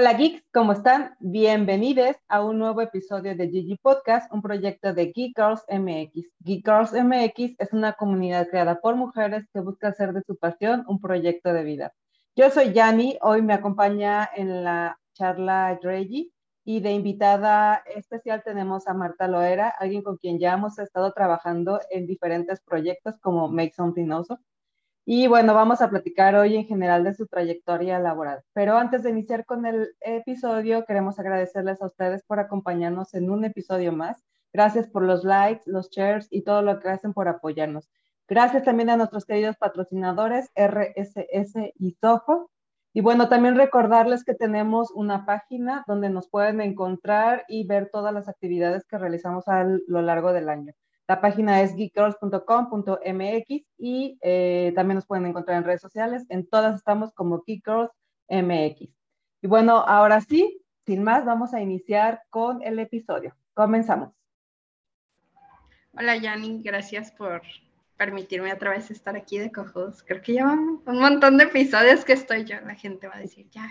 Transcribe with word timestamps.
Hola 0.00 0.12
geeks, 0.12 0.44
¿cómo 0.52 0.74
están? 0.74 1.16
Bienvenidos 1.18 2.14
a 2.28 2.44
un 2.44 2.60
nuevo 2.60 2.80
episodio 2.82 3.34
de 3.34 3.48
Gigi 3.48 3.76
Podcast, 3.78 4.32
un 4.32 4.42
proyecto 4.42 4.94
de 4.94 5.06
Geek 5.06 5.36
Girls 5.36 5.64
MX. 5.68 6.24
Geek 6.38 6.64
Girls 6.64 6.92
MX 6.92 7.56
es 7.58 7.72
una 7.72 7.94
comunidad 7.94 8.46
creada 8.48 8.80
por 8.80 8.94
mujeres 8.94 9.44
que 9.52 9.58
busca 9.58 9.88
hacer 9.88 10.12
de 10.12 10.22
su 10.22 10.36
pasión 10.36 10.84
un 10.86 11.00
proyecto 11.00 11.52
de 11.52 11.64
vida. 11.64 11.92
Yo 12.36 12.48
soy 12.50 12.72
Yani, 12.72 13.18
hoy 13.22 13.42
me 13.42 13.54
acompaña 13.54 14.30
en 14.36 14.62
la 14.62 15.00
charla 15.14 15.76
Reggie 15.82 16.30
y 16.64 16.78
de 16.78 16.92
invitada 16.92 17.82
especial 17.92 18.44
tenemos 18.44 18.86
a 18.86 18.94
Marta 18.94 19.26
Loera, 19.26 19.68
alguien 19.68 20.02
con 20.02 20.16
quien 20.16 20.38
ya 20.38 20.52
hemos 20.52 20.78
estado 20.78 21.12
trabajando 21.12 21.80
en 21.90 22.06
diferentes 22.06 22.60
proyectos 22.60 23.18
como 23.18 23.48
Make 23.48 23.72
Something 23.74 24.12
Awesome. 24.12 24.40
Y 25.10 25.26
bueno, 25.26 25.54
vamos 25.54 25.80
a 25.80 25.88
platicar 25.88 26.34
hoy 26.34 26.54
en 26.54 26.66
general 26.66 27.02
de 27.02 27.14
su 27.14 27.26
trayectoria 27.26 27.98
laboral. 27.98 28.42
Pero 28.52 28.76
antes 28.76 29.02
de 29.02 29.08
iniciar 29.08 29.46
con 29.46 29.64
el 29.64 29.96
episodio, 30.02 30.84
queremos 30.84 31.18
agradecerles 31.18 31.80
a 31.80 31.86
ustedes 31.86 32.22
por 32.24 32.40
acompañarnos 32.40 33.14
en 33.14 33.30
un 33.30 33.46
episodio 33.46 33.90
más. 33.92 34.22
Gracias 34.52 34.86
por 34.86 35.02
los 35.02 35.24
likes, 35.24 35.62
los 35.64 35.88
shares 35.88 36.28
y 36.30 36.42
todo 36.42 36.60
lo 36.60 36.78
que 36.78 36.90
hacen 36.90 37.14
por 37.14 37.26
apoyarnos. 37.26 37.88
Gracias 38.28 38.64
también 38.64 38.90
a 38.90 38.98
nuestros 38.98 39.24
queridos 39.24 39.56
patrocinadores 39.56 40.50
RSS 40.54 41.72
y 41.78 41.92
Soho. 42.02 42.50
Y 42.92 43.00
bueno, 43.00 43.30
también 43.30 43.56
recordarles 43.56 44.24
que 44.24 44.34
tenemos 44.34 44.90
una 44.90 45.24
página 45.24 45.84
donde 45.86 46.10
nos 46.10 46.28
pueden 46.28 46.60
encontrar 46.60 47.46
y 47.48 47.66
ver 47.66 47.88
todas 47.90 48.12
las 48.12 48.28
actividades 48.28 48.84
que 48.84 48.98
realizamos 48.98 49.48
a 49.48 49.64
lo 49.64 50.02
largo 50.02 50.34
del 50.34 50.50
año. 50.50 50.74
La 51.08 51.22
página 51.22 51.62
es 51.62 51.74
geekgirls.com.mx 51.74 53.64
y 53.78 54.18
eh, 54.20 54.72
también 54.74 54.96
nos 54.96 55.06
pueden 55.06 55.24
encontrar 55.24 55.56
en 55.56 55.64
redes 55.64 55.80
sociales. 55.80 56.26
En 56.28 56.46
todas 56.46 56.76
estamos 56.76 57.14
como 57.14 57.42
geekgirls.mx. 57.46 58.90
Y 59.40 59.46
bueno, 59.46 59.78
ahora 59.78 60.20
sí, 60.20 60.62
sin 60.84 61.02
más, 61.02 61.24
vamos 61.24 61.54
a 61.54 61.62
iniciar 61.62 62.22
con 62.28 62.62
el 62.62 62.78
episodio. 62.78 63.34
Comenzamos. 63.54 64.12
Hola, 65.92 66.14
Yanni, 66.18 66.62
gracias 66.62 67.10
por 67.10 67.40
permitirme 67.96 68.52
otra 68.52 68.72
vez 68.72 68.90
estar 68.90 69.16
aquí 69.16 69.38
de 69.38 69.50
cojos. 69.50 70.02
Creo 70.02 70.20
que 70.20 70.34
llevan 70.34 70.80
un 70.84 71.00
montón 71.00 71.38
de 71.38 71.44
episodios 71.44 72.04
que 72.04 72.12
estoy 72.12 72.44
yo. 72.44 72.60
La 72.60 72.74
gente 72.74 73.08
va 73.08 73.16
a 73.16 73.20
decir, 73.20 73.48
ya, 73.48 73.66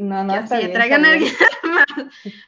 no, 0.00 0.24
no, 0.24 0.34
está 0.34 0.58
bien, 0.58 0.72
traigan 0.72 1.04
alguien 1.04 1.32
más. 1.62 1.86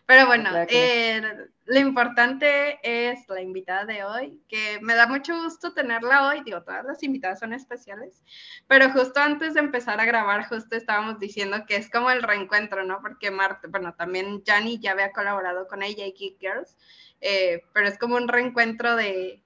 Pero 0.06 0.26
bueno, 0.26 0.50
eh, 0.68 1.22
lo 1.66 1.78
importante 1.78 2.78
es 2.82 3.28
la 3.28 3.40
invitada 3.40 3.84
de 3.84 4.04
hoy, 4.04 4.42
que 4.48 4.78
me 4.80 4.94
da 4.94 5.06
mucho 5.06 5.42
gusto 5.42 5.74
tenerla 5.74 6.28
hoy. 6.28 6.42
Digo, 6.44 6.62
todas 6.62 6.84
las 6.84 7.02
invitadas 7.02 7.40
son 7.40 7.52
especiales, 7.52 8.22
pero 8.66 8.90
justo 8.90 9.20
antes 9.20 9.54
de 9.54 9.60
empezar 9.60 10.00
a 10.00 10.04
grabar, 10.04 10.48
justo 10.48 10.76
estábamos 10.76 11.18
diciendo 11.18 11.64
que 11.66 11.76
es 11.76 11.90
como 11.90 12.10
el 12.10 12.22
reencuentro, 12.22 12.84
¿no? 12.84 13.00
Porque 13.02 13.30
Marta, 13.30 13.68
bueno, 13.68 13.94
también 13.94 14.42
Jani 14.44 14.78
ya 14.80 14.92
había 14.92 15.12
colaborado 15.12 15.68
con 15.68 15.82
ella 15.82 16.06
y 16.06 16.12
Geek 16.12 16.38
Girls, 16.40 16.76
eh, 17.20 17.62
pero 17.74 17.86
es 17.86 17.98
como 17.98 18.16
un 18.16 18.28
reencuentro 18.28 18.96
de, 18.96 19.41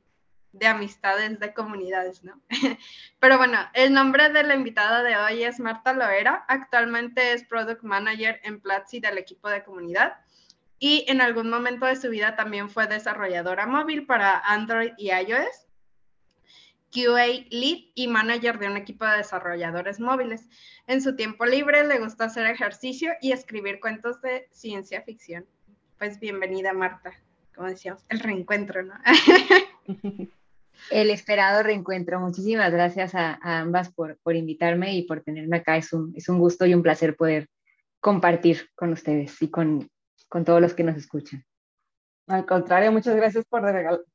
de 0.52 0.66
amistades, 0.66 1.39
de 1.39 1.52
comunidades, 1.52 2.25
¿no? 2.25 2.41
Pero 3.20 3.39
bueno, 3.39 3.58
el 3.75 3.92
nombre 3.92 4.30
de 4.30 4.42
la 4.42 4.55
invitada 4.55 5.02
de 5.02 5.16
hoy 5.16 5.44
es 5.44 5.61
Marta 5.61 5.92
Loera. 5.92 6.44
Actualmente 6.48 7.33
es 7.33 7.45
Product 7.45 7.83
Manager 7.83 8.40
en 8.42 8.61
Platzi 8.61 9.01
del 9.01 9.18
equipo 9.18 9.48
de 9.48 9.62
comunidad 9.64 10.17
y 10.79 11.05
en 11.08 11.20
algún 11.20 11.51
momento 11.51 11.86
de 11.86 11.96
su 11.96 12.11
vida 12.11 12.36
también 12.36 12.68
fue 12.68 12.86
desarrolladora 12.86 13.67
móvil 13.67 14.07
para 14.07 14.39
Android 14.39 14.92
y 14.98 15.11
iOS, 15.11 15.67
QA 16.92 17.27
Lead 17.51 17.78
y 17.95 18.08
Manager 18.08 18.58
de 18.58 18.68
un 18.68 18.77
equipo 18.77 19.07
de 19.07 19.18
desarrolladores 19.18 20.01
móviles. 20.01 20.48
En 20.86 21.01
su 21.01 21.17
tiempo 21.17 21.46
libre 21.46 21.86
le 21.86 21.98
gusta 21.98 22.24
hacer 22.24 22.46
ejercicio 22.46 23.13
y 23.20 23.33
escribir 23.33 23.80
cuentos 23.80 24.20
de 24.20 24.48
ciencia 24.51 25.02
ficción. 25.02 25.46
Pues 25.98 26.20
bienvenida 26.20 26.73
Marta, 26.74 27.13
como 27.55 27.68
decíamos, 27.68 28.05
el 28.11 28.20
reencuentro, 28.20 28.83
¿no? 28.83 28.95
el 30.91 31.11
esperado 31.11 31.63
reencuentro. 31.63 32.20
Muchísimas 32.20 32.73
gracias 32.73 33.14
a, 33.14 33.39
ambas 33.42 33.92
por, 33.92 34.19
por, 34.23 34.36
invitarme 34.36 34.95
y 34.95 35.02
por 35.02 35.23
tenerme 35.23 35.58
acá. 35.58 35.77
Es 35.77 35.92
un, 35.92 36.13
es 36.17 36.29
un 36.29 36.39
gusto 36.39 36.67
y 36.67 36.74
un 36.74 36.83
placer 36.83 37.17
poder 37.17 37.48
compartir 38.01 38.69
con 38.75 38.92
ustedes 38.92 39.41
y 39.42 39.51
con, 39.51 39.89
con 40.29 40.45
todos 40.45 40.61
los 40.61 40.75
que 40.75 40.85
nos 40.85 40.96
escuchan. 40.96 41.45
Al 42.29 42.45
contrario, 42.45 42.91
muchas 42.91 43.14
gracias 43.14 43.45
por 43.45 43.63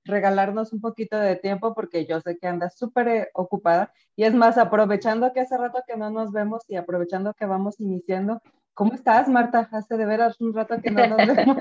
regalarnos 0.04 0.74
un 0.74 0.82
poquito 0.82 1.18
de 1.18 1.38
tiempo 1.38 1.74
porque 1.74 2.06
yo 2.06 2.20
sé 2.20 2.38
que 2.38 2.48
andas 2.48 2.78
súper 2.78 3.08
eh, 3.08 3.30
ocupada. 3.34 3.94
Y 4.18 4.26
es 4.26 4.34
más, 4.34 4.58
aprovechando 4.58 5.32
que 5.32 5.40
hace 5.40 5.58
rato 5.58 5.82
que 5.88 5.96
no 5.96 6.10
nos 6.10 6.34
vemos 6.34 6.64
y 6.68 6.76
aprovechando 6.76 7.34
que 7.34 7.46
vamos 7.46 7.80
iniciando, 7.80 8.42
¿cómo 8.74 8.94
estás, 8.94 9.30
Marta? 9.30 9.70
Hace 9.72 9.96
de 9.96 10.06
veras 10.06 10.42
un 10.42 10.54
rato 10.54 10.82
que 10.82 10.92
no 10.92 11.08
nos 11.08 11.18
vemos. 11.36 11.58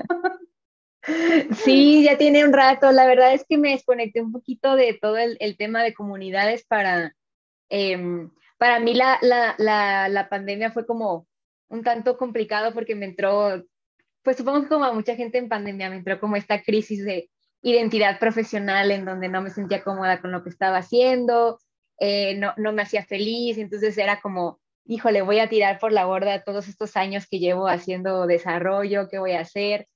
Sí, 1.63 2.03
ya 2.03 2.17
tiene 2.17 2.45
un 2.45 2.53
rato. 2.53 2.91
La 2.91 3.05
verdad 3.05 3.33
es 3.33 3.45
que 3.47 3.57
me 3.57 3.71
desconecté 3.71 4.21
un 4.21 4.31
poquito 4.31 4.75
de 4.75 4.93
todo 4.93 5.17
el, 5.17 5.57
tema 5.57 5.83
de 5.83 5.93
comunidades 5.93 6.65
para, 6.65 7.15
em, 7.69 8.29
para 8.57 8.79
mí 8.79 8.93
la, 8.93 9.17
la, 9.21 10.27
pandemia 10.29 10.71
fue 10.71 10.85
como 10.85 11.27
un 11.69 11.83
tanto 11.83 12.17
complicado 12.17 12.73
porque 12.73 12.95
me 12.95 13.05
entró, 13.05 13.63
pues 14.23 14.37
supongo 14.37 14.63
que 14.63 14.69
como 14.69 14.85
a 14.85 14.93
mucha 14.93 15.15
gente 15.15 15.37
en 15.37 15.49
pandemia 15.49 15.89
me 15.89 15.97
entró 15.97 16.19
como 16.19 16.35
esta 16.35 16.61
crisis 16.61 17.03
de 17.03 17.29
identidad 17.63 18.19
profesional 18.19 18.91
en 18.91 19.05
donde 19.05 19.29
no 19.29 19.41
me 19.41 19.49
sentía 19.49 19.83
cómoda 19.83 20.21
con 20.21 20.31
lo 20.31 20.43
que 20.43 20.49
estaba 20.49 20.77
haciendo, 20.77 21.59
eh, 21.99 22.35
no, 22.37 22.53
no 22.57 22.73
me 22.73 22.81
hacía 22.81 23.05
feliz, 23.05 23.57
entonces 23.57 23.97
era 23.97 24.21
como, 24.21 24.59
híjole, 24.85 25.21
voy 25.21 25.39
a 25.39 25.49
tirar 25.49 25.79
por 25.79 25.91
la 25.91 26.05
borda 26.05 26.43
todos 26.43 26.67
estos 26.67 26.97
años 26.97 27.27
que 27.29 27.39
llevo 27.39 27.67
haciendo 27.67 28.25
desarrollo, 28.25 29.07
¿qué 29.09 29.19
voy 29.19 29.33
a 29.33 29.41
hacer? 29.41 29.87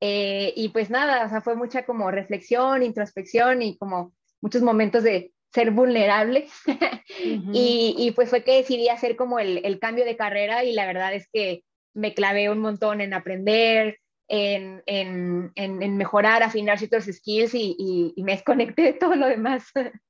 Eh, 0.00 0.52
y 0.56 0.68
pues 0.68 0.90
nada, 0.90 1.24
o 1.24 1.28
sea, 1.28 1.40
fue 1.40 1.56
mucha 1.56 1.86
como 1.86 2.10
reflexión, 2.10 2.82
introspección 2.82 3.62
y 3.62 3.78
como 3.78 4.12
muchos 4.40 4.62
momentos 4.62 5.02
de 5.02 5.32
ser 5.52 5.70
vulnerable. 5.70 6.48
y, 7.18 7.94
y, 7.98 8.10
pues 8.12 8.30
fue 8.30 8.44
que 8.44 8.56
decidí 8.56 8.88
hacer 8.88 9.16
como 9.16 9.38
el, 9.38 9.64
el, 9.64 9.78
cambio 9.78 10.04
de 10.04 10.16
carrera 10.16 10.64
y 10.64 10.72
la 10.72 10.86
verdad 10.86 11.14
es 11.14 11.28
que 11.32 11.64
me 11.94 12.12
clavé 12.12 12.50
un 12.50 12.58
montón 12.58 13.00
en 13.00 13.14
aprender, 13.14 13.98
en, 14.28 14.82
en, 14.86 15.52
en, 15.54 15.96
mejorar, 15.96 16.42
afinar 16.42 16.78
ciertos 16.78 17.04
skills 17.04 17.54
y, 17.54 18.12
y, 18.14 18.22
me 18.22 18.32
desconecté 18.32 18.82
de 18.82 18.92
todo 18.92 19.14
lo 19.14 19.26
demás. 19.26 19.64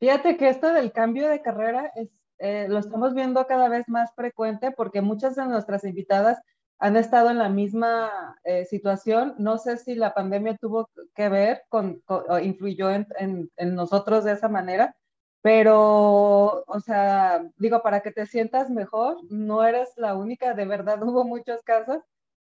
Fíjate 0.00 0.36
que 0.36 0.48
esto 0.48 0.72
del 0.72 0.92
cambio 0.92 1.28
de 1.28 1.40
carrera 1.40 1.92
es, 1.94 2.08
eh, 2.38 2.66
lo 2.68 2.78
estamos 2.78 3.14
viendo 3.14 3.46
cada 3.46 3.68
vez 3.68 3.88
más 3.88 4.12
frecuente 4.14 4.72
porque 4.72 5.00
muchas 5.00 5.36
de 5.36 5.46
nuestras 5.46 5.84
invitadas 5.84 6.42
han 6.82 6.96
estado 6.96 7.30
en 7.30 7.38
la 7.38 7.48
misma 7.48 8.36
eh, 8.42 8.64
situación. 8.64 9.36
No 9.38 9.56
sé 9.58 9.76
si 9.76 9.94
la 9.94 10.14
pandemia 10.14 10.56
tuvo 10.56 10.90
que 11.14 11.28
ver 11.28 11.62
con, 11.68 12.02
o 12.08 12.38
influyó 12.40 12.90
en, 12.90 13.06
en, 13.56 13.74
nosotros 13.76 14.24
de 14.24 14.32
esa 14.32 14.48
manera, 14.48 14.96
pero, 15.42 16.64
o 16.66 16.80
sea, 16.80 17.44
digo, 17.56 17.82
para 17.82 18.00
que 18.00 18.10
te 18.10 18.26
sientas 18.26 18.68
mejor, 18.68 19.18
no 19.30 19.64
eres 19.64 19.90
la 19.96 20.16
única, 20.16 20.54
de 20.54 20.64
verdad 20.66 21.00
hubo 21.04 21.24
muchos 21.24 21.62
casos 21.62 21.98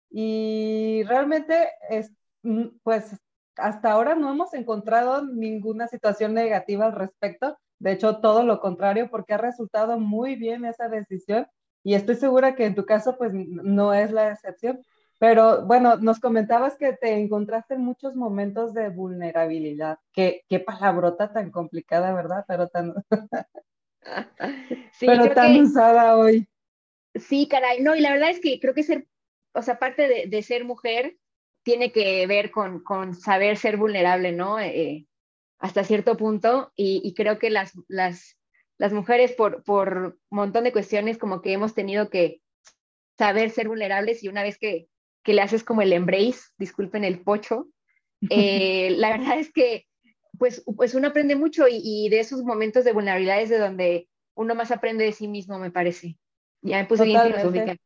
y 0.08 1.02
realmente, 1.08 1.70
es, 1.90 2.12
mm, 2.44 2.78
pues, 2.84 3.16
hasta 3.56 3.90
ahora 3.90 4.14
no 4.14 4.30
hemos 4.30 4.54
encontrado 4.54 5.26
ninguna 5.26 5.88
situación 5.88 6.34
negativa 6.34 6.86
al 6.86 6.92
respecto. 6.92 7.58
De 7.80 7.92
hecho, 7.92 8.20
todo 8.20 8.44
lo 8.44 8.60
contrario, 8.60 9.10
porque 9.10 9.34
ha 9.34 9.38
resultado 9.38 9.98
muy 9.98 10.36
bien 10.36 10.64
esa 10.64 10.88
decisión 10.88 11.48
y 11.82 11.94
estoy 11.94 12.16
segura 12.16 12.54
que 12.54 12.64
en 12.64 12.74
tu 12.74 12.84
caso 12.84 13.16
pues 13.16 13.32
no 13.32 13.94
es 13.94 14.10
la 14.12 14.32
excepción. 14.32 14.80
Pero 15.18 15.66
bueno, 15.66 15.96
nos 15.96 16.20
comentabas 16.20 16.76
que 16.76 16.92
te 16.92 17.14
encontraste 17.14 17.74
en 17.74 17.84
muchos 17.84 18.14
momentos 18.14 18.72
de 18.72 18.88
vulnerabilidad. 18.88 19.98
Qué, 20.12 20.44
qué 20.48 20.60
palabrota 20.60 21.32
tan 21.32 21.50
complicada, 21.50 22.14
¿verdad? 22.14 22.44
Pero 22.46 22.68
tan, 22.68 22.94
sí, 24.92 25.06
pero 25.06 25.34
tan 25.34 25.60
usada 25.60 26.16
hoy. 26.16 26.48
Sí, 27.16 27.48
caray. 27.48 27.82
No, 27.82 27.96
y 27.96 28.00
la 28.00 28.12
verdad 28.12 28.30
es 28.30 28.40
que 28.40 28.60
creo 28.60 28.74
que 28.74 28.84
ser, 28.84 29.08
o 29.54 29.62
sea, 29.62 29.80
parte 29.80 30.06
de, 30.06 30.26
de 30.28 30.42
ser 30.42 30.64
mujer 30.64 31.16
tiene 31.64 31.90
que 31.90 32.24
ver 32.28 32.52
con, 32.52 32.82
con 32.84 33.14
saber 33.14 33.56
ser 33.56 33.76
vulnerable, 33.76 34.30
¿no? 34.30 34.60
Eh, 34.60 35.08
hasta 35.58 35.82
cierto 35.82 36.16
punto. 36.16 36.72
Y, 36.76 37.00
y 37.02 37.14
creo 37.14 37.40
que 37.40 37.50
las, 37.50 37.72
las 37.88 38.37
las 38.78 38.92
mujeres 38.92 39.32
por, 39.32 39.64
por 39.64 40.18
un 40.30 40.36
montón 40.36 40.64
de 40.64 40.72
cuestiones 40.72 41.18
como 41.18 41.42
que 41.42 41.52
hemos 41.52 41.74
tenido 41.74 42.08
que 42.08 42.40
saber 43.18 43.50
ser 43.50 43.68
vulnerables 43.68 44.22
y 44.22 44.28
una 44.28 44.42
vez 44.42 44.56
que, 44.58 44.88
que 45.24 45.34
le 45.34 45.42
haces 45.42 45.64
como 45.64 45.82
el 45.82 45.92
embrace, 45.92 46.40
disculpen 46.56 47.04
el 47.04 47.20
pocho, 47.20 47.68
eh, 48.30 48.90
la 48.96 49.10
verdad 49.10 49.38
es 49.38 49.52
que 49.52 49.86
pues, 50.38 50.62
pues 50.76 50.94
uno 50.94 51.08
aprende 51.08 51.34
mucho 51.34 51.64
y, 51.68 52.08
de 52.10 52.20
esos 52.20 52.44
momentos 52.44 52.84
de 52.84 52.92
vulnerabilidad 52.92 53.40
es 53.40 53.48
de 53.48 53.58
donde 53.58 54.08
uno 54.34 54.54
más 54.54 54.70
aprende 54.70 55.04
de 55.04 55.12
sí 55.12 55.26
mismo, 55.26 55.58
me 55.58 55.72
parece. 55.72 56.16
Ya 56.62 56.78
me 56.78 56.84
puse 56.84 57.04
bien 57.04 57.78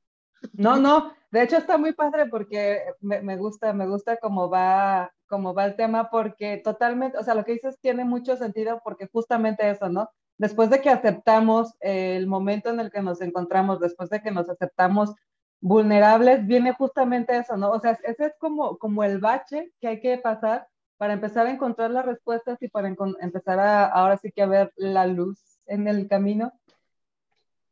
No, 0.52 0.76
no, 0.76 1.14
de 1.30 1.42
hecho 1.42 1.56
está 1.56 1.78
muy 1.78 1.94
padre 1.94 2.26
porque 2.26 2.82
me, 3.00 3.22
me, 3.22 3.38
gusta, 3.38 3.72
me 3.72 3.86
gusta 3.86 4.18
cómo 4.18 4.50
va, 4.50 5.10
cómo 5.26 5.54
va 5.54 5.64
el 5.64 5.76
tema 5.76 6.10
porque 6.10 6.58
totalmente, 6.58 7.16
o 7.16 7.22
sea, 7.22 7.34
lo 7.34 7.44
que 7.44 7.52
dices 7.52 7.78
tiene 7.80 8.04
mucho 8.04 8.36
sentido 8.36 8.82
porque 8.84 9.08
justamente 9.10 9.70
eso, 9.70 9.88
¿no? 9.88 10.10
Después 10.42 10.70
de 10.70 10.80
que 10.80 10.90
aceptamos 10.90 11.72
el 11.78 12.26
momento 12.26 12.68
en 12.68 12.80
el 12.80 12.90
que 12.90 13.00
nos 13.00 13.20
encontramos, 13.20 13.78
después 13.78 14.10
de 14.10 14.20
que 14.20 14.32
nos 14.32 14.48
aceptamos 14.48 15.14
vulnerables, 15.60 16.44
viene 16.48 16.72
justamente 16.72 17.36
eso, 17.38 17.56
¿no? 17.56 17.70
O 17.70 17.78
sea, 17.78 17.96
ese 18.02 18.24
es 18.24 18.32
como, 18.40 18.76
como 18.76 19.04
el 19.04 19.20
bache 19.20 19.72
que 19.80 19.86
hay 19.86 20.00
que 20.00 20.18
pasar 20.18 20.66
para 20.96 21.12
empezar 21.12 21.46
a 21.46 21.52
encontrar 21.52 21.92
las 21.92 22.04
respuestas 22.04 22.60
y 22.60 22.66
para 22.66 22.92
empezar 23.20 23.60
a, 23.60 23.86
ahora 23.86 24.16
sí 24.16 24.32
que 24.32 24.42
a 24.42 24.46
ver 24.46 24.72
la 24.74 25.06
luz 25.06 25.38
en 25.66 25.86
el 25.86 26.08
camino. 26.08 26.52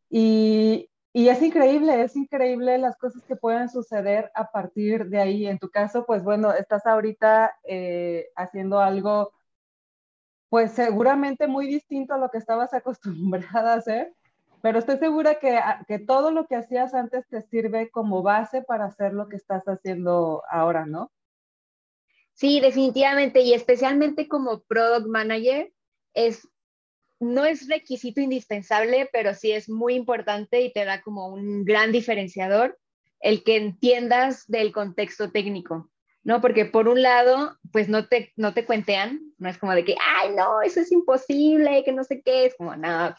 Y, 0.09 0.89
y 1.13 1.29
es 1.29 1.43
increíble, 1.43 2.03
es 2.03 2.15
increíble 2.15 2.79
las 2.79 2.97
cosas 2.97 3.25
que 3.25 3.35
pueden 3.35 3.69
suceder 3.69 4.31
a 4.33 4.53
partir 4.53 5.07
de 5.07 5.19
ahí. 5.19 5.49
En 5.49 5.59
tu 5.59 5.71
caso, 5.71 6.07
pues 6.07 6.23
bueno, 6.23 6.53
estás 6.53 6.87
ahorita 6.87 7.53
eh, 7.65 8.29
haciendo 8.37 8.79
algo, 8.79 9.33
pues 10.51 10.73
seguramente 10.73 11.47
muy 11.47 11.67
distinto 11.67 12.13
a 12.13 12.19
lo 12.19 12.31
que 12.31 12.39
estabas 12.39 12.75
acostumbrada 12.75 13.73
a 13.73 13.77
hacer, 13.77 14.13
pero 14.61 14.79
estoy 14.79 14.99
segura 14.99 15.37
que, 15.37 15.59
que 15.89 15.99
todo 15.99 16.31
lo 16.31 16.47
que 16.47 16.57
hacías 16.57 16.93
antes 16.93 17.27
te 17.29 17.41
sirve 17.41 17.89
como 17.91 18.23
base 18.23 18.61
para 18.61 18.85
hacer 18.85 19.15
lo 19.15 19.29
que 19.29 19.37
estás 19.37 19.65
haciendo 19.65 20.43
ahora, 20.51 20.85
¿no? 20.85 21.11
Sí, 22.35 22.61
definitivamente, 22.61 23.41
y 23.41 23.55
especialmente 23.55 24.29
como 24.29 24.61
product 24.63 25.07
manager, 25.07 25.73
es 26.13 26.47
no 27.21 27.45
es 27.45 27.69
requisito 27.69 28.21
indispensable, 28.21 29.09
pero 29.13 29.35
sí 29.35 29.53
es 29.53 29.69
muy 29.69 29.95
importante 29.95 30.63
y 30.63 30.73
te 30.73 30.87
da 30.87 31.03
como 31.03 31.29
un 31.29 31.65
gran 31.65 31.93
diferenciador 31.93 32.79
el 33.21 33.45
que 33.45 33.57
entiendas 33.57 34.47
del 34.47 34.73
contexto 34.73 35.31
técnico, 35.31 35.91
¿no? 36.23 36.41
Porque 36.41 36.65
por 36.67 36.89
un 36.89 37.03
lado, 37.03 37.57
pues 37.73 37.89
no 37.89 38.07
te, 38.07 38.33
no 38.37 38.53
te 38.53 38.65
cuentean, 38.65 39.21
no 39.39 39.49
es 39.49 39.59
como 39.59 39.75
de 39.75 39.85
que, 39.85 39.97
ay, 40.21 40.35
no, 40.37 40.61
eso 40.63 40.81
es 40.81 40.93
imposible, 40.93 41.83
que 41.85 41.93
no 41.93 42.05
sé 42.05 42.23
qué, 42.23 42.47
es 42.47 42.55
como, 42.57 42.77
no, 42.77 43.15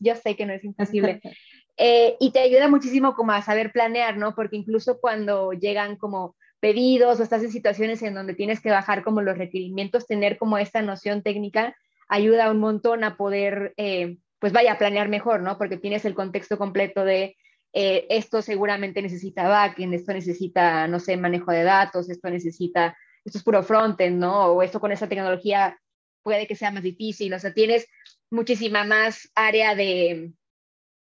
yo, 0.00 0.16
sé 0.16 0.36
que 0.36 0.46
no 0.46 0.52
es 0.52 0.64
imposible. 0.64 1.20
Eh, 1.78 2.16
y 2.20 2.32
te 2.32 2.40
ayuda 2.40 2.68
muchísimo 2.68 3.14
como 3.14 3.32
a 3.32 3.40
saber 3.40 3.72
planear, 3.72 4.18
¿no? 4.18 4.34
Porque 4.34 4.56
incluso 4.56 5.00
cuando 5.00 5.52
llegan 5.54 5.96
como 5.96 6.36
pedidos 6.60 7.18
o 7.18 7.22
estás 7.22 7.42
en 7.42 7.50
situaciones 7.50 8.02
en 8.02 8.12
donde 8.12 8.34
tienes 8.34 8.60
que 8.60 8.70
bajar 8.70 9.02
como 9.02 9.22
los 9.22 9.38
requerimientos, 9.38 10.06
tener 10.06 10.36
como 10.36 10.58
esta 10.58 10.82
noción 10.82 11.22
técnica 11.22 11.74
ayuda 12.08 12.50
un 12.50 12.60
montón 12.60 13.04
a 13.04 13.16
poder, 13.16 13.72
eh, 13.78 14.18
pues 14.38 14.52
vaya, 14.52 14.72
a 14.72 14.78
planear 14.78 15.08
mejor, 15.08 15.40
¿no? 15.40 15.56
Porque 15.56 15.78
tienes 15.78 16.04
el 16.04 16.14
contexto 16.14 16.58
completo 16.58 17.06
de 17.06 17.36
eh, 17.72 18.06
esto 18.10 18.42
seguramente 18.42 19.00
necesita 19.00 19.48
backend, 19.48 19.94
esto 19.94 20.12
necesita, 20.12 20.86
no 20.88 20.98
sé, 20.98 21.16
manejo 21.16 21.52
de 21.52 21.64
datos, 21.64 22.10
esto 22.10 22.28
necesita, 22.28 22.96
esto 23.24 23.38
es 23.38 23.44
puro 23.44 23.62
frontend, 23.62 24.18
¿no? 24.18 24.46
O 24.46 24.62
esto 24.62 24.80
con 24.80 24.92
esa 24.92 25.08
tecnología 25.08 25.78
puede 26.22 26.46
que 26.46 26.56
sea 26.56 26.70
más 26.70 26.82
difícil, 26.82 27.32
o 27.34 27.38
sea, 27.38 27.52
tienes 27.52 27.86
muchísima 28.30 28.84
más 28.84 29.30
área 29.34 29.74
de, 29.74 30.32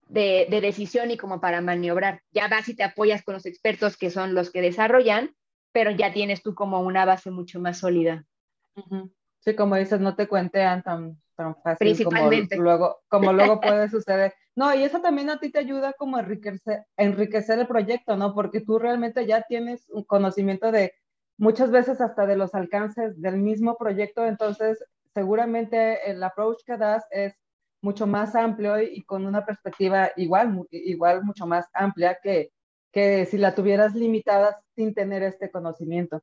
de, 0.09 0.47
decisión 0.61 1.11
y 1.11 1.17
como 1.17 1.41
para 1.41 1.61
maniobrar. 1.61 2.23
Ya 2.33 2.49
vas 2.49 2.69
y 2.69 2.75
te 2.75 2.85
apoyas 2.85 3.23
con 3.23 3.35
los 3.35 3.47
expertos 3.47 3.97
que 3.97 4.11
son 4.11 4.35
los 4.35 4.51
que 4.51 4.61
desarrollan, 4.61 5.35
pero 5.73 5.91
ya 5.91 6.13
tienes 6.13 6.43
tú 6.43 6.55
como 6.55 6.81
una 6.81 7.05
base 7.05 7.31
mucho 7.31 7.61
más 7.61 7.79
sólida. 7.79 8.25
Sí, 9.41 9.55
como 9.55 9.77
dices, 9.77 10.01
no 10.01 10.15
te 10.17 10.29
cuentean 10.29 10.83
tan, 10.83 11.21
tan 11.39 11.55
fácil 11.63 12.05
como 12.05 12.31
luego, 12.59 12.99
como 13.09 13.33
luego 13.33 13.61
puede 13.61 13.89
suceder. 13.89 14.35
No, 14.57 14.75
y 14.75 14.83
eso 14.83 15.01
también 15.01 15.31
a 15.31 15.39
ti 15.39 15.51
te 15.51 15.61
ayuda 15.61 15.93
como 15.93 16.17
a 16.17 16.21
enriquecer, 16.21 16.85
enriquecer 16.97 17.61
el 17.61 17.69
proyecto, 17.69 18.17
¿no? 18.17 18.35
Porque 18.35 18.61
tú 18.61 18.79
realmente 18.79 19.25
ya 19.25 19.43
tienes 19.43 19.89
un 19.89 20.03
conocimiento 20.03 20.73
de 20.73 20.93
muchas 21.39 21.71
veces 21.71 22.01
hasta 22.01 22.27
de 22.27 22.37
los 22.37 22.55
alcances 22.57 23.21
del 23.23 23.37
mismo 23.37 23.77
proyecto, 23.77 24.27
entonces 24.27 24.85
seguramente 25.15 26.11
el 26.11 26.23
approach 26.25 26.65
que 26.67 26.77
das 26.77 27.05
es 27.13 27.35
mucho 27.81 28.09
más 28.09 28.35
amplio 28.35 28.83
y, 28.83 29.05
con 29.05 29.25
una 29.25 29.47
perspectiva 29.47 30.11
igual, 30.17 30.67
igual 30.73 31.23
mucho 31.23 31.47
más 31.47 31.67
amplia 31.73 32.19
que, 32.21 32.51
que 32.93 33.27
si 33.27 33.39
la 33.39 33.55
tuvieras 33.55 33.95
limitada 33.95 34.61
sin 34.75 34.93
tener 34.93 35.23
este 35.23 35.53
conocimiento. 35.53 36.21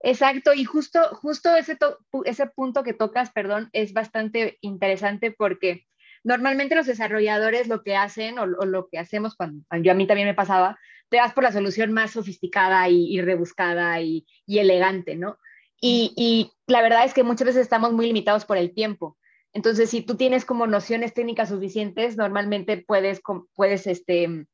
Exacto, 0.00 0.54
y 0.54 0.64
justo, 0.64 1.00
justo 1.16 1.54
ese, 1.56 1.76
ese 2.24 2.46
punto 2.46 2.84
que 2.84 2.92
tocas, 2.92 3.30
perdón, 3.30 3.68
es 3.72 3.92
bastante 3.92 4.58
interesante 4.60 5.32
porque 5.32 5.86
normalmente 6.22 6.76
los 6.76 6.86
desarrolladores 6.86 7.68
lo 7.68 7.82
que 7.82 7.96
hacen 7.96 8.38
o, 8.38 8.46
lo 8.46 8.88
que 8.88 8.98
hacemos 8.98 9.34
cuando 9.34 9.64
yo 9.82 9.92
a 9.92 9.94
mí 9.94 10.06
también 10.06 10.28
me 10.28 10.34
pasaba, 10.34 10.78
te 11.08 11.16
das 11.16 11.32
por 11.32 11.42
la 11.42 11.52
solución 11.52 11.92
más 11.92 12.12
sofisticada 12.12 12.88
y, 12.88 13.20
rebuscada 13.20 14.00
y, 14.00 14.24
elegante, 14.46 15.16
¿no? 15.16 15.38
Y, 15.80 16.12
y, 16.16 16.52
la 16.66 16.82
verdad 16.82 17.04
es 17.04 17.14
que 17.14 17.22
muchas 17.22 17.46
veces 17.46 17.62
estamos 17.62 17.92
muy 17.92 18.06
limitados 18.06 18.44
por 18.44 18.56
el 18.56 18.74
tiempo. 18.74 19.16
Entonces, 19.52 19.90
si 19.90 20.02
tú 20.02 20.16
tienes 20.16 20.44
como 20.44 20.66
nociones 20.66 21.14
técnicas 21.14 21.48
suficientes, 21.48 22.16
normalmente 22.16 22.84
puedes, 22.86 23.22
puedes 23.54 23.86
este, 23.86 24.46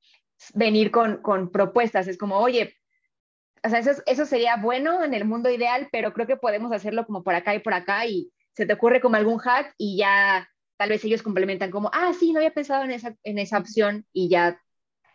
venir 0.54 0.90
con, 0.90 1.22
con 1.22 1.50
propuestas. 1.50 2.06
Es 2.06 2.18
como, 2.18 2.38
oye, 2.38 2.76
o 3.64 3.68
sea, 3.70 3.80
eso, 3.80 4.26
sería 4.26 4.56
bueno 4.56 5.02
en 5.02 5.14
el 5.14 5.24
mundo 5.24 5.48
ideal, 5.50 5.88
pero 5.90 6.12
creo 6.12 6.26
que 6.26 6.36
podemos 6.36 6.70
hacerlo 6.72 7.06
como 7.06 7.24
por 7.24 7.34
acá 7.34 7.54
y 7.54 7.60
por 7.60 7.72
acá 7.72 8.06
y 8.06 8.30
se 8.52 8.66
te 8.66 8.74
ocurre 8.74 9.00
como 9.00 9.16
algún 9.16 9.38
hack 9.38 9.74
y 9.78 9.96
ya 9.96 10.48
tal 10.76 10.90
vez 10.90 11.02
ellos 11.04 11.22
complementan 11.22 11.70
como, 11.70 11.90
ah, 11.94 12.12
sí, 12.18 12.32
no 12.32 12.40
había 12.40 12.52
pensado 12.52 12.84
en 12.84 12.90
esa, 12.90 13.16
en 13.22 13.38
esa 13.38 13.58
opción 13.58 14.06
y 14.12 14.28
ya 14.28 14.60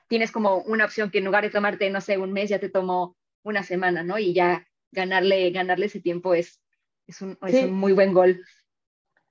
tienes 0.07 0.31
como 0.31 0.57
una 0.57 0.86
opción 0.86 1.12
que 1.12 1.19
en 1.19 1.25
lugar 1.25 1.44
de 1.44 1.51
tomarte, 1.51 1.90
no 1.92 2.01
sé, 2.01 2.18
un 2.18 2.34
mes, 2.34 2.50
ya 2.50 2.60
te 2.60 2.69
tomó 2.69 3.16
una 3.44 3.62
semana, 3.62 4.04
¿no? 4.04 4.18
Y 4.18 4.34
ya 4.34 4.66
ganarle, 4.92 5.52
ganarle 5.52 5.86
ese 5.86 6.02
tiempo 6.02 6.34
es, 6.34 6.60
es, 7.06 7.22
un, 7.22 7.38
es 7.45 7.63
un 7.63 7.74
muy 7.74 7.94
buen 7.94 8.13
gol. 8.13 8.44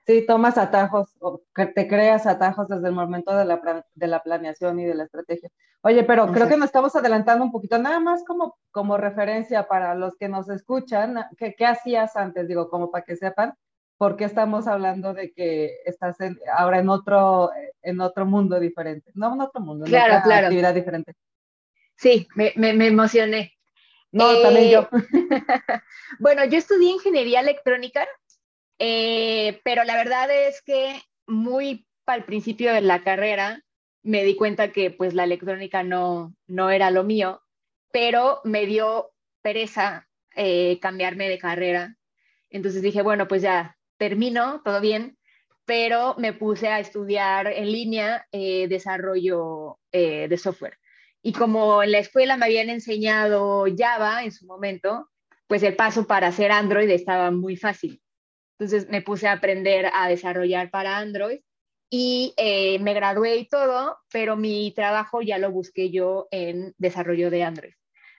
Sí, 0.08 0.24
tomas 0.24 0.56
atajos, 0.56 1.14
o 1.20 1.42
te 1.52 1.86
creas 1.86 2.26
atajos 2.26 2.66
desde 2.66 2.88
el 2.88 2.94
momento 2.94 3.36
de 3.36 3.44
la, 3.44 3.84
de 3.94 4.06
la 4.06 4.22
planeación 4.22 4.80
y 4.80 4.86
de 4.86 4.94
la 4.94 5.04
estrategia. 5.04 5.50
Oye, 5.82 6.02
pero 6.02 6.32
creo 6.32 6.48
que 6.48 6.56
nos 6.56 6.68
estamos 6.68 6.96
adelantando 6.96 7.44
un 7.44 7.52
poquito, 7.52 7.76
nada 7.76 8.00
más 8.00 8.24
como, 8.24 8.56
como 8.70 8.96
referencia 8.96 9.68
para 9.68 9.94
los 9.94 10.16
que 10.16 10.30
nos 10.30 10.48
escuchan, 10.48 11.26
¿qué, 11.36 11.54
¿qué 11.54 11.66
hacías 11.66 12.16
antes? 12.16 12.48
Digo, 12.48 12.70
como 12.70 12.90
para 12.90 13.04
que 13.04 13.16
sepan, 13.16 13.52
por 13.98 14.16
qué 14.16 14.24
estamos 14.24 14.66
hablando 14.66 15.12
de 15.12 15.30
que 15.34 15.76
estás 15.84 16.16
ahora 16.56 16.78
en 16.78 16.88
otro, 16.88 17.50
en 17.82 18.00
otro 18.00 18.24
mundo 18.24 18.58
diferente, 18.58 19.10
no 19.12 19.34
en 19.34 19.42
otro 19.42 19.60
mundo, 19.60 19.84
claro, 19.84 20.14
en 20.14 20.20
otra 20.20 20.38
actividad 20.38 20.72
diferente. 20.72 21.12
Sí, 21.96 22.26
me, 22.34 22.54
me, 22.56 22.72
me 22.72 22.86
emocioné. 22.86 23.58
No, 24.10 24.40
también 24.40 24.70
yo. 24.70 24.80
Eh, 24.80 24.88
bueno, 26.18 26.46
yo 26.46 26.56
estudié 26.56 26.92
ingeniería 26.92 27.40
electrónica 27.40 28.08
eh, 28.78 29.60
pero 29.64 29.84
la 29.84 29.96
verdad 29.96 30.30
es 30.30 30.62
que 30.62 31.00
muy 31.26 31.86
al 32.06 32.24
principio 32.24 32.72
de 32.72 32.80
la 32.80 33.02
carrera 33.02 33.62
me 34.02 34.24
di 34.24 34.36
cuenta 34.36 34.72
que 34.72 34.90
pues 34.90 35.14
la 35.14 35.24
electrónica 35.24 35.82
no, 35.82 36.34
no 36.46 36.70
era 36.70 36.90
lo 36.90 37.04
mío, 37.04 37.42
pero 37.92 38.40
me 38.44 38.66
dio 38.66 39.10
pereza 39.42 40.08
eh, 40.34 40.78
cambiarme 40.80 41.28
de 41.28 41.38
carrera. 41.38 41.96
Entonces 42.50 42.80
dije, 42.80 43.02
bueno, 43.02 43.28
pues 43.28 43.42
ya 43.42 43.76
termino, 43.98 44.62
todo 44.64 44.80
bien, 44.80 45.18
pero 45.66 46.14
me 46.16 46.32
puse 46.32 46.68
a 46.68 46.80
estudiar 46.80 47.48
en 47.48 47.70
línea 47.70 48.26
eh, 48.32 48.68
desarrollo 48.68 49.78
de 49.92 50.38
software. 50.38 50.78
Y 51.20 51.32
como 51.32 51.82
en 51.82 51.92
la 51.92 51.98
escuela 51.98 52.36
me 52.36 52.46
habían 52.46 52.70
enseñado 52.70 53.66
Java 53.76 54.22
en 54.22 54.32
su 54.32 54.46
momento, 54.46 55.10
pues 55.46 55.62
el 55.62 55.76
paso 55.76 56.06
para 56.06 56.28
hacer 56.28 56.52
Android 56.52 56.88
estaba 56.90 57.30
muy 57.30 57.56
fácil. 57.56 58.00
Entonces 58.58 58.88
me 58.88 59.02
puse 59.02 59.28
a 59.28 59.32
aprender 59.32 59.88
a 59.92 60.08
desarrollar 60.08 60.70
para 60.70 60.98
Android 60.98 61.40
y 61.90 62.34
eh, 62.36 62.78
me 62.80 62.92
gradué 62.92 63.36
y 63.36 63.46
todo, 63.46 63.98
pero 64.10 64.36
mi 64.36 64.72
trabajo 64.72 65.22
ya 65.22 65.38
lo 65.38 65.52
busqué 65.52 65.90
yo 65.90 66.26
en 66.32 66.74
desarrollo 66.76 67.30
de 67.30 67.44
Android. 67.44 67.72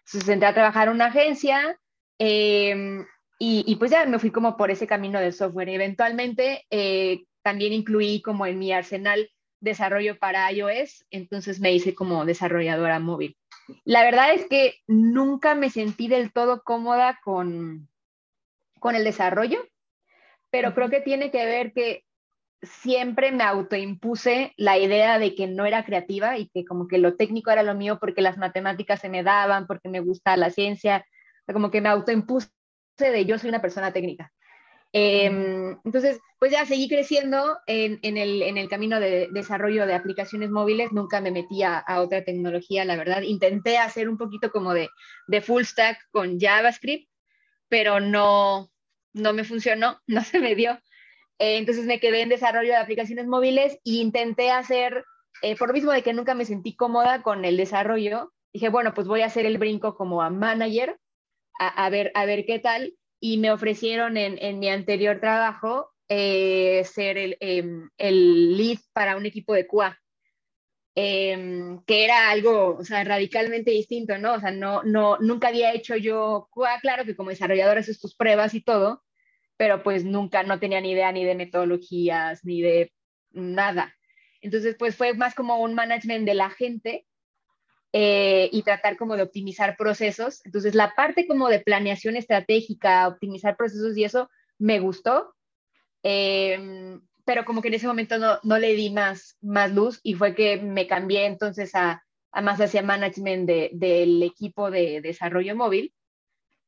Entonces 0.05 0.29
entré 0.29 0.48
a 0.48 0.53
trabajar 0.53 0.88
en 0.88 0.96
una 0.96 1.08
agencia 1.08 1.77
em, 2.17 3.05
y, 3.38 3.75
pues 3.75 3.91
ya 3.91 4.05
me 4.05 4.19
fui 4.19 4.31
como 4.31 4.58
por 4.58 4.72
ese 4.72 4.88
camino 4.88 5.19
del 5.19 5.34
software. 5.34 5.69
Eventualmente 5.69 6.65
eh, 6.69 7.24
también 7.41 7.74
incluí 7.74 8.22
como 8.22 8.46
en 8.46 8.60
mi 8.60 8.72
arsenal 8.72 9.29
desarrollo 9.62 10.17
para 10.17 10.51
iOS, 10.51 11.05
entonces 11.12 11.60
me 11.60 11.74
hice 11.74 11.93
como 11.93 12.25
desarrolladora 12.25 13.00
móvil. 13.00 13.38
La 13.84 14.03
verdad 14.03 14.34
es 14.34 14.46
que 14.48 14.75
nunca 14.88 15.53
me 15.53 15.69
sentí 15.69 16.08
del 16.08 16.31
todo 16.31 16.63
cómoda 16.63 17.19
con, 17.24 17.89
con 18.79 18.96
el 18.96 19.03
desarrollo 19.03 19.60
pero 20.51 20.73
creo 20.73 20.89
que 20.89 21.01
tiene 21.01 21.31
que 21.31 21.45
ver 21.45 21.73
que 21.73 22.03
siempre 22.61 23.31
me 23.31 23.43
autoimpuse 23.43 24.53
la 24.57 24.77
idea 24.77 25.17
de 25.19 25.33
que 25.35 25.47
no 25.47 25.65
era 25.65 25.85
creativa 25.85 26.37
y 26.37 26.49
que 26.49 26.65
como 26.65 26.87
que 26.87 26.97
lo 26.97 27.15
técnico 27.15 27.51
era 27.51 27.63
lo 27.63 27.75
mío 27.75 27.99
porque 27.99 28.21
las 28.21 28.37
matemáticas 28.37 28.99
se 28.99 29.09
me 29.09 29.23
daban, 29.23 29.65
porque 29.67 29.89
me 29.89 30.01
gusta 30.01 30.35
la 30.35 30.49
ciencia, 30.49 31.05
como 31.53 31.71
que 31.71 31.81
me 31.81 31.89
autoimpuse 31.89 32.49
de 32.97 33.25
yo 33.25 33.37
soy 33.37 33.49
una 33.49 33.61
persona 33.61 33.93
técnica. 33.93 34.31
Em, 34.91 35.77
entonces, 35.85 36.19
pues 36.39 36.51
ya 36.51 36.65
seguí 36.65 36.89
creciendo 36.89 37.59
en, 37.67 37.99
el, 38.01 38.67
camino 38.69 38.99
de 38.99 39.29
desarrollo 39.31 39.85
de 39.85 39.93
aplicaciones 39.93 40.49
móviles, 40.49 40.91
nunca 40.91 41.21
me 41.21 41.31
metí 41.31 41.61
a, 41.63 41.83
otra 41.99 42.23
tecnología, 42.23 42.85
la 42.85 42.95
verdad. 42.95 43.21
Intenté 43.21 43.77
hacer 43.77 44.09
un 44.09 44.17
poquito 44.17 44.51
como 44.51 44.73
de, 44.73 44.89
de 45.27 45.41
full 45.41 45.63
stack 45.63 46.09
con 46.11 46.39
JavaScript, 46.39 47.07
pero 47.67 47.99
no, 47.99 48.71
no 49.13 49.33
me 49.33 49.43
funcionó, 49.43 49.99
no 50.07 50.23
se 50.23 50.39
me 50.39 50.55
dio. 50.55 50.79
Eh, 51.39 51.57
entonces 51.57 51.85
me 51.85 51.99
quedé 51.99 52.21
en 52.21 52.29
desarrollo 52.29 52.69
de 52.69 52.77
aplicaciones 52.77 53.27
móviles 53.27 53.73
e 53.85 53.91
intenté 53.91 54.51
hacer, 54.51 55.05
eh, 55.41 55.55
por 55.55 55.69
lo 55.69 55.73
mismo 55.73 55.91
de 55.91 56.03
que 56.03 56.13
nunca 56.13 56.35
me 56.35 56.45
sentí 56.45 56.75
cómoda 56.75 57.21
con 57.21 57.45
el 57.45 57.55
desarrollo, 57.57 58.33
dije, 58.53 58.69
bueno, 58.69 58.93
pues 58.93 59.07
voy 59.07 59.21
a 59.21 59.27
hacer 59.27 59.45
el 59.45 59.57
brinco 59.57 59.95
como 59.95 60.21
a 60.21 60.29
manager, 60.29 60.97
a, 61.59 61.89
ver, 61.89 62.11
a 62.15 62.25
ver 62.25 62.45
qué 62.45 62.59
tal. 62.59 62.93
Y 63.21 63.37
me 63.37 63.51
ofrecieron 63.51 64.15
en, 64.15 64.59
mi 64.59 64.69
anterior 64.69 65.19
trabajo 65.19 65.91
eh, 66.07 66.83
ser 66.85 67.17
el, 67.17 67.37
em, 67.41 67.89
el, 67.97 68.57
lead 68.57 68.79
para 68.93 69.17
un 69.17 69.25
equipo 69.25 69.53
de 69.53 69.67
QA. 69.67 69.99
Em, 71.01 71.81
que 71.85 72.03
era 72.03 72.29
algo, 72.29 72.75
o 72.75 72.83
sea, 72.83 73.05
radicalmente 73.05 73.71
distinto, 73.71 74.17
¿no? 74.17 74.33
O 74.33 74.39
sea, 74.41 74.51
no, 74.51 74.83
no, 74.83 75.17
nunca 75.19 75.47
había 75.47 75.73
hecho 75.73 75.95
yo 75.95 76.49
QA, 76.51 76.81
claro 76.81 77.05
que 77.05 77.15
como 77.15 77.29
desarrollador 77.29 77.77
haces 77.77 78.01
tus 78.01 78.15
pruebas 78.15 78.53
y 78.53 78.59
todo, 78.59 79.01
pero 79.55 79.81
pues 79.81 80.03
nunca, 80.03 80.43
no 80.43 80.59
tenía 80.59 80.81
ni 80.81 80.91
idea 80.91 81.09
ni 81.13 81.23
de 81.23 81.35
metodologías, 81.35 82.43
ni 82.43 82.61
de 82.61 82.91
nada. 83.31 83.95
Entonces, 84.41 84.75
pues 84.77 84.97
fue 84.97 85.13
más 85.13 85.35
como 85.35 85.61
un 85.61 85.73
management 85.73 86.25
de 86.25 86.33
la 86.33 86.49
gente 86.49 87.07
eh, 87.93 88.49
y 88.51 88.63
tratar 88.63 88.97
como 88.97 89.15
de 89.15 89.23
optimizar 89.23 89.77
procesos. 89.77 90.45
Entonces, 90.45 90.75
la 90.75 90.95
parte 90.95 91.25
como 91.27 91.47
de 91.47 91.61
planeación 91.61 92.17
estratégica, 92.17 93.07
optimizar 93.07 93.55
procesos 93.55 93.97
y 93.97 94.03
eso 94.03 94.29
me 94.57 94.81
gustó, 94.81 95.33
em, 96.03 96.99
pero 97.29 97.45
como 97.45 97.62
que 97.62 97.67
en 97.67 97.75
ese 97.75 97.86
momento 97.86 98.17
no, 98.17 98.39
no, 98.41 98.57
le 98.57 98.74
di 98.74 98.89
más, 98.89 99.38
más 99.39 99.71
luz 99.71 100.00
y 100.01 100.15
fue 100.15 100.33
que 100.33 100.57
me 100.57 100.88
cambié 100.88 101.27
entonces 101.27 101.75
a, 101.75 102.03
a 102.31 102.41
más 102.41 102.59
hacia 102.59 102.81
management 102.81 103.45
de, 103.45 103.69
del 103.71 104.24
equipo 104.24 104.71
de 104.71 105.00
desarrollo 105.00 105.55
móvil. 105.55 105.93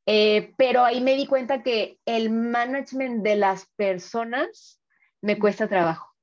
Eh, 0.06 0.54
pero 0.58 0.84
ahí 0.84 1.02
me 1.02 1.16
di 1.16 1.26
cuenta 1.26 1.64
que 1.64 1.98
el 2.06 2.30
management 2.30 3.24
de 3.24 3.38
las 3.38 3.66
personas 3.76 4.80
me 5.20 5.40
cuesta 5.40 5.68
trabajo. 5.68 6.14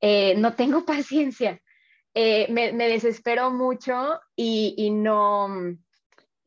Eh, 0.00 0.34
no 0.38 0.54
tengo 0.54 0.84
paciencia. 0.84 1.62
Eh, 2.14 2.48
me, 2.50 2.72
me, 2.72 2.88
desespero 2.88 3.52
mucho 3.52 4.18
y, 4.34 4.74
y, 4.76 4.90
no, 4.90 5.46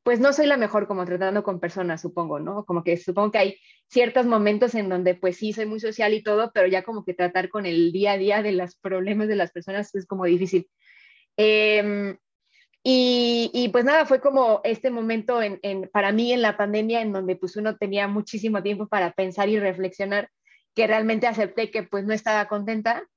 pues 0.03 0.19
no 0.19 0.33
soy 0.33 0.47
la 0.47 0.57
mejor 0.57 0.85
como 0.85 1.05
tratando 1.05 1.43
con 1.43 1.61
personas, 1.61 2.01
supongo, 2.01 2.41
¿no? 2.41 2.65
Como 2.65 2.83
que 2.83 2.97
supongo 2.97 3.31
que 3.31 3.37
hay 3.37 3.57
ciertos 3.87 4.25
momentos 4.25 4.75
en 4.75 4.89
donde 4.89 5.15
pues 5.15 5.37
sí 5.37 5.53
soy 5.53 5.65
muy 5.65 5.79
social 5.79 6.13
y 6.13 6.23
todo, 6.23 6.51
pero 6.53 6.67
ya 6.67 6.83
como 6.83 7.05
que 7.05 7.13
tratar 7.13 7.49
con 7.49 7.65
el 7.65 7.91
día 7.91 8.13
a 8.13 8.17
día 8.17 8.41
de 8.41 8.51
los 8.51 8.75
problemas 8.75 9.27
de 9.27 9.35
las 9.35 9.51
personas 9.51 9.93
es 9.95 10.05
como 10.05 10.25
difícil. 10.25 10.69
Em, 11.37 12.17
y, 12.83 13.49
y, 13.53 13.69
pues 13.69 13.83
nada, 13.83 14.05
fue 14.05 14.21
como 14.21 14.61
este 14.63 14.91
momento 14.91 15.41
en, 15.41 15.59
en, 15.63 15.89
para 15.91 16.11
mí 16.11 16.31
en 16.31 16.41
la 16.41 16.55
pandemia 16.55 17.01
en 17.01 17.13
donde 17.13 17.35
pues 17.35 17.55
uno 17.57 17.77
tenía 17.77 18.07
muchísimo 18.07 18.61
tiempo 18.61 18.87
para 18.87 19.11
pensar 19.13 19.49
y 19.49 19.59
reflexionar, 19.59 20.29
que 20.75 20.87
realmente 20.87 21.25
acepté 21.27 21.71
que 21.71 21.83
pues 21.83 22.05
no 22.05 22.13
estaba 22.13 22.47
contenta 22.47 23.07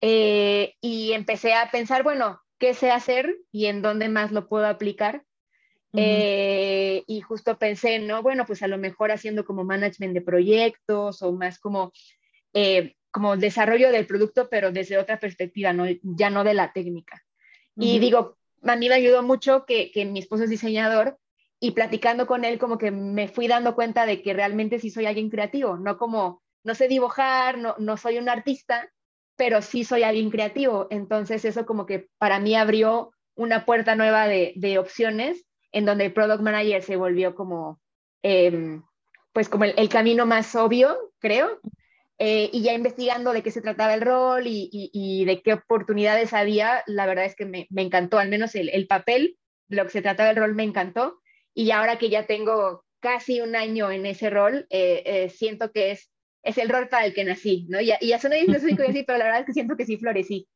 eh, 0.00 0.74
y 0.80 1.12
empecé 1.12 1.52
a 1.54 1.70
pensar, 1.70 2.02
bueno, 2.02 2.40
¿qué 2.58 2.72
sé 2.74 2.90
hacer 2.90 3.36
y 3.52 3.66
en 3.66 3.82
dónde 3.82 4.08
más 4.08 4.32
lo 4.32 4.48
puedo 4.48 4.66
aplicar? 4.66 5.24
Eh, 5.92 7.02
y 7.06 7.20
justo 7.20 7.58
pensé, 7.58 7.98
¿no? 7.98 8.22
Bueno, 8.22 8.46
pues 8.46 8.62
a 8.62 8.68
lo 8.68 8.78
mejor 8.78 9.10
haciendo 9.10 9.44
como 9.44 9.64
management 9.64 10.14
de 10.14 10.20
proyectos 10.20 11.22
o 11.22 11.32
más 11.32 11.58
como, 11.58 11.92
eh, 12.52 12.94
como 13.10 13.36
desarrollo 13.36 13.90
del 13.90 14.06
producto, 14.06 14.48
pero 14.48 14.70
desde 14.70 14.98
otra 14.98 15.18
perspectiva, 15.18 15.72
¿no? 15.72 15.84
ya 16.02 16.30
no 16.30 16.44
de 16.44 16.54
la 16.54 16.72
técnica. 16.72 17.24
Y 17.76 17.98
digo, 17.98 18.36
a 18.62 18.76
mí 18.76 18.88
me 18.88 18.94
ayudó 18.94 19.22
mucho 19.22 19.64
que, 19.64 19.90
que 19.90 20.04
mi 20.04 20.18
esposo 20.18 20.44
es 20.44 20.50
diseñador 20.50 21.18
y 21.60 21.70
platicando 21.70 22.26
con 22.26 22.44
él 22.44 22.58
como 22.58 22.78
que 22.78 22.90
me 22.90 23.28
fui 23.28 23.48
dando 23.48 23.74
cuenta 23.74 24.06
de 24.06 24.22
que 24.22 24.34
realmente 24.34 24.78
sí 24.78 24.90
soy 24.90 25.06
alguien 25.06 25.30
creativo, 25.30 25.76
no 25.76 25.96
como, 25.96 26.42
no 26.62 26.74
sé 26.74 26.88
dibujar, 26.88 27.58
no, 27.58 27.74
no 27.78 27.96
soy 27.96 28.18
un 28.18 28.28
artista, 28.28 28.90
pero 29.36 29.62
sí 29.62 29.84
soy 29.84 30.02
alguien 30.02 30.30
creativo. 30.30 30.88
Entonces 30.90 31.44
eso 31.44 31.64
como 31.64 31.86
que 31.86 32.08
para 32.18 32.38
mí 32.38 32.54
abrió 32.54 33.12
una 33.34 33.64
puerta 33.64 33.94
nueva 33.94 34.28
de, 34.28 34.52
de 34.56 34.78
opciones 34.78 35.46
en 35.72 35.84
donde 35.84 36.06
el 36.06 36.12
product 36.12 36.42
manager 36.42 36.82
se 36.82 36.96
volvió 36.96 37.34
como, 37.34 37.80
eh, 38.22 38.80
pues 39.32 39.48
como 39.48 39.64
el, 39.64 39.74
el, 39.76 39.88
camino 39.88 40.26
más 40.26 40.54
obvio, 40.56 40.96
creo. 41.18 41.60
Eh, 42.18 42.50
y 42.52 42.62
ya 42.62 42.74
investigando 42.74 43.32
de 43.32 43.42
qué 43.42 43.50
se 43.50 43.62
trataba 43.62 43.94
el 43.94 44.02
rol 44.02 44.46
y, 44.46 44.68
y, 44.70 44.90
y, 44.92 45.24
de 45.24 45.40
qué 45.40 45.54
oportunidades 45.54 46.34
había, 46.34 46.82
la 46.86 47.06
verdad 47.06 47.24
es 47.24 47.34
que 47.34 47.46
me, 47.46 47.66
me 47.70 47.80
encantó, 47.80 48.18
al 48.18 48.28
menos 48.28 48.54
el, 48.54 48.68
el, 48.68 48.86
papel, 48.86 49.38
lo 49.68 49.84
que 49.84 49.90
se 49.90 50.02
trataba 50.02 50.30
el 50.30 50.36
rol 50.36 50.54
me 50.54 50.64
encantó. 50.64 51.20
Y 51.54 51.70
ahora 51.70 51.98
que 51.98 52.10
ya 52.10 52.26
tengo 52.26 52.84
casi 53.00 53.40
un 53.40 53.56
año 53.56 53.90
en 53.90 54.04
ese 54.04 54.28
rol, 54.28 54.66
eh, 54.68 55.02
eh 55.06 55.28
siento 55.30 55.72
que 55.72 55.92
es 55.92 56.10
es 56.42 56.58
el 56.58 56.68
rol 56.68 56.88
para 56.88 57.06
el 57.06 57.14
que 57.14 57.24
nací, 57.24 57.66
¿no? 57.68 57.80
Y, 57.80 57.92
y 58.00 58.08
ya 58.08 58.18
suena 58.18 58.36
específico 58.36 58.82
y 58.82 58.90
así, 58.90 59.02
pero 59.02 59.18
la 59.18 59.24
verdad 59.24 59.40
es 59.40 59.46
que 59.46 59.52
siento 59.52 59.76
que 59.76 59.84
sí 59.84 59.96
florecí. 59.98 60.48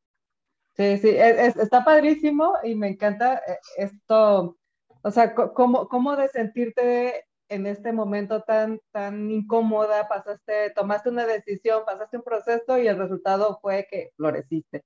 Sí, 0.75 0.97
sí, 0.97 1.09
es, 1.09 1.55
está 1.55 1.85
padrísimo 1.85 2.53
y 2.63 2.75
me 2.75 2.89
encanta 2.89 3.41
eh, 3.47 3.57
esto, 3.77 4.57
o 5.05 5.11
sea, 5.11 5.35
cómo, 5.35 5.87
cómo 5.87 6.15
de 6.15 6.27
sentirte 6.29 7.25
en 7.47 7.67
este 7.67 7.91
momento 7.91 8.41
tan, 8.41 8.79
tan 8.91 9.29
incómoda, 9.29 10.07
pasaste, 10.07 10.71
tomaste 10.71 11.09
una 11.09 11.27
decisión, 11.27 11.83
pasaste 11.85 12.17
un 12.17 12.23
proceso 12.23 12.79
y 12.79 12.87
el 12.87 12.97
resultado 12.97 13.59
fue 13.61 13.87
que 13.87 14.09
floreciste. 14.17 14.83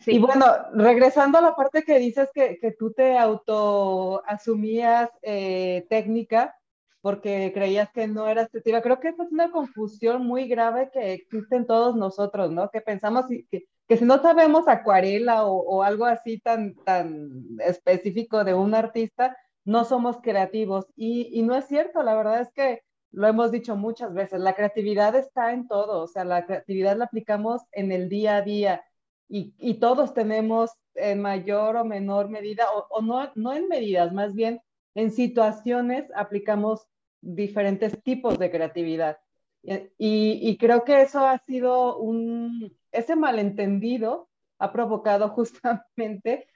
Sí. 0.00 0.12
Y 0.12 0.18
bueno, 0.20 0.46
regresando 0.72 1.36
a 1.36 1.42
la 1.42 1.54
parte 1.54 1.82
que 1.82 1.98
dices 1.98 2.30
que, 2.32 2.58
que 2.60 2.72
tú 2.72 2.94
te 2.94 3.18
auto 3.18 4.22
asumías 4.26 5.10
eh, 5.20 5.84
técnica, 5.90 6.56
porque 7.02 7.50
creías 7.52 7.90
que 7.92 8.08
no 8.08 8.28
eras 8.28 8.48
creativa. 8.48 8.80
Creo 8.80 9.00
que 9.00 9.08
esa 9.08 9.24
es 9.24 9.32
una 9.32 9.50
confusión 9.50 10.24
muy 10.26 10.48
grave 10.48 10.88
que 10.90 11.12
existe 11.12 11.56
en 11.56 11.66
todos 11.66 11.94
nosotros, 11.94 12.50
¿no? 12.50 12.70
Que 12.70 12.80
pensamos 12.80 13.26
que, 13.50 13.66
que 13.86 13.96
si 13.98 14.06
no 14.06 14.22
sabemos 14.22 14.66
acuarela 14.66 15.44
o, 15.44 15.58
o, 15.58 15.82
algo 15.82 16.06
así 16.06 16.38
tan, 16.38 16.74
tan 16.84 17.58
específico 17.58 18.44
de 18.44 18.54
un 18.54 18.74
artista, 18.74 19.36
no 19.64 19.84
somos 19.84 20.18
creativos. 20.22 20.86
Y, 20.96 21.28
y 21.32 21.42
no 21.42 21.54
es 21.54 21.66
cierto, 21.66 22.02
la 22.02 22.14
verdad 22.14 22.40
es 22.40 22.52
que 22.52 22.82
lo 23.12 23.26
hemos 23.28 23.50
dicho 23.52 23.76
muchas 23.76 24.14
veces, 24.14 24.40
la 24.40 24.54
creatividad 24.54 25.14
está 25.14 25.52
en 25.52 25.68
todo, 25.68 26.02
o 26.02 26.06
sea, 26.06 26.24
la 26.24 26.46
creatividad 26.46 26.96
la 26.96 27.04
aplicamos 27.04 27.62
en 27.72 27.92
el 27.92 28.08
día 28.08 28.36
a 28.36 28.42
día 28.42 28.84
y, 29.28 29.54
y 29.58 29.74
todos 29.74 30.14
tenemos 30.14 30.70
en 30.94 31.20
mayor 31.20 31.76
o 31.76 31.84
menor 31.84 32.30
medida, 32.30 32.64
o, 32.74 32.86
o 32.90 33.02
no, 33.02 33.30
no 33.34 33.52
en 33.52 33.68
medidas, 33.68 34.12
más 34.12 34.34
bien 34.34 34.62
en 34.94 35.10
situaciones 35.10 36.06
aplicamos 36.14 36.86
diferentes 37.20 38.02
tipos 38.02 38.38
de 38.38 38.50
creatividad. 38.50 39.18
Y, 39.62 39.86
y, 39.96 40.56
creo 40.58 40.82
que 40.84 41.02
eso 41.02 41.24
ha 41.24 41.38
sido 41.38 41.96
un, 41.98 42.76
ese 42.90 43.14
malentendido 43.14 44.28
ha 44.58 44.72
provocado 44.72 45.28
justamente 45.36 46.48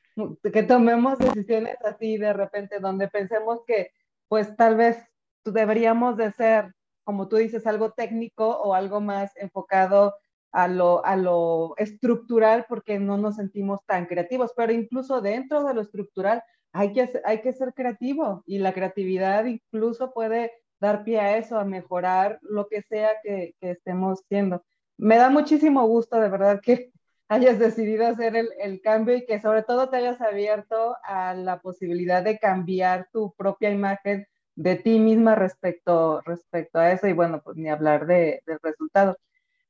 que 0.53 0.63
tomemos 0.63 1.19
decisiones 1.19 1.77
así 1.85 2.17
de 2.17 2.33
repente, 2.33 2.79
donde 2.81 3.09
pensemos 3.09 3.61
que 3.67 3.91
pues 4.29 4.57
tal 4.57 4.77
vez 4.77 4.97
deberíamos 5.45 6.17
de 6.17 6.33
ser, 6.33 6.75
como 7.05 7.29
tú 7.29 7.37
dices, 7.37 7.67
algo 7.67 7.93
técnico 7.93 8.49
o 8.49 8.75
algo 8.75 9.01
más 9.01 9.37
enfocado 9.37 10.15
a 10.53 10.69
lo, 10.69 11.05
a 11.05 11.17
lo 11.17 11.75
estructural 11.77 12.65
porque 12.69 12.99
no 12.99 13.19
nos 13.19 13.37
sentimos 13.37 13.85
tan 13.87 14.07
creativos, 14.07 14.53
pero 14.57 14.73
incluso 14.73 15.21
dentro 15.21 15.65
de 15.65 15.75
lo 15.75 15.83
estructural 15.83 16.43
hay 16.73 16.93
que, 16.93 17.21
hay 17.25 17.41
que 17.41 17.53
ser 17.53 17.75
creativo 17.75 18.43
y 18.47 18.59
la 18.59 18.73
creatividad 18.73 19.45
incluso 19.45 20.13
puede 20.13 20.53
dar 20.81 21.05
pie 21.05 21.21
a 21.21 21.39
eso, 21.39 21.59
a 21.59 21.65
mejorar 21.65 22.39
lo 22.43 22.69
que 22.69 22.83
sea 22.83 23.11
que, 23.23 23.55
estemos 23.61 24.21
haciendo. 24.21 24.63
Me 24.99 25.17
da 25.17 25.31
muchísimo 25.31 25.87
gusto, 25.87 26.21
de 26.21 26.29
verdad, 26.29 26.61
que 26.63 26.91
hayas 27.29 27.59
decidido 27.59 28.07
hacer 28.07 28.37
el, 28.37 28.49
el, 28.61 28.81
cambio 28.81 29.17
y 29.17 29.27
que 29.27 29.41
sobre 29.41 29.63
todo 29.63 29.89
te 29.89 29.97
hayas 29.97 30.21
abierto 30.21 30.97
a 31.03 31.35
la 31.35 31.61
posibilidad 31.61 32.23
de 32.23 32.39
cambiar 32.39 33.09
tu 33.13 33.35
propia 33.37 33.71
imagen 33.71 34.27
de 34.55 34.77
ti 34.77 34.99
misma 34.99 35.35
respecto, 35.35 36.21
respecto 36.23 36.79
a 36.79 36.93
eso 36.93 37.07
y 37.07 37.13
bueno, 37.13 37.43
pues 37.43 37.57
ni 37.57 37.69
hablar 37.69 38.07
de, 38.07 38.43
del 38.47 38.59
resultado. 38.63 39.17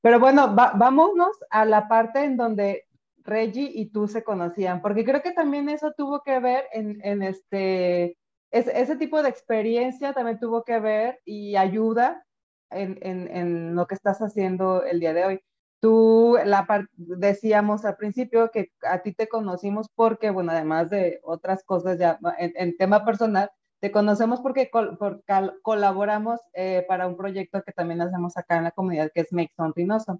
Pero 0.01 0.21
bueno, 0.21 0.55
va, 0.55 0.73
vámonos 0.77 1.37
a 1.51 1.65
la 1.65 1.89
parte 1.89 2.25
en 2.25 2.37
donde 2.37 2.85
Reggie 3.25 3.71
y 3.75 3.87
tú 3.91 4.07
se 4.07 4.23
conocían, 4.23 4.81
porque 4.81 5.05
creo 5.05 5.23
que 5.23 5.33
también 5.33 5.69
eso 5.69 5.93
tuvo 5.97 6.23
que 6.23 6.39
ver 6.39 6.67
en, 6.73 7.01
en 7.03 7.23
este, 7.23 8.17
es, 8.53 8.69
ese 8.69 8.97
tipo 8.97 9.23
de 9.23 9.29
experiencia 9.29 10.13
también 10.13 10.39
tuvo 10.39 10.63
que 10.63 10.79
ver 10.79 11.21
y 11.25 11.57
ayuda 11.57 12.25
en, 12.71 12.99
en, 13.03 13.29
en 13.35 13.75
lo 13.75 13.87
que 13.87 13.95
estás 13.97 14.19
haciendo 14.21 14.85
el 14.85 15.01
día 15.01 15.13
de 15.13 15.25
hoy. 15.25 15.41
Tú, 15.81 16.39
la 16.45 16.67
decíamos 16.97 17.85
al 17.85 17.97
principio 17.97 18.51
que 18.51 18.73
a 18.83 19.03
ti 19.03 19.13
te 19.13 19.29
conocimos 19.29 19.89
porque, 19.95 20.31
bueno, 20.31 20.53
además 20.53 20.91
de 20.91 21.21
otras 21.23 21.63
cosas 21.65 21.99
ya 21.99 22.19
en, 22.39 22.53
en 22.57 22.77
tema 22.77 23.05
personal, 23.05 23.51
te 23.81 23.93
conocemos 23.93 24.41
porque 24.41 24.71
col 24.71 24.97
por 24.97 25.23
colaboramos 25.63 26.41
eh, 26.55 26.85
para 26.89 27.07
un 27.07 27.17
proyecto 27.17 27.63
que 27.63 27.73
también 27.73 28.01
hacemos 28.01 28.37
acá 28.37 28.57
en 28.57 28.65
la 28.65 28.71
comunidad 28.71 29.11
que 29.15 29.21
es 29.21 29.33
Make 29.33 29.53
Something 29.57 29.91
Awesome. 29.91 30.19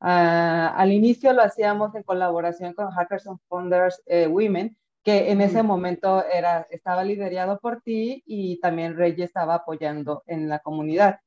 Uh, 0.00 0.70
al 0.76 0.92
inicio 0.92 1.32
lo 1.32 1.42
hacíamos 1.42 1.94
en 1.94 2.04
colaboración 2.04 2.74
con 2.74 2.90
Hackers 2.90 3.26
and 3.26 3.40
Founders 3.48 4.00
eh, 4.06 4.28
Women, 4.28 4.76
que 5.02 5.32
en 5.32 5.40
ese 5.40 5.62
momento 5.62 6.24
era, 6.26 6.66
estaba 6.70 7.02
liderado 7.02 7.58
por 7.58 7.80
ti 7.80 8.22
y 8.26 8.60
también 8.60 8.96
Rey 8.96 9.16
estaba 9.20 9.54
apoyando 9.54 10.22
en 10.26 10.48
la 10.48 10.60
comunidad. 10.60 11.20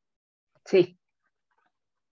Sí. 0.63 1.00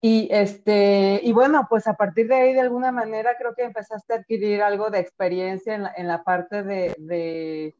Y, 0.01 0.29
este, 0.31 1.19
y 1.23 1.31
bueno, 1.33 1.67
pues 1.69 1.87
a 1.87 1.95
partir 1.95 2.27
de 2.27 2.35
ahí, 2.35 2.53
de 2.53 2.61
alguna 2.61 2.91
manera, 2.91 3.35
creo 3.37 3.53
que 3.53 3.63
empezaste 3.63 4.13
a 4.13 4.17
adquirir 4.17 4.61
algo 4.61 4.89
de 4.89 4.99
experiencia 4.99 5.75
en 5.75 5.83
la, 5.83 5.93
en 5.95 6.07
la 6.07 6.23
parte 6.23 6.63
de, 6.63 6.95
de, 6.97 7.75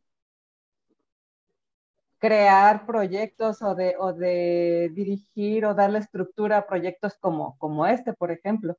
crear 2.20 2.86
proyectos 2.86 3.62
o 3.62 3.74
de, 3.74 3.96
o 3.98 4.14
de 4.14 4.92
dirigir 4.94 5.66
o 5.66 5.74
darle 5.74 6.00
estructura 6.00 6.58
a 6.58 6.68
proyectos 6.68 7.18
como, 7.20 7.58
como 7.58 7.88
este, 7.88 8.14
por 8.14 8.30
ejemplo. 8.30 8.78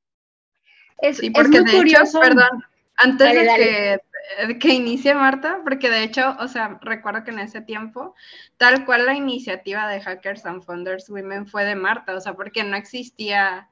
Es, 0.99 1.17
sí, 1.17 1.31
porque 1.31 1.61
de 1.61 1.71
curioso. 1.71 2.19
perdón, 2.19 2.63
antes 3.01 3.33
de, 3.33 4.01
Que, 4.37 4.59
que 4.59 4.69
inicie 4.69 5.13
Marta, 5.13 5.61
porque 5.63 5.89
de 5.89 6.03
hecho, 6.03 6.35
o 6.39 6.47
sea, 6.47 6.79
recuerdo 6.81 7.23
que 7.23 7.31
en 7.31 7.39
ese 7.39 7.61
tiempo, 7.61 8.15
tal 8.57 8.85
cual 8.85 9.05
la 9.05 9.15
iniciativa 9.15 9.87
de 9.87 10.01
Hackers 10.01 10.45
and 10.45 10.63
Founders 10.63 11.09
Women 11.09 11.47
fue 11.47 11.65
de 11.65 11.75
Marta, 11.75 12.15
o 12.15 12.21
sea, 12.21 12.33
porque 12.33 12.63
no 12.63 12.75
existía 12.75 13.69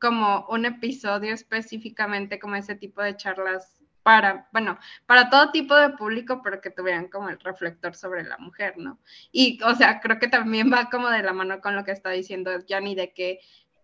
como 0.00 0.46
un 0.48 0.64
episodio 0.64 1.34
específicamente 1.34 2.38
como 2.38 2.56
ese 2.56 2.74
tipo 2.74 3.02
de 3.02 3.16
charlas 3.16 3.82
para, 4.02 4.48
bueno, 4.52 4.78
para 5.06 5.30
todo 5.30 5.52
tipo 5.52 5.74
de 5.76 5.90
público, 5.90 6.40
pero 6.42 6.60
que 6.60 6.70
tuvieran 6.70 7.08
como 7.08 7.28
el 7.28 7.38
reflector 7.38 7.94
sobre 7.94 8.24
la 8.24 8.36
mujer, 8.38 8.74
¿no? 8.76 8.98
Y, 9.30 9.62
o 9.62 9.74
sea, 9.74 10.00
creo 10.00 10.18
que 10.18 10.28
también 10.28 10.72
va 10.72 10.90
como 10.90 11.08
de 11.08 11.22
la 11.22 11.32
mano 11.32 11.60
con 11.60 11.76
lo 11.76 11.84
que 11.84 11.92
está 11.92 12.10
diciendo 12.10 12.50
Yanni, 12.66 12.94
de 12.94 13.12
que 13.12 13.40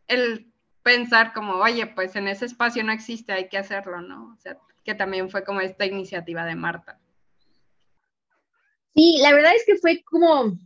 el 0.08 0.52
pensar 0.88 1.34
como, 1.34 1.52
oye, 1.56 1.86
pues 1.86 2.16
en 2.16 2.28
ese 2.28 2.46
espacio 2.46 2.82
no 2.82 2.92
existe, 2.92 3.30
hay 3.30 3.48
que 3.50 3.58
hacerlo, 3.58 4.00
¿no? 4.00 4.32
O 4.32 4.40
sea, 4.40 4.56
que 4.82 4.94
también 4.94 5.28
fue 5.28 5.44
como 5.44 5.60
esta 5.60 5.84
iniciativa 5.84 6.46
de 6.46 6.54
Marta. 6.54 6.98
Sí, 8.94 9.18
la 9.20 9.34
verdad 9.34 9.52
es 9.54 9.64
que 9.66 9.76
fue 9.76 10.02
como, 10.02 10.56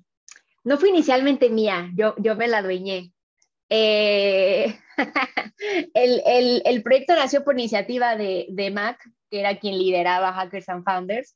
no 0.62 0.78
fue 0.78 0.90
inicialmente 0.90 1.50
mía, 1.50 1.90
yo, 1.96 2.14
yo 2.18 2.36
me 2.36 2.46
la 2.46 2.62
dueñé. 2.62 3.12
Eh, 3.68 4.78
el, 5.94 6.82
proyecto 6.84 7.16
nació 7.16 7.42
por 7.42 7.58
iniciativa 7.58 8.14
de, 8.14 8.46
de 8.50 8.70
Mac, 8.70 9.02
que 9.28 9.40
era 9.40 9.58
quien 9.58 9.76
lideraba 9.76 10.32
Hackers 10.32 10.68
and 10.68 10.84
Founders, 10.84 11.34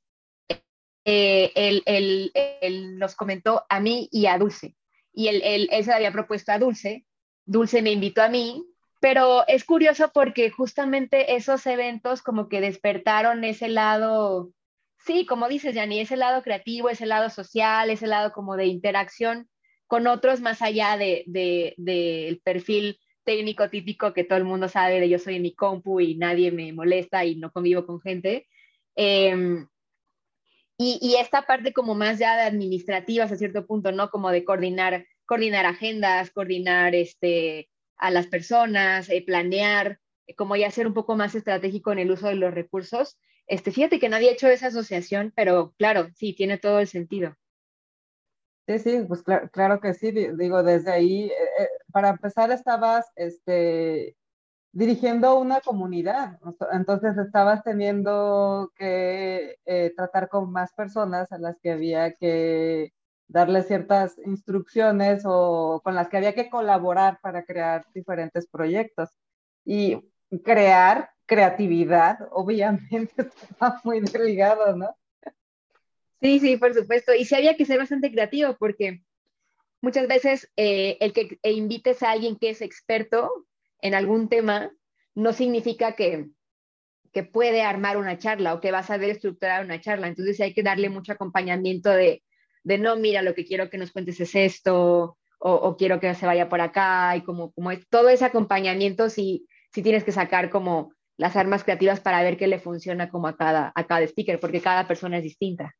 eh, 1.04 1.50
él, 1.56 2.98
nos 2.98 3.16
comentó 3.16 3.64
a 3.68 3.80
mí 3.80 4.08
y 4.12 4.26
a 4.26 4.38
Dulce. 4.38 4.76
Y 5.12 5.26
él, 5.26 5.42
él, 5.42 5.84
se 5.84 5.92
había 5.92 6.12
propuesto 6.12 6.52
a 6.52 6.58
Dulce. 6.60 7.04
Dulce 7.44 7.82
me 7.82 7.90
invitó 7.90 8.22
a 8.22 8.28
mí, 8.28 8.64
pero 9.00 9.46
es 9.46 9.64
curioso 9.64 10.10
porque 10.12 10.50
justamente 10.50 11.36
esos 11.36 11.66
eventos 11.66 12.22
como 12.22 12.48
que 12.48 12.60
despertaron 12.60 13.44
ese 13.44 13.68
lado, 13.68 14.50
sí, 14.98 15.26
como 15.26 15.48
dices, 15.48 15.74
Yanni, 15.74 16.00
ese 16.00 16.16
lado 16.16 16.42
creativo, 16.42 16.88
ese 16.88 17.06
lado 17.06 17.30
social, 17.30 17.90
ese 17.90 18.06
lado 18.06 18.32
como 18.32 18.56
de 18.56 18.66
interacción 18.66 19.48
con 19.86 20.06
otros 20.06 20.40
más 20.40 20.62
allá 20.62 20.96
del 20.96 21.22
de, 21.26 21.74
de, 21.76 22.40
perfil 22.44 22.98
técnico 23.24 23.68
típico 23.70 24.12
que 24.12 24.24
todo 24.24 24.38
el 24.38 24.44
mundo 24.44 24.68
sabe 24.68 25.00
de 25.00 25.08
yo 25.08 25.18
soy 25.18 25.36
en 25.36 25.42
mi 25.42 25.54
compu 25.54 26.00
y 26.00 26.16
nadie 26.16 26.50
me 26.52 26.72
molesta 26.72 27.24
y 27.24 27.36
no 27.36 27.50
convivo 27.50 27.86
con 27.86 28.00
gente. 28.00 28.46
Em, 28.94 29.68
y, 30.78 31.16
esta 31.18 31.42
parte 31.42 31.72
como 31.72 31.94
más 31.94 32.18
ya 32.18 32.36
de 32.36 32.42
administrativas 32.42 33.32
a 33.32 33.36
cierto 33.36 33.66
punto, 33.66 33.92
¿no? 33.92 34.10
Como 34.10 34.30
de 34.30 34.44
coordinar, 34.44 35.06
coordinar 35.24 35.66
agendas, 35.66 36.30
coordinar 36.30 36.94
este, 36.94 37.68
a 37.96 38.10
las 38.10 38.26
personas, 38.26 39.08
eh, 39.08 39.22
planear, 39.24 40.00
como 40.36 40.56
ya 40.56 40.70
ser 40.70 40.86
un 40.86 40.94
poco 40.94 41.16
más 41.16 41.34
estratégico 41.34 41.92
en 41.92 42.00
el 42.00 42.10
uso 42.10 42.28
de 42.28 42.34
los 42.36 42.52
recursos. 42.52 43.18
Este, 43.46 43.70
fíjate 43.70 44.00
que 44.00 44.08
nadie 44.08 44.30
ha 44.30 44.32
hecho 44.32 44.48
esa 44.48 44.68
asociación, 44.68 45.32
pero 45.36 45.72
claro, 45.78 46.08
sí, 46.14 46.34
tiene 46.34 46.58
todo 46.58 46.80
el 46.80 46.88
sentido. 46.88 47.36
Sí, 48.66 48.78
sí, 48.80 49.04
pues 49.06 49.22
claro, 49.52 49.80
que 49.80 49.94
sí, 49.94 50.10
digo, 50.10 50.64
desde 50.64 50.90
ahí, 50.90 51.26
eh, 51.26 51.32
eh, 51.60 51.68
para 51.92 52.08
empezar 52.08 52.50
estabas 52.50 53.06
este, 53.14 54.16
dirigiendo 54.72 55.38
una 55.38 55.60
comunidad, 55.60 56.40
entonces 56.72 57.16
estabas 57.16 57.62
teniendo 57.62 58.72
que 58.76 59.56
eh, 59.66 59.92
tratar 59.96 60.28
con 60.28 60.50
más 60.50 60.72
personas 60.74 61.30
a 61.30 61.38
las 61.38 61.56
que 61.60 61.70
había 61.70 62.14
que 62.14 62.92
darle 63.28 63.62
ciertas 63.62 64.18
instrucciones 64.24 65.22
o 65.24 65.80
con 65.82 65.94
las 65.94 66.08
que 66.08 66.16
había 66.16 66.34
que 66.34 66.48
colaborar 66.48 67.18
para 67.20 67.44
crear 67.44 67.84
diferentes 67.92 68.46
proyectos. 68.46 69.10
Y 69.64 70.00
crear 70.44 71.10
creatividad, 71.26 72.18
obviamente, 72.30 73.28
está 73.50 73.80
muy 73.84 74.00
ligado, 74.00 74.76
¿no? 74.76 74.96
Sí, 76.20 76.40
sí, 76.40 76.56
por 76.56 76.72
supuesto. 76.72 77.14
Y 77.14 77.24
sí 77.24 77.34
había 77.34 77.56
que 77.56 77.66
ser 77.66 77.78
bastante 77.78 78.10
creativo 78.10 78.56
porque 78.58 79.02
muchas 79.82 80.08
veces 80.08 80.50
eh, 80.56 80.96
el 81.00 81.12
que 81.12 81.38
invites 81.42 82.02
a 82.02 82.12
alguien 82.12 82.36
que 82.36 82.50
es 82.50 82.62
experto 82.62 83.46
en 83.82 83.94
algún 83.94 84.28
tema 84.28 84.70
no 85.14 85.32
significa 85.32 85.92
que, 85.92 86.28
que 87.12 87.22
puede 87.22 87.62
armar 87.62 87.96
una 87.98 88.18
charla 88.18 88.54
o 88.54 88.60
que 88.60 88.72
va 88.72 88.78
a 88.78 88.82
saber 88.82 89.10
estructurar 89.10 89.64
una 89.64 89.80
charla. 89.80 90.08
Entonces 90.08 90.40
hay 90.40 90.54
que 90.54 90.62
darle 90.62 90.88
mucho 90.88 91.12
acompañamiento 91.12 91.90
de, 91.90 92.22
de 92.66 92.78
no, 92.78 92.96
mira, 92.96 93.22
lo 93.22 93.32
que 93.32 93.44
quiero 93.44 93.70
que 93.70 93.78
nos 93.78 93.92
cuentes 93.92 94.18
es 94.20 94.34
esto, 94.34 95.16
o, 95.38 95.76
quiero 95.76 96.00
que 96.00 96.12
se 96.14 96.26
vaya 96.26 96.48
por 96.48 96.60
acá, 96.60 97.14
y 97.16 97.22
como, 97.22 97.52
como 97.52 97.70
es, 97.70 97.86
todo 97.88 98.08
ese 98.08 98.24
acompañamiento 98.24 99.08
sí, 99.08 99.46
sí 99.72 99.82
tienes 99.82 100.02
que 100.02 100.10
sacar 100.10 100.50
como 100.50 100.92
las 101.16 101.36
armas 101.36 101.62
creativas 101.62 102.00
para 102.00 102.22
ver 102.24 102.36
qué 102.36 102.48
le 102.48 102.58
funciona 102.58 103.08
como 103.08 103.28
a 103.28 103.36
cada, 103.36 103.72
a 103.72 103.86
cada 103.86 104.02
speaker, 104.02 104.40
porque 104.40 104.60
cada 104.60 104.88
persona 104.88 105.18
es 105.18 105.22
distinta. 105.22 105.76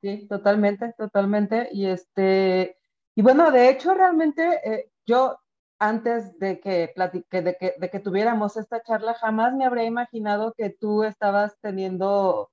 Sí, 0.00 0.26
totalmente, 0.26 0.94
totalmente. 0.96 1.68
Y 1.70 1.86
este, 1.86 2.78
y 3.14 3.20
bueno, 3.20 3.50
de 3.50 3.68
hecho, 3.68 3.92
realmente 3.92 4.42
eh, 4.64 4.90
yo 5.04 5.36
antes 5.78 6.38
de 6.38 6.60
que, 6.60 6.94
de, 6.96 7.56
que, 7.60 7.74
de 7.78 7.90
que 7.90 8.00
tuviéramos 8.00 8.56
esta 8.56 8.82
charla, 8.82 9.12
jamás 9.14 9.52
me 9.52 9.66
habría 9.66 9.84
imaginado 9.84 10.54
que 10.56 10.70
tú 10.70 11.04
estabas 11.04 11.58
teniendo, 11.60 12.50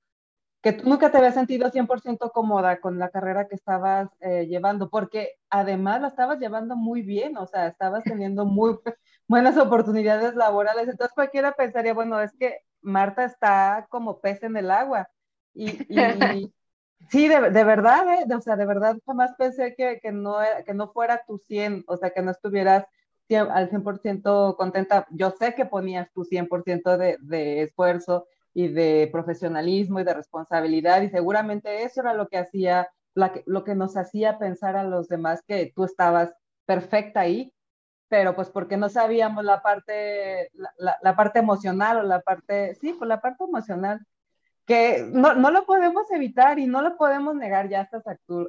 que 0.61 0.73
tú 0.73 0.89
nunca 0.89 1.09
te 1.11 1.17
habías 1.17 1.35
sentido 1.35 1.71
100% 1.71 2.31
cómoda 2.31 2.79
con 2.79 2.99
la 2.99 3.09
carrera 3.09 3.47
que 3.47 3.55
estabas 3.55 4.09
eh, 4.19 4.45
llevando, 4.47 4.89
porque 4.89 5.35
además 5.49 6.01
la 6.01 6.09
estabas 6.09 6.39
llevando 6.39 6.75
muy 6.75 7.01
bien, 7.01 7.37
o 7.37 7.45
sea, 7.47 7.67
estabas 7.67 8.03
teniendo 8.03 8.45
muy 8.45 8.77
buenas 9.27 9.57
oportunidades 9.57 10.35
laborales. 10.35 10.89
Entonces 10.89 11.13
cualquiera 11.13 11.53
pensaría, 11.53 11.93
bueno, 11.93 12.19
es 12.21 12.33
que 12.33 12.59
Marta 12.81 13.23
está 13.23 13.87
como 13.89 14.19
pez 14.19 14.43
en 14.43 14.57
el 14.57 14.69
agua. 14.71 15.09
Y, 15.53 15.69
y, 15.89 16.53
Sí, 17.09 17.27
de, 17.29 17.39
verdad, 17.39 18.05
¿eh? 18.13 18.35
o 18.35 18.41
sea, 18.41 18.57
de 18.57 18.65
verdad 18.65 18.97
jamás 19.05 19.31
pensé 19.37 19.73
que, 19.73 19.99
que, 20.01 20.11
no, 20.11 20.37
que 20.65 20.73
no 20.73 20.91
fuera 20.91 21.23
tu 21.25 21.37
100, 21.37 21.85
o 21.87 21.95
sea, 21.95 22.11
que 22.11 22.21
no 22.21 22.31
estuvieras 22.31 22.85
al 23.37 23.69
100% 23.69 24.55
contenta. 24.57 25.07
Yo 25.11 25.31
sé 25.31 25.55
que 25.55 25.65
ponías 25.65 26.11
tu 26.11 26.25
100% 26.25 26.97
de, 26.97 27.17
de 27.21 27.63
esfuerzo 27.63 28.27
y 28.53 28.67
de 28.69 29.09
profesionalismo 29.11 29.99
y 29.99 30.03
de 30.03 30.13
responsabilidad 30.13 31.01
y 31.01 31.09
seguramente 31.09 31.83
eso 31.83 32.01
era 32.01 32.13
lo 32.13 32.27
que 32.27 32.37
hacía, 32.37 32.89
lo 33.13 33.63
que 33.63 33.75
nos 33.75 33.97
hacía 33.97 34.39
pensar 34.39 34.75
a 34.75 34.83
los 34.83 35.07
demás 35.07 35.41
que 35.47 35.71
tú 35.75 35.83
estabas 35.83 36.33
perfecta 36.65 37.21
ahí, 37.21 37.53
pero 38.07 38.35
pues 38.35 38.49
porque 38.49 38.77
no 38.77 38.89
sabíamos 38.89 39.43
la 39.43 39.61
parte, 39.61 40.49
la, 40.77 40.97
la 41.01 41.15
parte 41.15 41.39
emocional 41.39 41.97
o 41.97 42.03
la 42.03 42.21
parte, 42.21 42.75
sí, 42.75 42.93
pues 42.93 43.07
la 43.07 43.21
parte 43.21 43.43
emocional 43.43 43.99
que 44.69 45.03
no, 45.11 45.33
no, 45.33 45.49
lo 45.49 45.65
podemos 45.65 46.11
evitar 46.11 46.59
y 46.59 46.67
no 46.67 46.83
lo 46.83 46.95
podemos 46.95 47.35
negar 47.35 47.69
ya 47.69 47.79
a 47.79 47.83
estas, 47.83 48.03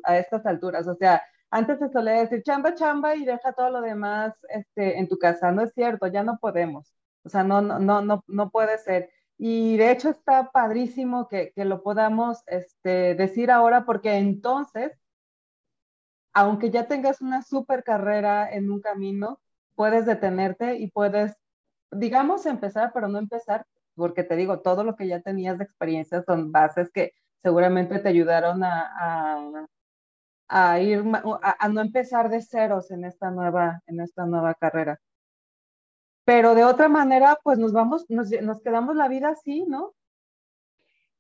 a 0.05 0.19
estas 0.19 0.45
alturas. 0.45 0.87
O 0.87 0.95
sea, 0.95 1.23
antes 1.51 1.79
se 1.79 1.89
solía 1.89 2.13
decir 2.13 2.43
chamba, 2.43 2.75
chamba 2.75 3.17
y 3.17 3.25
deja 3.25 3.55
todo 3.55 3.71
lo 3.71 3.81
demás 3.81 4.35
este, 4.51 4.99
en 4.99 5.09
tu 5.09 5.17
casa. 5.19 5.51
No 5.51 5.63
es 5.63 5.73
cierto, 5.73 6.07
ya 6.09 6.23
no 6.23 6.37
podemos. 6.39 6.93
O 7.25 7.31
sea, 7.31 7.43
no, 7.43 7.63
no, 7.63 7.79
no, 7.79 8.03
no, 8.03 8.23
no 8.27 8.51
puede 8.51 8.77
ser. 8.77 9.09
Y 9.43 9.79
de 9.79 9.91
hecho 9.91 10.11
está 10.11 10.51
padrísimo 10.51 11.27
que, 11.27 11.53
que 11.57 11.65
lo 11.65 11.83
podamos 11.83 12.43
este, 12.47 13.15
decir 13.15 13.51
ahora 13.51 13.87
porque 13.87 14.17
entonces, 14.19 14.93
aunque 16.35 16.69
ya 16.69 16.87
tengas 16.87 17.23
una 17.23 17.41
super 17.41 17.83
carrera 17.83 18.53
en 18.53 18.71
un 18.71 18.83
camino, 18.83 19.41
puedes 19.75 20.05
detenerte 20.05 20.77
y 20.77 20.91
puedes, 20.91 21.35
digamos, 21.91 22.45
empezar, 22.45 22.93
pero 22.93 23.09
no 23.09 23.19
empezar 23.19 23.67
porque 23.95 24.25
te 24.25 24.37
digo, 24.37 24.61
todo 24.61 24.85
lo 24.85 24.95
que 24.95 25.09
ya 25.09 25.23
tenías 25.23 25.57
de 25.57 25.65
experiencia 25.65 26.23
son 26.23 26.53
bases 26.53 26.91
que 26.91 27.15
seguramente 27.43 27.99
te 27.99 28.11
ayudaron 28.11 28.63
a, 28.63 29.67
a, 30.49 30.81
ir, 30.81 31.03
a, 31.43 31.69
no 31.71 31.81
empezar 31.81 32.29
de 32.29 32.43
ceros 32.43 32.91
en 32.91 33.07
esta 33.07 33.31
nueva, 33.31 33.81
en 33.87 34.01
esta 34.01 34.27
nueva 34.27 34.55
carrera. 34.55 35.01
Pero 36.31 36.55
de 36.55 36.63
otra 36.63 36.89
manera, 36.89 37.41
pues 37.43 37.59
nos 37.59 37.73
vamos, 37.73 38.05
nos, 38.09 38.31
nos 38.31 38.63
quedamos 38.63 38.95
la 38.95 39.09
vida 39.09 39.31
así, 39.31 39.65
¿no? 39.67 39.97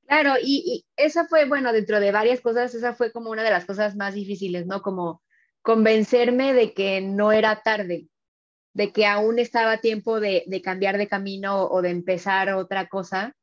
Claro, 0.06 0.34
y, 0.40 0.62
y, 0.64 0.86
esa 0.96 1.26
fue, 1.26 1.46
bueno, 1.46 1.72
dentro 1.72 1.98
de 1.98 2.12
varias 2.12 2.40
cosas, 2.40 2.72
esa 2.76 2.94
fue 2.94 3.10
como 3.10 3.30
una 3.30 3.42
de 3.42 3.50
las 3.50 3.64
cosas 3.64 3.96
más 3.96 4.14
difíciles, 4.14 4.68
¿no? 4.68 4.82
Como 4.82 5.20
convencerme 5.62 6.54
de 6.54 6.74
que 6.74 7.00
no 7.00 7.32
era 7.32 7.60
tarde, 7.60 8.06
de 8.72 8.92
que 8.92 9.04
aún 9.04 9.40
estaba 9.40 9.78
tiempo 9.78 10.20
de, 10.20 10.44
cambiar 10.62 10.96
de 10.96 11.08
camino 11.08 11.64
o 11.64 11.82
de 11.82 11.90
empezar 11.90 12.54
otra 12.54 12.86
cosa, 12.88 13.34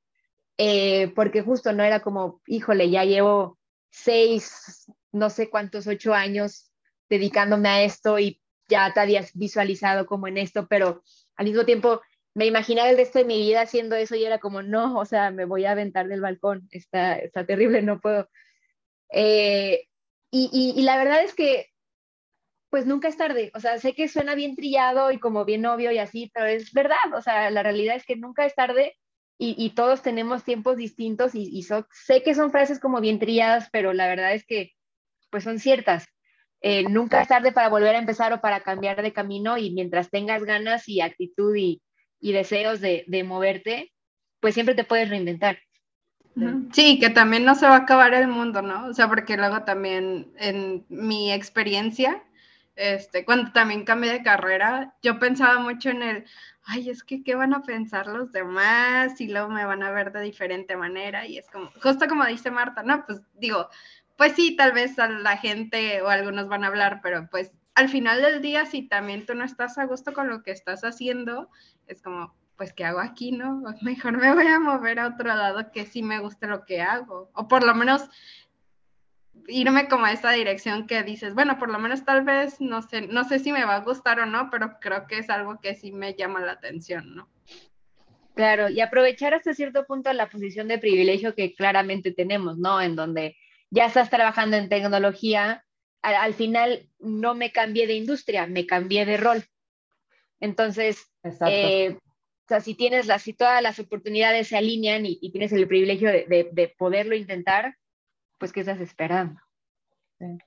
eh, 0.58 1.12
porque 1.18 1.42
justo 1.42 1.74
no 1.74 1.84
era 1.84 2.00
como, 2.00 2.42
híjole, 2.48 2.90
ya 2.90 3.04
llevo 3.04 3.60
seis, 3.90 4.90
no 5.12 5.30
sé 5.30 5.50
cuántos, 5.50 5.86
ocho 5.86 6.14
años 6.14 6.72
dedicándome 7.10 7.68
a 7.68 7.84
esto 7.84 8.20
y 8.20 8.42
ya 8.70 8.94
te 8.94 9.02
habías 9.02 9.34
visualizado 9.34 10.06
como 10.06 10.30
en 10.30 10.38
esto, 10.38 10.66
pero 10.70 11.04
al 11.38 11.46
mismo 11.46 11.66
tiempo 11.66 12.02
me 12.34 12.46
imaginaba 12.46 12.90
el 12.90 12.98
resto 12.98 13.18
de 13.20 13.26
mi 13.26 13.40
vida 13.40 13.62
haciendo 13.62 13.96
eso 13.96 14.16
y 14.16 14.24
era 14.24 14.38
como, 14.40 14.62
no, 14.62 15.00
o 15.00 15.06
sea, 15.06 15.32
me 15.32 15.46
voy 15.46 15.66
a 15.66 15.72
aventar 15.72 16.08
del 16.08 16.22
balcón, 16.22 16.68
está, 16.72 17.16
está 17.18 17.46
terrible, 17.48 17.82
no 17.82 18.00
puedo. 18.00 18.30
Eh, 19.12 19.88
y, 20.30 20.82
la 20.84 20.98
verdad 20.98 21.24
es 21.24 21.34
que, 21.34 21.68
pues 22.70 22.86
nunca 22.86 23.08
es 23.08 23.18
tarde. 23.18 23.52
O 23.56 23.60
sea, 23.60 23.80
sé 23.80 23.94
que 23.94 24.08
suena 24.08 24.36
bien 24.36 24.56
trillado 24.56 25.12
y 25.12 25.20
como 25.20 25.46
bien 25.46 25.66
obvio 25.66 25.92
y 25.92 25.98
así, 25.98 26.30
pero 26.34 26.46
es 26.46 26.74
verdad. 26.74 26.98
O 27.16 27.22
sea, 27.24 27.50
la 27.50 27.64
realidad 27.64 27.96
es 27.96 28.06
que 28.06 28.16
nunca 28.16 28.46
es 28.46 28.54
tarde 28.54 28.96
y, 29.40 29.72
todos 29.72 30.04
tenemos 30.04 30.44
tiempos 30.44 30.78
distintos 30.78 31.34
y, 31.34 31.50
y 31.52 31.64
sé 31.64 32.24
que 32.24 32.36
son 32.36 32.52
frases 32.52 32.80
como 32.80 33.02
bien 33.02 33.20
trilladas, 33.20 33.70
pero 33.72 33.94
la 33.94 34.08
verdad 34.08 34.34
es 34.34 34.46
que, 34.46 34.74
pues 35.32 35.44
son 35.44 35.60
ciertas. 35.60 36.06
Eh, 36.62 36.84
nunca 36.90 37.22
es 37.22 37.28
tarde 37.28 37.52
para 37.52 37.70
volver 37.70 37.96
a 37.96 38.00
empezar 38.00 38.34
o 38.34 38.42
para 38.42 38.62
cambiar 38.62 39.02
de 39.02 39.14
camino 39.14 39.58
y 39.58 39.72
mientras 39.72 40.10
tengas 40.10 40.44
ganas 40.44 40.90
y 40.90 41.02
actitud 41.02 41.56
y, 41.56 41.82
y 42.20 42.32
deseos 42.34 42.82
de, 42.82 43.04
de 43.08 43.24
moverte, 43.24 43.92
pues 44.40 44.54
siempre 44.54 44.76
te 44.76 44.84
puedes 44.84 45.10
reinventar. 45.10 45.60
Sí, 46.72 47.00
que 47.00 47.10
también 47.10 47.46
no 47.46 47.56
se 47.56 47.66
va 47.66 47.74
a 47.74 47.80
acabar 47.80 48.14
el 48.14 48.28
mundo, 48.28 48.62
¿no? 48.62 48.86
O 48.88 48.94
sea, 48.94 49.08
porque 49.08 49.38
luego 49.38 49.64
también 49.64 50.32
en 50.38 50.86
mi 50.88 51.32
experiencia, 51.34 52.24
este, 52.76 53.26
cuando 53.26 53.52
también 53.52 53.86
cambié 53.86 54.12
de 54.12 54.22
carrera, 54.22 54.94
yo 55.02 55.18
pensaba 55.18 55.60
mucho 55.60 55.90
en 55.90 56.04
el, 56.04 56.26
ay, 56.66 56.92
es 56.92 57.04
que 57.04 57.24
qué 57.24 57.34
van 57.34 57.56
a 57.56 57.64
pensar 57.64 58.06
los 58.06 58.32
demás 58.32 59.20
y 59.20 59.30
luego 59.30 59.50
me 59.50 59.66
van 59.66 59.82
a 59.82 59.90
ver 59.90 60.12
de 60.12 60.22
diferente 60.22 60.78
manera 60.78 61.26
y 61.26 61.40
es 61.40 61.50
como, 61.50 61.72
justo 61.82 62.08
como 62.08 62.24
dice 62.26 62.52
Marta, 62.52 62.84
no, 62.84 63.04
pues 63.04 63.20
digo, 63.34 63.68
pues 64.18 64.34
sí, 64.34 64.56
tal 64.56 64.72
vez 64.72 64.98
a 65.00 65.08
la 65.08 65.38
gente 65.38 66.02
o 66.02 66.10
algunos 66.10 66.48
van 66.48 66.64
a 66.64 66.68
hablar, 66.68 67.00
pero 67.02 67.28
pues 67.30 67.52
al 67.76 67.90
final 67.90 68.22
del 68.24 68.42
día, 68.42 68.66
si 68.66 68.82
también 68.82 69.26
tú 69.28 69.36
no 69.36 69.46
estás 69.46 69.78
a 69.78 69.86
gusto 69.86 70.12
con 70.12 70.28
lo 70.30 70.42
que 70.42 70.50
estás 70.50 70.84
haciendo, 70.84 71.50
es 71.86 72.02
como, 72.02 72.36
pues, 72.56 72.74
¿qué 72.74 72.84
hago 72.84 73.00
aquí, 73.00 73.32
no? 73.32 73.62
Mejor 73.82 74.18
me 74.18 74.34
voy 74.34 74.48
a 74.48 74.60
mover 74.60 75.00
a 75.00 75.08
otro 75.10 75.28
lado 75.28 75.72
que 75.72 75.86
sí 75.86 76.02
me 76.02 76.20
guste 76.20 76.48
lo 76.48 76.66
que 76.66 76.82
hago. 76.82 77.30
O 77.36 77.48
por 77.48 77.64
lo 77.64 77.76
menos 77.76 78.10
irme 79.48 79.88
como 79.88 80.06
a 80.06 80.12
esa 80.12 80.32
dirección 80.32 80.88
que 80.88 81.04
dices, 81.04 81.36
bueno, 81.36 81.60
por 81.60 81.70
lo 81.70 81.78
menos 81.78 82.04
tal 82.04 82.24
vez, 82.24 82.60
no 82.60 82.82
sé, 82.82 83.08
no 83.08 83.24
sé 83.24 83.38
si 83.38 83.52
me 83.52 83.64
va 83.64 83.76
a 83.76 83.82
gustar 83.82 84.20
o 84.20 84.26
no, 84.26 84.50
pero 84.50 84.80
creo 84.82 85.06
que 85.06 85.20
es 85.20 85.30
algo 85.30 85.60
que 85.62 85.76
sí 85.76 85.92
me 85.92 86.16
llama 86.16 86.40
la 86.40 86.54
atención, 86.54 87.16
¿no? 87.16 87.30
Claro, 88.34 88.70
y 88.70 88.82
aprovechar 88.82 89.36
hasta 89.36 89.54
cierto 89.54 89.86
punto 89.86 90.12
la 90.14 90.30
posición 90.30 90.68
de 90.68 90.80
privilegio 90.80 91.36
que 91.36 91.54
claramente 91.54 92.12
tenemos, 92.12 92.58
¿no? 92.58 92.82
En 92.82 92.96
donde 92.96 93.36
ya 93.70 93.86
estás 93.86 94.10
trabajando 94.10 94.58
en 94.58 94.70
tecnología, 94.70 95.66
al, 96.02 96.34
final 96.34 96.90
no 97.00 97.36
me 97.36 97.52
cambié 97.52 97.88
de 97.88 97.96
industria, 97.96 98.48
me 98.48 98.66
cambié 98.66 99.06
de 99.06 99.18
rol. 99.18 99.44
Entonces, 100.40 101.12
eh, 101.48 101.98
o 101.98 102.48
sea, 102.48 102.62
si 102.62 102.76
tienes 102.76 103.08
las, 103.08 103.24
si 103.24 103.34
todas 103.34 103.62
las 103.62 103.80
oportunidades 103.80 104.48
se 104.48 104.58
alinean 104.58 105.06
y, 105.06 105.32
tienes 105.32 105.52
el 105.52 105.68
privilegio 105.68 106.10
de, 106.12 106.76
poderlo 106.78 107.16
intentar, 107.16 107.76
pues 108.38 108.54
¿qué 108.54 108.62
estás 108.62 108.80
esperando? 108.80 109.42
Sí, 110.20 110.38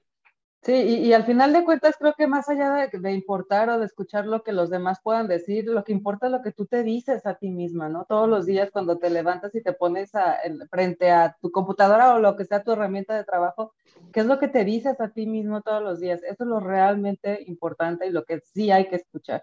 y, 0.66 1.12
al 1.14 1.24
final 1.24 1.54
de 1.54 1.64
cuentas 1.64 1.96
creo 1.98 2.14
que 2.14 2.26
más 2.26 2.48
allá 2.50 2.86
de, 2.92 3.12
importar 3.12 3.70
o 3.70 3.78
de 3.78 3.86
escuchar 3.86 4.26
lo 4.26 4.42
que 4.42 4.52
los 4.52 4.68
demás 4.68 5.00
puedan 5.02 5.26
decir, 5.26 5.64
lo 5.64 5.84
que 5.84 5.92
importa 5.92 6.26
es 6.26 6.32
lo 6.32 6.42
que 6.42 6.52
tú 6.52 6.66
te 6.66 6.82
dices 6.82 7.24
a 7.24 7.36
ti 7.36 7.48
misma, 7.48 7.88
¿no? 7.88 8.04
Todos 8.04 8.28
los 8.28 8.44
días 8.44 8.70
cuando 8.70 8.98
te 8.98 9.08
levantas 9.08 9.54
y 9.54 9.62
te 9.62 9.72
pones 9.72 10.12
frente 10.70 11.10
a 11.10 11.34
tu 11.40 11.50
computadora 11.50 12.14
o 12.14 12.18
lo 12.18 12.36
que 12.36 12.44
sea 12.44 12.62
tu 12.62 12.72
herramienta 12.72 13.16
de 13.16 13.24
trabajo, 13.24 13.72
¿qué 14.12 14.20
es 14.20 14.26
lo 14.26 14.38
que 14.38 14.48
te 14.48 14.64
dices 14.66 15.00
a 15.00 15.08
ti 15.08 15.26
mismo 15.26 15.62
todos 15.62 15.82
los 15.82 15.98
días? 15.98 16.22
Eso 16.22 16.44
es 16.44 16.48
lo 16.48 16.60
realmente 16.60 17.42
importante 17.46 18.06
y 18.06 18.10
lo 18.10 18.24
que 18.24 18.40
sí 18.40 18.70
hay 18.70 18.86
que 18.86 18.96
escuchar. 18.96 19.42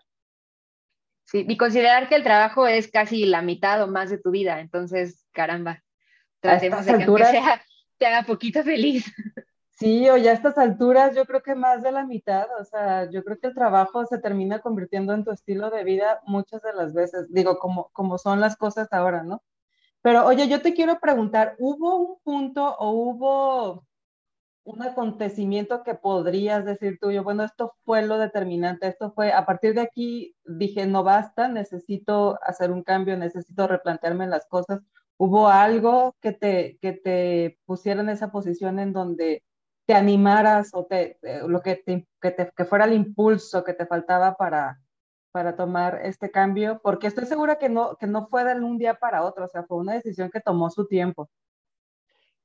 Sí, 1.24 1.46
y 1.50 1.58
considerar 1.58 2.08
que 2.08 2.16
el 2.16 2.24
trabajo 2.24 2.68
es 2.68 2.92
casi 2.92 3.26
la 3.26 3.42
mitad 3.42 3.82
o 3.82 3.88
más 3.88 4.12
de 4.12 4.20
tu 4.20 4.30
vida, 4.30 4.60
entonces, 4.60 5.26
caramba, 5.32 5.84
tratemos 6.42 6.86
de 6.86 6.94
que 6.94 7.26
sea, 7.26 7.62
te 7.98 8.06
haga 8.06 8.24
poquito 8.24 8.64
feliz. 8.64 9.12
Sí, 9.80 10.10
o 10.10 10.18
ya 10.18 10.32
a 10.32 10.34
estas 10.34 10.58
alturas 10.58 11.16
yo 11.16 11.26
creo 11.26 11.44
que 11.44 11.54
más 11.54 11.84
de 11.84 11.92
la 11.92 12.04
mitad, 12.04 12.48
o 12.60 12.66
sea, 12.66 13.08
yo 13.12 13.24
creo 13.24 13.38
que 13.38 13.48
el 13.48 13.54
trabajo 13.54 14.06
se 14.08 14.18
termina 14.18 14.60
convirtiendo 14.60 15.14
en 15.14 15.24
tu 15.24 15.30
estilo 15.32 15.70
de 15.70 15.84
vida 15.84 16.20
muchas 16.26 16.64
de 16.64 16.74
las 16.74 16.94
veces, 16.96 17.32
digo, 17.32 17.60
como, 17.60 17.90
como 17.94 18.18
son 18.18 18.40
las 18.40 18.58
cosas 18.58 18.88
ahora, 18.92 19.22
¿no? 19.22 19.44
Pero 20.02 20.26
oye, 20.26 20.48
yo 20.50 20.62
te 20.64 20.74
quiero 20.74 21.00
preguntar, 21.00 21.56
¿hubo 21.60 21.98
un 21.98 22.20
punto 22.24 22.76
o 22.80 22.92
hubo 22.92 23.86
un 24.64 24.82
acontecimiento 24.84 25.84
que 25.84 25.96
podrías 25.96 26.66
decir 26.66 27.00
tuyo, 27.00 27.24
bueno, 27.24 27.44
esto 27.44 27.76
fue 27.86 28.02
lo 28.06 28.18
determinante, 28.18 28.88
esto 28.88 29.12
fue, 29.14 29.32
a 29.34 29.46
partir 29.46 29.76
de 29.76 29.82
aquí 29.82 30.36
dije, 30.46 30.88
no 30.88 31.04
basta, 31.04 31.48
necesito 31.50 32.40
hacer 32.44 32.72
un 32.72 32.84
cambio, 32.84 33.18
necesito 33.18 33.68
replantearme 33.68 34.28
las 34.28 34.48
cosas. 34.48 34.82
¿Hubo 35.18 35.48
algo 35.50 36.16
que 36.22 36.34
te, 36.34 36.78
que 36.82 36.94
te 36.94 37.60
pusiera 37.66 38.02
en 38.02 38.10
esa 38.10 38.32
posición 38.32 38.80
en 38.80 38.94
donde 38.94 39.44
te 39.88 39.94
animaras 39.94 40.72
o 40.74 40.86
te, 40.86 41.18
lo 41.48 41.62
que, 41.62 41.78
te, 41.78 42.06
que, 42.22 42.32
te, 42.32 42.52
que 42.56 42.66
fuera 42.66 42.86
el 42.86 42.94
impulso 42.94 43.64
que 43.64 43.74
te 43.74 43.86
faltaba 43.86 44.36
para, 44.36 44.82
para 45.32 45.56
tomar 45.56 46.02
este 46.04 46.30
cambio? 46.30 46.82
Porque 46.84 47.08
estoy 47.08 47.26
segura 47.26 47.58
que 47.58 47.70
no, 47.70 47.96
que 47.96 48.06
no 48.06 48.28
fue 48.28 48.44
de 48.44 48.56
un 48.56 48.78
día 48.78 48.96
para 48.96 49.24
otro, 49.24 49.46
o 49.46 49.48
sea, 49.48 49.64
fue 49.64 49.78
una 49.78 49.94
decisión 49.94 50.30
que 50.30 50.42
tomó 50.42 50.70
su 50.70 50.86
tiempo. 50.88 51.30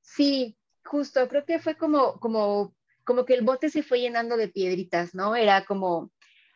Sí, 0.00 0.56
justo, 0.84 1.26
creo 1.28 1.44
que 1.44 1.58
fue 1.58 1.76
como, 1.76 2.20
como, 2.20 2.74
como 3.04 3.24
que 3.24 3.34
el 3.34 3.44
bote 3.44 3.70
se 3.70 3.82
fue 3.82 4.00
llenando 4.00 4.36
de 4.36 4.46
piedritas, 4.46 5.12
¿no? 5.12 5.34
Era 5.34 5.64
como 5.64 6.12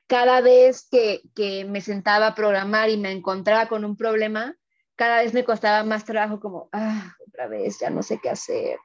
cada 0.07 0.41
vez 0.41 0.87
que, 0.89 1.23
que 1.35 1.65
me 1.65 1.81
sentaba 1.81 2.29
a 2.29 2.35
programar 2.37 2.91
y 2.91 2.97
me 2.97 3.11
encontraba 3.11 3.67
con 3.67 3.85
un 3.85 3.97
problema, 3.97 4.57
cada 4.95 5.23
vez 5.23 5.35
me 5.35 5.45
costaba 5.45 5.83
más 5.83 6.05
trabajo 6.05 6.39
como, 6.39 6.69
ah, 6.73 7.13
otra 7.27 7.49
vez, 7.49 7.81
ya 7.81 7.91
no 7.91 8.05
sé 8.05 8.21
qué 8.23 8.31
hacer, 8.31 8.79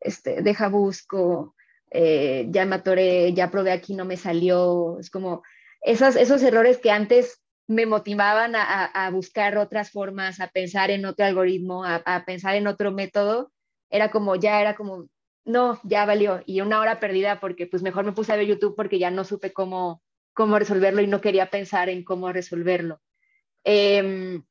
este, 0.00 0.42
deja 0.42 0.68
busco, 0.68 1.54
eh, 1.90 2.46
ya 2.50 2.64
me 2.66 2.76
atoré, 2.76 3.32
ya 3.34 3.50
probé 3.50 3.72
aquí, 3.72 3.94
no 3.94 4.04
me 4.04 4.16
salió, 4.16 4.98
es 4.98 5.10
como 5.10 5.42
esos, 5.80 6.16
esos 6.16 6.42
errores 6.42 6.78
que 6.78 6.90
antes 6.90 7.42
me 7.66 7.86
motivaban 7.86 8.56
a, 8.56 8.84
a, 8.84 9.10
buscar 9.10 9.56
otras 9.56 9.90
formas, 9.92 10.40
a 10.40 10.48
pensar 10.48 10.90
en 10.90 11.04
otro 11.04 11.24
algoritmo, 11.24 11.84
a, 11.84 11.96
a, 12.04 12.24
pensar 12.24 12.56
en 12.56 12.66
otro 12.66 12.90
método, 12.90 13.52
era 13.90 14.10
como, 14.10 14.34
ya 14.36 14.60
era 14.60 14.74
como, 14.74 15.06
no, 15.44 15.80
ya 15.84 16.04
valió. 16.04 16.42
Y 16.46 16.62
una 16.62 16.80
hora 16.80 16.98
perdida 16.98 17.38
porque 17.40 17.66
pues 17.66 17.82
mejor 17.82 18.04
me 18.04 18.12
puse 18.12 18.32
a 18.32 18.36
ver 18.36 18.46
YouTube 18.46 18.74
porque 18.76 18.98
ya 18.98 19.10
no 19.10 19.24
supe 19.24 19.52
cómo, 19.52 20.02
cómo 20.32 20.58
resolverlo 20.58 21.00
y 21.00 21.06
no 21.06 21.20
quería 21.20 21.50
pensar 21.50 21.88
en 21.88 22.04
cómo 22.04 22.32
resolverlo. 22.32 23.00
Em, 23.64 24.42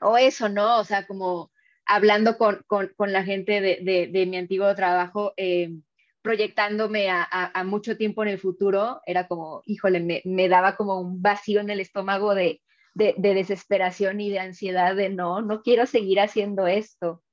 o 0.00 0.16
eso, 0.16 0.48
¿no? 0.48 0.78
O 0.78 0.84
sea, 0.84 1.06
como 1.06 1.50
hablando 1.90 2.38
con, 2.38 2.64
con, 2.68 3.12
la 3.12 3.24
gente 3.24 3.60
de, 3.60 3.80
de, 3.82 4.06
de, 4.06 4.26
mi 4.26 4.36
antiguo 4.36 4.72
trabajo, 4.76 5.34
em, 5.36 5.82
proyectándome 6.22 7.08
a, 7.10 7.64
mucho 7.64 7.96
tiempo 7.96 8.22
en 8.22 8.28
el 8.28 8.38
futuro, 8.38 9.00
era 9.06 9.26
como, 9.26 9.62
híjole, 9.66 9.98
me, 9.98 10.22
me 10.24 10.48
daba 10.48 10.76
como 10.76 11.00
un 11.00 11.20
vacío 11.20 11.60
en 11.60 11.68
el 11.68 11.80
estómago 11.80 12.36
de, 12.36 12.62
de, 12.94 13.14
desesperación 13.16 14.20
y 14.20 14.30
de 14.30 14.38
ansiedad 14.38 14.94
de 14.94 15.08
no, 15.08 15.42
no 15.42 15.62
quiero 15.62 15.84
seguir 15.86 16.20
haciendo 16.20 16.68
esto. 16.68 17.24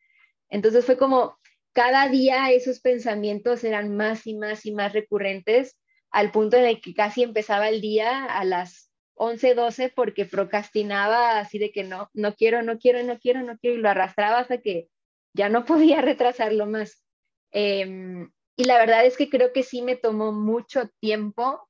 Entonces 0.49 0.85
fue 0.85 0.97
como, 0.97 1.37
cada 1.71 2.09
día 2.09 2.49
esos 2.49 2.79
pensamientos 2.79 3.63
eran 3.63 3.95
más 3.95 4.25
y 4.25 4.33
más 4.33 4.65
y 4.65 4.71
más 4.71 4.91
recurrentes 4.91 5.77
al 6.09 6.31
punto 6.31 6.57
en 6.57 6.65
el 6.65 6.81
que 6.81 6.95
casi 6.95 7.21
empezaba 7.21 7.69
el 7.69 7.79
día 7.79 8.25
a 8.25 8.43
las 8.43 8.86
11, 9.17 9.55
12 9.55 9.89
porque 9.95 10.25
procrastinaba 10.25 11.39
así 11.39 11.59
de 11.59 11.71
que 11.71 11.83
no, 11.83 12.09
no 12.13 12.35
quiero, 12.35 12.61
no 12.61 12.77
quiero, 12.77 13.03
no 13.03 13.19
quiero, 13.19 13.41
no 13.41 13.57
quiero 13.57 13.77
y 13.77 13.81
lo 13.81 13.89
arrastraba 13.89 14.39
hasta 14.39 14.59
que 14.59 14.89
ya 15.33 15.49
no 15.49 15.65
podía 15.65 16.01
retrasarlo 16.01 16.65
más. 16.65 17.03
Em, 17.51 18.31
y 18.55 18.63
la 18.65 18.77
verdad 18.77 19.05
es 19.05 19.17
que 19.17 19.29
creo 19.29 19.53
que 19.53 19.63
sí 19.63 19.81
me 19.81 19.95
tomó 19.95 20.31
mucho 20.31 20.89
tiempo 20.99 21.67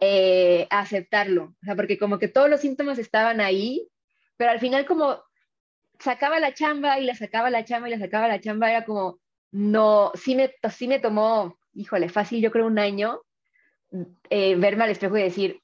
eh, 0.00 0.66
aceptarlo, 0.70 1.54
o 1.62 1.64
sea, 1.64 1.76
porque 1.76 1.98
como 1.98 2.18
que 2.18 2.28
todos 2.28 2.50
los 2.50 2.60
síntomas 2.60 2.98
estaban 2.98 3.40
ahí, 3.40 3.88
pero 4.36 4.50
al 4.50 4.60
final 4.60 4.84
como 4.86 5.22
sacaba 5.98 6.40
la 6.40 6.54
chamba 6.54 6.98
y 6.98 7.04
la 7.04 7.14
sacaba 7.14 7.50
la 7.50 7.64
chamba 7.64 7.88
y 7.88 7.92
la 7.92 7.98
sacaba 7.98 8.28
la 8.28 8.40
chamba, 8.40 8.70
era 8.70 8.84
como, 8.84 9.20
no, 9.52 10.10
sí 10.14 10.34
me, 10.34 10.52
sí 10.70 10.88
me 10.88 10.98
tomó, 10.98 11.58
híjole, 11.74 12.08
fácil, 12.08 12.42
yo 12.42 12.50
creo 12.50 12.66
un 12.66 12.78
año, 12.78 13.20
eh, 14.30 14.56
verme 14.56 14.84
al 14.84 14.90
espejo 14.90 15.16
y 15.18 15.22
decir, 15.22 15.61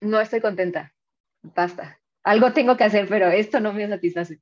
no, 0.00 0.20
estoy 0.20 0.40
contenta, 0.40 0.94
basta, 1.42 2.00
algo 2.22 2.52
tengo 2.52 2.76
que 2.76 2.84
hacer, 2.84 3.08
pero 3.08 3.28
esto 3.28 3.60
no 3.60 3.72
me 3.72 3.88
satisface. 3.88 4.40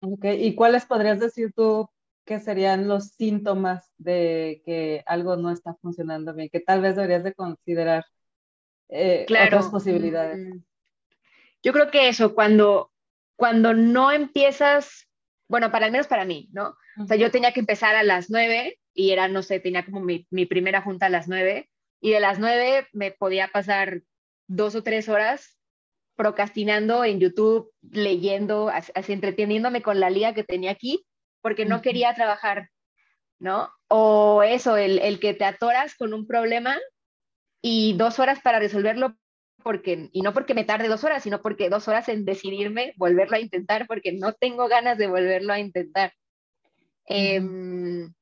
Ok, 0.00 0.24
¿y 0.38 0.54
cuáles 0.54 0.86
podrías 0.86 1.20
decir 1.20 1.52
tú 1.54 1.88
que 2.24 2.40
serían 2.40 2.88
los 2.88 3.08
síntomas 3.08 3.90
de 3.98 4.62
que 4.64 5.02
algo 5.06 5.36
no 5.36 5.50
está 5.50 5.74
funcionando 5.74 6.32
bien, 6.32 6.48
que 6.50 6.60
tal 6.60 6.80
vez 6.80 6.96
deberías 6.96 7.24
de 7.24 7.34
considerar 7.34 8.04
eh, 8.88 9.26
otras 9.28 9.68
posibilidades? 9.68 10.38
Mm, 10.38 10.58
yo 11.62 11.72
creo 11.72 11.90
que 11.90 12.08
eso, 12.08 12.34
cuando, 12.34 12.92
cuando 13.36 13.74
no 13.74 14.10
empiezas, 14.10 15.08
bueno, 15.48 15.70
para 15.70 15.86
al 15.86 15.92
menos 15.92 16.06
para 16.06 16.24
mí, 16.24 16.48
¿no? 16.52 16.76
O 16.98 17.06
sea, 17.06 17.16
yo 17.16 17.30
tenía 17.30 17.52
que 17.52 17.60
empezar 17.60 17.94
a 17.94 18.02
las 18.02 18.30
nueve 18.30 18.78
y 18.94 19.10
era, 19.10 19.28
no 19.28 19.42
sé, 19.42 19.60
tenía 19.60 19.84
como 19.84 20.00
mi, 20.00 20.26
mi 20.30 20.46
primera 20.46 20.82
junta 20.82 21.06
a 21.06 21.10
las 21.10 21.28
nueve 21.28 21.70
y 22.00 22.10
de 22.10 22.20
las 22.20 22.38
nueve 22.38 22.86
me 22.92 23.10
podía 23.10 23.48
pasar 23.48 24.02
dos 24.50 24.74
o 24.74 24.82
tres 24.82 25.08
horas 25.08 25.58
procrastinando 26.16 27.04
en 27.04 27.20
YouTube, 27.20 27.72
leyendo, 27.90 28.68
así, 28.68 29.12
entreteniéndome 29.12 29.80
con 29.80 30.00
la 30.00 30.10
liga 30.10 30.34
que 30.34 30.44
tenía 30.44 30.70
aquí, 30.72 31.06
porque 31.40 31.64
no 31.64 31.80
quería 31.80 32.14
trabajar. 32.14 32.68
¿no? 33.38 33.70
O 33.88 34.42
eso, 34.42 34.76
el, 34.76 34.98
el 34.98 35.18
que 35.18 35.34
te 35.34 35.44
atoras 35.44 35.96
con 35.96 36.12
un 36.12 36.26
problema 36.26 36.78
y 37.62 37.94
dos 37.94 38.18
horas 38.18 38.40
para 38.40 38.58
resolverlo 38.58 39.16
porque, 39.62 40.08
y 40.12 40.22
no 40.22 40.32
porque 40.32 40.54
me 40.54 40.64
tarde 40.64 40.88
dos 40.88 41.04
horas, 41.04 41.22
sino 41.22 41.42
porque 41.42 41.68
dos 41.68 41.88
horas 41.88 42.08
en 42.08 42.24
decidirme 42.24 42.94
volverlo 42.96 43.36
a 43.36 43.40
intentar, 43.40 43.86
porque 43.86 44.12
no 44.12 44.32
tengo 44.34 44.68
ganas 44.68 44.96
de 44.98 45.06
volverlo 45.06 45.52
a 45.52 45.58
intentar. 45.58 46.12
Em, 47.06 48.12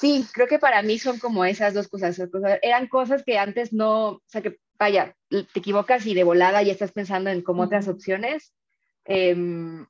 sí, 0.00 0.26
creo 0.32 0.46
que 0.46 0.58
para 0.58 0.82
mí 0.82 0.98
son 0.98 1.18
como 1.18 1.44
esas 1.44 1.74
dos 1.74 1.88
cosas. 1.88 2.20
Eran 2.62 2.88
cosas 2.88 3.22
que 3.22 3.38
antes 3.38 3.72
no, 3.72 4.08
o 4.08 4.22
sea, 4.26 4.40
que 4.40 4.58
vaya, 4.78 5.14
te 5.28 5.58
equivocas 5.60 6.06
y 6.06 6.14
de 6.14 6.24
volada 6.24 6.62
ya 6.62 6.72
estás 6.72 6.92
pensando 6.92 7.28
en 7.28 7.42
como 7.42 7.62
otras 7.62 7.86
opciones. 7.86 8.54
Em, 9.04 9.86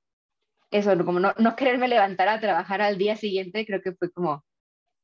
eso, 0.71 1.05
como 1.05 1.21
no, 1.21 1.33
no 1.39 1.57
quererme 1.57 1.89
levantar 1.89 2.29
a 2.29 2.41
trabajar 2.41 2.83
al 2.83 2.99
día 2.99 3.17
siguiente, 3.17 3.65
creo 3.65 3.81
que 3.81 3.93
fue 3.93 4.11
como... 4.11 4.45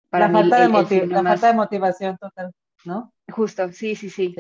Para 0.09 0.29
la, 0.29 0.33
falta, 0.33 0.61
de 0.61 1.07
la 1.09 1.23
falta 1.23 1.49
de 1.49 1.55
motivación 1.55 2.16
total, 2.16 2.53
¿no? 2.85 3.12
Justo, 3.29 3.73
sí, 3.73 3.97
sí, 3.97 4.09
sí. 4.09 4.35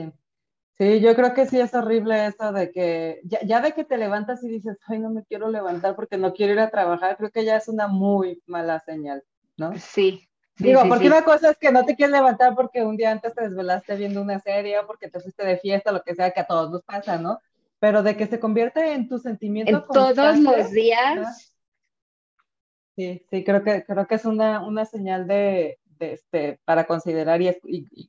Sí, 0.78 1.00
yo 1.00 1.14
creo 1.16 1.34
que 1.34 1.46
sí 1.46 1.58
es 1.58 1.74
horrible 1.74 2.26
eso 2.26 2.52
de 2.52 2.70
que 2.70 3.20
ya, 3.24 3.60
de 3.60 3.72
que 3.72 3.84
te 3.84 3.98
levantas 3.98 4.44
y 4.44 4.48
dices, 4.48 4.78
ay, 4.86 5.00
no 5.00 5.10
me 5.10 5.24
quiero 5.24 5.50
levantar 5.50 5.96
porque 5.96 6.18
no 6.18 6.32
quiero 6.32 6.52
ir 6.52 6.60
a 6.60 6.70
trabajar, 6.70 7.16
creo 7.16 7.30
que 7.30 7.44
ya 7.44 7.56
es 7.56 7.66
una 7.66 7.88
muy 7.88 8.42
mala 8.46 8.78
señal, 8.80 9.24
¿no? 9.56 9.72
Sí. 9.76 10.28
Digo, 10.58 10.82
porque 10.88 11.08
una 11.08 11.22
cosa 11.22 11.50
es 11.50 11.58
que 11.58 11.70
no 11.70 11.84
te 11.84 11.96
quieres 11.96 12.14
levantar 12.14 12.54
porque 12.54 12.84
un 12.84 12.96
día 12.96 13.10
antes 13.10 13.34
te 13.34 13.42
desvelaste 13.42 13.96
viendo 13.96 14.22
una 14.22 14.40
serie 14.40 14.78
o 14.78 14.86
porque 14.86 15.08
te 15.08 15.20
fuiste 15.20 15.44
de 15.44 15.58
fiesta, 15.58 15.92
lo 15.92 16.02
que 16.02 16.14
sea, 16.14 16.30
que 16.30 16.40
a 16.40 16.46
todos 16.46 16.70
nos 16.70 16.82
pasa, 16.82 17.18
¿no? 17.18 17.40
Pero 17.78 18.02
de 18.02 18.16
que 18.16 18.26
se 18.26 18.40
convierte 18.40 18.92
en 18.92 19.08
tu 19.08 19.18
sentimiento. 19.18 19.76
En 19.76 19.84
todos 19.86 20.38
los 20.38 20.70
días. 20.70 21.54
Sí, 22.96 23.22
sí, 23.30 23.44
creo 23.44 23.62
que, 23.62 23.84
creo 23.84 24.06
que 24.06 24.14
es 24.14 24.24
una, 24.24 24.66
una 24.66 24.86
señal 24.86 25.26
de, 25.26 25.78
este, 25.98 26.58
para 26.64 26.86
considerar 26.86 27.42
y, 27.42 27.54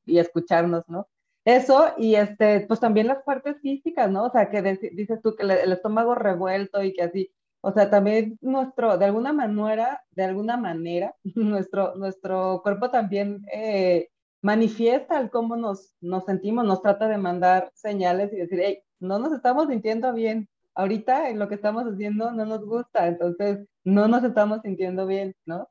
y 0.05 0.19
escucharnos, 0.19 0.87
¿no? 0.87 1.09
Eso, 1.47 1.93
y 1.97 2.15
este, 2.15 2.65
pues 2.67 2.81
también 2.81 3.07
las 3.07 3.23
partes 3.23 3.55
físicas, 3.61 4.11
¿no? 4.11 4.25
O 4.25 4.29
sea, 4.29 4.49
que 4.49 4.61
dices 4.91 5.21
tú 5.21 5.33
que 5.33 5.43
el 5.43 5.71
estómago 5.71 6.13
revuelto 6.13 6.83
y 6.83 6.91
que 6.91 7.03
así, 7.03 7.31
o 7.61 7.71
sea, 7.71 7.89
también 7.89 8.37
nuestro, 8.41 8.97
de 8.97 9.05
alguna 9.05 9.33
manera, 9.33 10.03
de 10.11 10.23
alguna 10.23 10.57
manera, 10.57 11.15
nuestro, 11.35 11.95
nuestro 11.95 12.61
cuerpo 12.63 12.89
también 12.89 13.45
eh, 13.51 14.09
manifiesta 14.41 15.19
el 15.19 15.29
cómo 15.29 15.55
nos, 15.55 15.95
nos 15.99 16.25
sentimos, 16.25 16.65
nos 16.65 16.81
trata 16.81 17.07
de 17.07 17.17
mandar 17.17 17.71
señales 17.73 18.31
y 18.33 18.37
decir, 18.37 18.59
hey, 18.63 18.79
no 18.99 19.19
nos 19.19 19.33
estamos 19.33 19.67
sintiendo 19.67 20.13
bien, 20.13 20.47
ahorita 20.75 21.31
lo 21.33 21.49
que 21.49 21.55
estamos 21.55 21.85
haciendo 21.85 22.31
no 22.31 22.45
nos 22.45 22.65
gusta, 22.65 23.07
entonces 23.07 23.67
no 23.83 24.07
nos 24.07 24.23
estamos 24.23 24.61
sintiendo 24.61 25.07
bien, 25.07 25.35
¿no? 25.45 25.69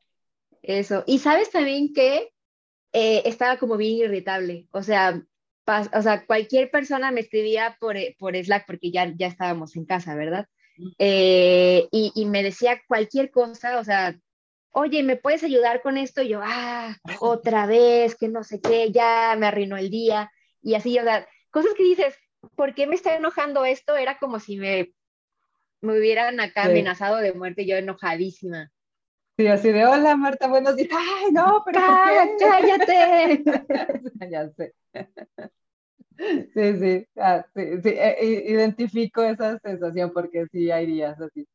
Eso, 0.63 1.05
y 1.07 1.21
sabes 1.21 1.51
también 1.51 1.93
que 1.93 2.33
eh, 2.93 3.23
estaba 3.25 3.57
como 3.57 3.77
bien 3.77 3.97
irritable, 3.97 4.69
o 4.73 4.83
sea, 4.83 5.23
o 5.67 6.03
sea, 6.03 6.25
cualquier 6.27 6.71
persona 6.71 7.11
me 7.11 7.21
escribía 7.21 7.77
por, 7.81 7.97
eh, 7.97 8.17
por 8.19 8.37
Slack 8.37 8.67
porque 8.67 8.91
ya, 8.91 9.13
ya 9.17 9.27
estábamos 9.27 9.75
en 9.77 9.85
casa, 9.85 10.15
¿verdad? 10.15 10.47
Eh, 10.99 11.89
y, 11.91 12.13
y, 12.15 12.27
me 12.27 12.43
decía 12.43 12.81
cualquier 12.87 13.31
cosa, 13.31 13.79
o 13.79 13.85
sea, 13.85 14.15
oye, 14.73 15.03
¿me 15.03 15.17
puedes 15.17 15.43
ayudar 15.43 15.81
con 15.81 15.97
esto? 15.97 16.23
Y 16.23 16.29
yo, 16.29 16.41
ah, 16.43 16.95
otra 17.21 17.67
vez, 17.67 18.15
que 18.15 18.29
no 18.29 18.45
sé 18.45 18.61
qué, 18.61 18.93
ya 18.93 19.35
me 19.39 19.47
arruinó 19.47 19.77
el 19.77 19.91
día. 19.91 20.31
Y 20.61 20.75
así, 20.75 20.99
o 20.99 21.03
sea, 21.03 21.27
cosas 21.51 21.73
que 21.75 21.83
dices, 21.83 22.15
¿por 22.57 22.75
qué 22.75 22.87
me 22.87 22.95
está 22.95 23.17
enojando 23.17 23.65
esto? 23.65 23.97
Era 23.97 24.19
como 24.19 24.39
si 24.39 24.59
me, 24.59 24.93
me 25.81 25.99
hubieran 25.99 26.41
acá 26.41 26.65
amenazado 26.65 27.17
de 27.19 27.33
muerte, 27.33 27.67
yo 27.67 27.77
enojadísima. 27.77 28.71
Sí, 29.39 29.47
así 29.47 29.71
de, 29.71 29.87
hola 29.87 30.17
Marta, 30.17 30.49
buenos 30.49 30.77
días. 30.77 30.91
Ay, 30.93 31.33
no, 31.33 31.63
pero 31.65 31.81
cállate. 32.39 33.43
ya 34.31 34.49
sé. 34.51 34.75
Sí, 36.55 36.77
sí, 36.79 37.07
ah, 37.17 37.45
sí, 37.55 37.63
sí, 37.83 37.89
eh, 37.91 38.45
identifico 38.49 39.23
esa 39.23 39.59
sensación 39.59 40.13
porque 40.13 40.47
sí 40.53 40.71
hay 40.71 40.87
días 40.87 41.21
así. 41.21 41.47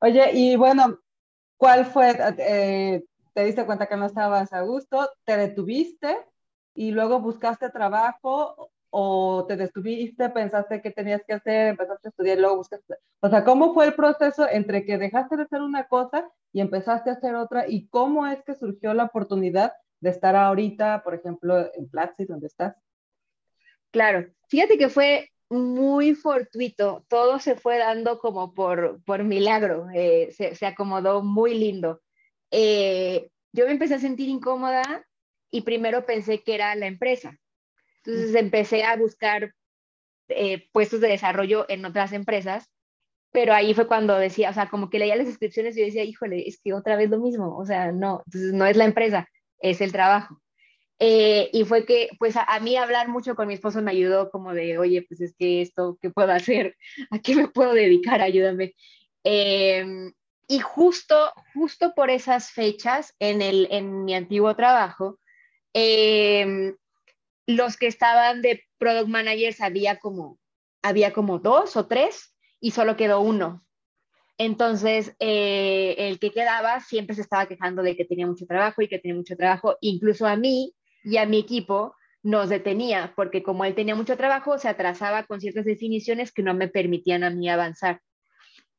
Oye, 0.00 0.30
y 0.34 0.56
bueno, 0.56 1.00
¿cuál 1.56 1.86
fue? 1.86 2.14
Eh, 2.38 3.04
¿Te 3.34 3.44
diste 3.44 3.66
cuenta 3.66 3.86
que 3.88 3.96
no 3.96 4.06
estabas 4.06 4.52
a 4.52 4.62
gusto? 4.62 5.08
¿Te 5.24 5.36
detuviste 5.36 6.16
y 6.74 6.92
luego 6.92 7.20
buscaste 7.20 7.70
trabajo 7.70 8.70
o 8.90 9.46
te 9.48 9.56
detuviste, 9.56 10.30
pensaste 10.30 10.82
qué 10.82 10.90
tenías 10.92 11.22
que 11.26 11.34
hacer, 11.34 11.68
empezaste 11.68 12.08
a 12.08 12.10
estudiar 12.10 12.38
y 12.38 12.40
luego 12.42 12.56
buscaste? 12.58 12.96
O 13.20 13.28
sea, 13.30 13.44
¿cómo 13.44 13.74
fue 13.74 13.86
el 13.86 13.94
proceso 13.94 14.48
entre 14.48 14.84
que 14.86 14.98
dejaste 14.98 15.36
de 15.36 15.44
hacer 15.44 15.62
una 15.62 15.88
cosa 15.88 16.28
y 16.52 16.60
empezaste 16.60 17.10
a 17.10 17.14
hacer 17.14 17.34
otra 17.36 17.66
y 17.68 17.88
cómo 17.88 18.26
es 18.26 18.42
que 18.44 18.54
surgió 18.54 18.94
la 18.94 19.04
oportunidad 19.04 19.74
de 20.00 20.10
estar 20.10 20.36
ahorita, 20.36 21.02
por 21.04 21.14
ejemplo, 21.14 21.58
en 21.74 21.88
Platzi, 21.90 22.26
donde 22.26 22.48
estás? 22.48 22.76
Claro, 23.96 24.26
fíjate 24.50 24.76
que 24.76 24.90
fue 24.90 25.30
muy 25.48 26.14
fortuito, 26.14 27.06
todo 27.08 27.38
se 27.38 27.56
fue 27.56 27.78
dando 27.78 28.18
como 28.18 28.52
por, 28.52 29.02
por 29.04 29.24
milagro, 29.24 29.86
eh, 29.94 30.28
se, 30.32 30.66
acomodó 30.66 31.22
muy 31.22 31.54
lindo. 31.54 32.02
Eh, 32.50 33.30
yo 33.52 33.64
me 33.64 33.72
empecé 33.72 33.94
a 33.94 33.98
sentir 33.98 34.28
incómoda 34.28 34.82
y 35.50 35.62
primero 35.62 36.04
pensé 36.04 36.42
que 36.42 36.54
era 36.54 36.74
la 36.74 36.88
empresa. 36.88 37.38
Entonces 38.04 38.34
empecé 38.34 38.84
a 38.84 38.98
buscar 38.98 39.54
eh, 40.28 40.68
puestos 40.72 41.00
de 41.00 41.08
desarrollo 41.08 41.64
en 41.70 41.86
otras 41.86 42.12
empresas, 42.12 42.68
pero 43.32 43.54
ahí 43.54 43.72
fue 43.72 43.88
cuando 43.88 44.18
decía, 44.18 44.50
o 44.50 44.52
sea, 44.52 44.68
como 44.68 44.90
que 44.90 44.98
leía 44.98 45.16
las 45.16 45.26
descripciones 45.26 45.74
y 45.74 45.80
yo 45.80 45.86
decía, 45.86 46.04
híjole, 46.04 46.46
es 46.46 46.60
que 46.60 46.74
otra 46.74 46.96
vez 46.96 47.08
lo 47.08 47.18
mismo, 47.18 47.56
o 47.56 47.64
sea, 47.64 47.92
no, 47.92 48.22
entonces 48.26 48.52
no 48.52 48.66
es 48.66 48.76
la 48.76 48.84
empresa, 48.84 49.26
es 49.58 49.80
el 49.80 49.90
trabajo. 49.90 50.42
Eh, 50.98 51.50
y 51.52 51.64
fue 51.64 51.84
que, 51.84 52.08
pues 52.18 52.36
a, 52.36 52.58
mí 52.60 52.76
hablar 52.76 53.08
mucho 53.08 53.34
con 53.36 53.48
mi 53.48 53.54
esposo 53.54 53.82
me 53.82 53.90
ayudó 53.90 54.30
como 54.30 54.54
de, 54.54 54.78
oye, 54.78 55.02
pues 55.02 55.20
es 55.20 55.34
que 55.38 55.60
esto, 55.60 55.98
¿qué 56.00 56.10
puedo 56.10 56.32
hacer? 56.32 56.76
¿A 57.10 57.18
qué 57.18 57.36
me 57.36 57.48
puedo 57.48 57.74
dedicar? 57.74 58.22
Ayúdame. 58.22 58.74
Em, 59.24 60.12
y 60.48 60.58
justo, 60.60 61.32
justo 61.54 61.92
por 61.94 62.10
esas 62.10 62.50
fechas, 62.50 63.14
en, 63.18 63.42
el, 63.42 63.68
en 63.70 64.04
mi 64.04 64.14
antiguo 64.14 64.54
trabajo, 64.56 65.18
em, 65.74 66.76
los 67.46 67.76
que 67.76 67.88
estaban 67.88 68.42
de 68.42 68.64
product 68.78 69.08
managers 69.08 69.60
había 69.60 69.98
como, 69.98 70.38
había 70.82 71.12
como 71.12 71.38
dos 71.38 71.76
o 71.76 71.86
tres 71.86 72.34
y 72.60 72.70
solo 72.70 72.96
quedó 72.96 73.20
uno. 73.20 73.64
Entonces, 74.38 75.14
eh, 75.18 75.94
el 75.98 76.18
que 76.18 76.30
quedaba 76.30 76.80
siempre 76.80 77.16
se 77.16 77.22
estaba 77.22 77.46
quejando 77.46 77.82
de 77.82 77.96
que 77.96 78.04
tenía 78.04 78.26
mucho 78.26 78.46
trabajo 78.46 78.82
y 78.82 78.88
que 78.88 78.98
tenía 78.98 79.16
mucho 79.16 79.36
trabajo. 79.36 79.76
Incluso 79.80 80.26
a 80.26 80.36
mí 80.36 80.74
y 81.06 81.18
a 81.18 81.26
mi 81.26 81.38
equipo 81.38 81.94
nos 82.24 82.48
detenía, 82.48 83.12
porque 83.14 83.44
como 83.44 83.64
él 83.64 83.76
tenía 83.76 83.94
mucho 83.94 84.16
trabajo, 84.16 84.58
se 84.58 84.68
atrasaba 84.68 85.22
con 85.22 85.40
ciertas 85.40 85.64
definiciones 85.64 86.32
que 86.32 86.42
no 86.42 86.52
me 86.52 86.66
permitían 86.66 87.22
a 87.22 87.30
mí 87.30 87.48
avanzar. 87.48 88.00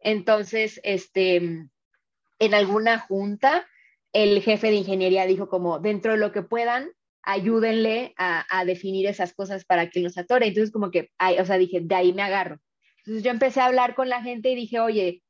Entonces, 0.01 0.81
este, 0.83 1.37
en 1.37 2.53
alguna 2.53 2.99
junta, 2.99 3.65
el 4.11 4.41
jefe 4.41 4.67
de 4.67 4.75
ingeniería 4.75 5.25
dijo 5.25 5.47
como, 5.47 5.79
dentro 5.79 6.11
de 6.11 6.17
lo 6.17 6.33
que 6.33 6.41
puedan, 6.41 6.89
ayúdenle 7.23 8.13
a, 8.17 8.65
definir 8.65 9.07
esas 9.07 9.33
cosas 9.33 9.63
para 9.63 9.89
que 9.89 10.01
los 10.01 10.17
atore. 10.17 10.47
Entonces, 10.47 10.73
como 10.73 10.91
que, 10.91 11.11
o 11.39 11.45
sea, 11.45 11.57
dije, 11.57 11.79
de 11.81 11.95
ahí 11.95 12.11
me 12.11 12.23
agarro. 12.23 12.59
Entonces, 12.99 13.23
yo 13.23 13.31
empecé 13.31 13.61
a 13.61 13.67
hablar 13.67 13.95
con 13.95 14.09
la 14.09 14.21
gente 14.21 14.49
y 14.49 14.55
dije, 14.55 14.81
oye, 14.81 15.23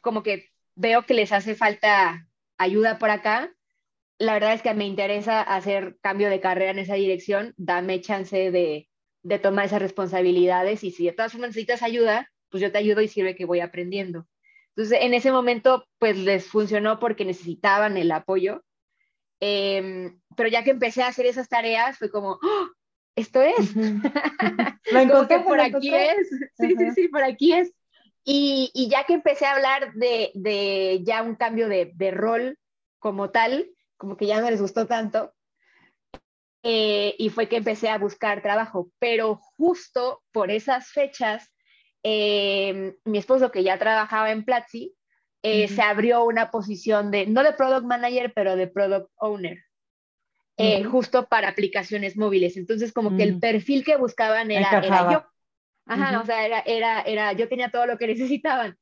como 0.00 0.24
que 0.24 0.48
veo 0.74 1.06
que 1.06 1.14
les 1.14 1.30
hace 1.30 1.54
falta 1.54 2.26
ayuda 2.58 2.98
por 2.98 3.10
acá, 3.10 3.53
la 4.24 4.34
verdad 4.34 4.54
es 4.54 4.62
que 4.62 4.74
me 4.74 4.86
interesa 4.86 5.42
hacer 5.42 5.96
cambio 6.00 6.30
de 6.30 6.40
carrera 6.40 6.70
en 6.70 6.78
esa 6.78 6.94
dirección, 6.94 7.54
dame 7.56 8.00
chance 8.00 8.50
de, 8.50 8.88
de 9.22 9.38
tomar 9.38 9.66
esas 9.66 9.82
responsabilidades 9.82 10.84
y 10.84 10.90
si 10.90 11.06
de 11.06 11.12
todas 11.12 11.32
formas 11.32 11.50
necesitas 11.50 11.82
ayuda, 11.82 12.30
pues 12.50 12.62
yo 12.62 12.70
te 12.70 12.78
ayudo 12.78 13.00
y 13.00 13.08
sirve 13.08 13.34
que 13.34 13.46
voy 13.46 13.60
aprendiendo. 13.60 14.26
Entonces, 14.76 14.98
en 15.02 15.14
ese 15.14 15.30
momento, 15.30 15.86
pues 15.98 16.18
les 16.18 16.46
funcionó 16.46 16.98
porque 16.98 17.24
necesitaban 17.24 17.96
el 17.96 18.10
apoyo. 18.10 18.64
Em, 19.40 20.20
pero 20.36 20.48
ya 20.48 20.64
que 20.64 20.70
empecé 20.70 21.02
a 21.02 21.08
hacer 21.08 21.26
esas 21.26 21.48
tareas, 21.48 21.98
fue 21.98 22.10
como, 22.10 22.38
¡Oh! 22.42 22.68
esto 23.16 23.40
es. 23.42 23.72
como 25.12 25.28
que 25.28 25.40
por 25.40 25.60
aquí 25.60 25.94
es. 25.94 26.28
Sí, 26.58 26.74
sí, 26.76 26.90
sí, 26.94 27.08
por 27.08 27.22
aquí 27.22 27.52
es. 27.52 27.72
Y, 28.24 28.70
y, 28.74 28.88
ya 28.88 29.04
que 29.04 29.12
empecé 29.12 29.44
a 29.46 29.52
hablar 29.52 29.92
de, 29.94 30.30
de 30.34 31.00
ya 31.04 31.22
un 31.22 31.34
cambio 31.34 31.68
de, 31.68 31.92
de 31.94 32.10
rol 32.10 32.58
como 32.98 33.30
tal, 33.30 33.70
como 33.96 34.16
que 34.16 34.26
ya 34.26 34.40
no 34.40 34.50
les 34.50 34.60
gustó 34.60 34.86
tanto. 34.86 35.32
Eh, 36.66 37.14
y 37.18 37.28
fue 37.28 37.46
que 37.46 37.56
empecé 37.56 37.90
a 37.90 37.98
buscar 37.98 38.40
trabajo, 38.40 38.90
pero 38.98 39.36
justo 39.56 40.22
por 40.32 40.50
esas 40.50 40.88
fechas, 40.88 41.52
eh, 42.02 42.94
mi 43.04 43.18
esposo 43.18 43.50
que 43.50 43.62
ya 43.62 43.78
trabajaba 43.78 44.30
en 44.30 44.46
Platzi, 44.46 44.94
eh, 45.42 45.68
se 45.68 45.82
abrió 45.82 46.24
una 46.24 46.50
posición 46.50 47.10
de, 47.10 47.26
no 47.26 47.42
de 47.42 47.52
product 47.52 47.84
manager, 47.84 48.32
pero 48.34 48.56
de 48.56 48.66
product 48.66 49.10
owner, 49.16 49.58
justo 50.90 51.26
para 51.26 51.48
aplicaciones 51.48 52.16
móviles. 52.16 52.56
Entonces, 52.56 52.94
como 52.94 53.14
que 53.14 53.24
el 53.24 53.36
mm. 53.36 53.40
perfil 53.40 53.84
que 53.84 53.98
buscaban 53.98 54.50
era, 54.50 54.70
era 54.78 55.12
yo. 55.12 55.26
Ajá, 55.86 56.18
o 56.18 56.24
sea, 56.24 56.46
era, 56.46 56.60
era, 56.60 57.02
era, 57.02 57.32
yo 57.34 57.46
tenía 57.46 57.70
todo 57.70 57.84
lo 57.84 57.98
que 57.98 58.06
necesitaban. 58.14 58.78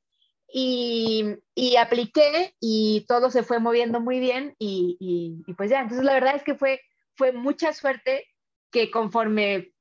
Y, 0.54 1.38
y, 1.54 1.76
apliqué 1.76 2.54
y 2.60 3.06
todo 3.08 3.30
se 3.30 3.42
fue 3.42 3.58
moviendo 3.58 4.00
muy 4.00 4.20
bien 4.20 4.54
y, 4.58 4.98
y, 5.46 5.54
pues 5.54 5.70
ya, 5.70 5.80
entonces 5.80 6.04
la 6.04 6.12
verdad 6.12 6.36
es 6.36 6.42
que 6.42 6.54
fue, 6.54 6.80
fue 7.14 7.32
mucha 7.32 7.72
suerte 7.72 8.26
que 8.70 8.90
conforme, 8.90 9.72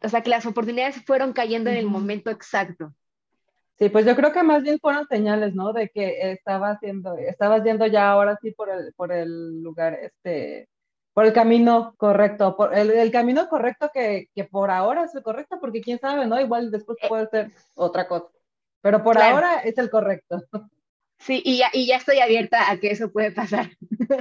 o 0.00 0.08
sea, 0.08 0.22
que 0.22 0.30
las 0.30 0.46
oportunidades 0.46 1.04
fueron 1.04 1.32
cayendo 1.32 1.70
en 1.70 1.76
el 1.76 1.86
momento 1.86 2.30
exacto. 2.30 2.94
Sí, 3.78 3.88
pues 3.88 4.06
yo 4.06 4.14
creo 4.14 4.32
que 4.32 4.44
más 4.44 4.62
bien 4.62 4.78
fueron 4.78 5.08
señales, 5.08 5.56
¿no? 5.56 5.72
De 5.72 5.88
que 5.88 6.30
estaba 6.30 6.70
haciendo, 6.70 7.16
estabas 7.16 7.64
yendo 7.64 7.86
ya 7.88 8.10
ahora 8.10 8.38
sí 8.40 8.52
por 8.52 8.70
el, 8.70 8.92
por 8.94 9.10
el 9.10 9.60
lugar, 9.60 9.94
este, 9.94 10.68
por 11.14 11.24
el 11.24 11.32
camino 11.32 11.94
correcto, 11.96 12.56
por 12.56 12.78
el, 12.78 12.90
el 12.92 13.10
camino 13.10 13.48
correcto 13.48 13.90
que, 13.92 14.28
que, 14.36 14.44
por 14.44 14.70
ahora 14.70 15.04
es 15.04 15.14
el 15.16 15.24
correcto, 15.24 15.58
porque 15.60 15.80
quién 15.80 15.98
sabe, 15.98 16.26
¿no? 16.26 16.40
Igual 16.40 16.70
después 16.70 16.96
eh, 17.02 17.08
puede 17.08 17.26
ser 17.26 17.50
otra 17.74 18.06
cosa. 18.06 18.28
Pero 18.82 19.02
por 19.02 19.16
ahora 19.18 19.60
es 19.60 19.78
el 19.78 19.88
correcto. 19.88 20.44
Sí, 21.18 21.40
y 21.44 21.58
ya, 21.58 21.70
y 21.72 21.86
ya 21.86 21.96
estoy 21.96 22.18
abierta 22.18 22.68
a 22.68 22.78
que 22.78 22.90
eso 22.90 23.12
puede 23.12 23.30
pasar. 23.30 23.70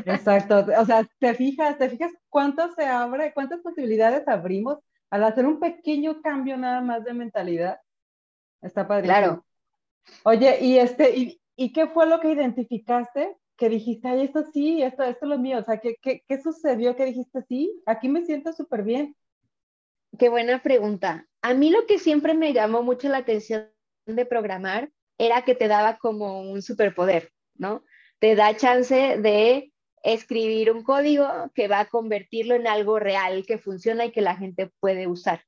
Exacto. 0.06 0.66
O 0.78 0.86
sea, 0.86 1.08
te 1.18 1.34
fijas, 1.34 1.80
te 1.80 1.90
fijas 1.90 2.12
cuánto 2.30 2.72
se 2.76 2.86
abre, 2.86 3.34
cuántas 3.34 3.60
posibilidades 3.62 4.28
abrimos 4.28 4.78
al 5.10 5.24
hacer 5.24 5.48
un 5.48 5.60
pequeño 5.60 6.22
cambio 6.22 6.58
nada 6.58 6.80
más 6.82 7.04
de 7.04 7.14
mentalidad. 7.14 7.80
Está 8.62 8.88
padre. 8.88 9.06
Claro. 9.06 9.44
Oye, 10.24 10.60
y 10.62 10.78
este, 10.78 11.16
y, 11.18 11.42
y, 11.56 11.74
qué 11.74 11.88
fue 11.88 12.06
lo 12.06 12.20
que 12.20 12.32
identificaste 12.32 13.36
que 13.58 13.70
dijiste, 13.70 14.08
ay, 14.08 14.22
esto 14.22 14.44
sí, 14.54 14.84
esto, 14.84 15.04
esto 15.04 15.26
es 15.26 15.30
lo 15.30 15.40
mío? 15.40 15.58
O 15.60 15.64
sea, 15.64 15.80
¿qué, 15.80 15.96
qué, 16.02 16.24
qué 16.28 16.42
sucedió 16.42 16.96
que 16.96 17.06
dijiste, 17.06 17.42
sí, 17.48 17.82
aquí 17.88 18.10
me 18.10 18.26
siento 18.26 18.54
súper 18.54 18.84
bien? 18.84 19.16
Qué 20.20 20.30
buena 20.30 20.62
pregunta. 20.62 21.28
A 21.42 21.56
mí 21.56 21.72
lo 21.72 21.88
que 21.88 21.98
siempre 21.98 22.36
me 22.36 22.54
llamó 22.54 22.84
mucho 22.84 23.10
la 23.10 23.18
atención 23.18 23.71
de 24.06 24.26
programar 24.26 24.90
era 25.18 25.44
que 25.44 25.56
te 25.56 25.68
daba 25.68 25.98
como 25.98 26.42
un 26.42 26.62
superpoder, 26.62 27.32
¿no? 27.56 27.84
Te 28.20 28.36
da 28.36 28.56
chance 28.56 29.18
de 29.18 29.72
escribir 30.04 30.72
un 30.72 30.84
código 30.84 31.28
que 31.54 31.68
va 31.68 31.82
a 31.82 31.90
convertirlo 31.90 32.56
en 32.56 32.68
algo 32.68 33.00
real, 33.00 33.46
que 33.46 33.58
funciona 33.58 34.06
y 34.06 34.12
que 34.12 34.22
la 34.22 34.36
gente 34.36 34.72
puede 34.80 35.08
usar. 35.08 35.44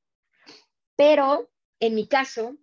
Pero 0.95 1.49
en 1.79 1.95
mi 1.95 2.07
caso, 2.07 2.55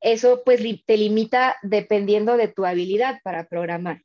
eso 0.00 0.42
pues 0.44 0.60
te 0.86 0.96
limita 0.96 1.56
dependiendo 1.62 2.36
de 2.36 2.48
tu 2.48 2.64
habilidad 2.64 3.20
para 3.24 3.48
programar, 3.48 4.02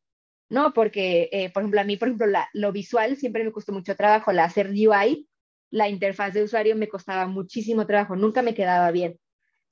¿no? 0.49 0.73
Porque, 0.73 1.29
eh, 1.31 1.51
por 1.51 1.63
ejemplo, 1.63 1.81
a 1.81 1.83
mí, 1.83 1.97
por 1.97 2.07
ejemplo, 2.07 2.27
lo 2.53 2.71
visual 2.71 3.17
siempre 3.17 3.43
me 3.43 3.51
costó 3.51 3.73
mucho 3.73 3.95
trabajo, 3.95 4.31
la 4.31 4.45
hacer 4.45 4.69
UI, 4.69 5.27
la 5.69 5.89
interfaz 5.89 6.33
de 6.33 6.43
usuario 6.43 6.75
me 6.75 6.87
costaba 6.87 7.27
muchísimo 7.27 7.85
trabajo, 7.85 8.15
nunca 8.15 8.41
me 8.41 8.53
quedaba 8.53 8.89
bien. 8.91 9.19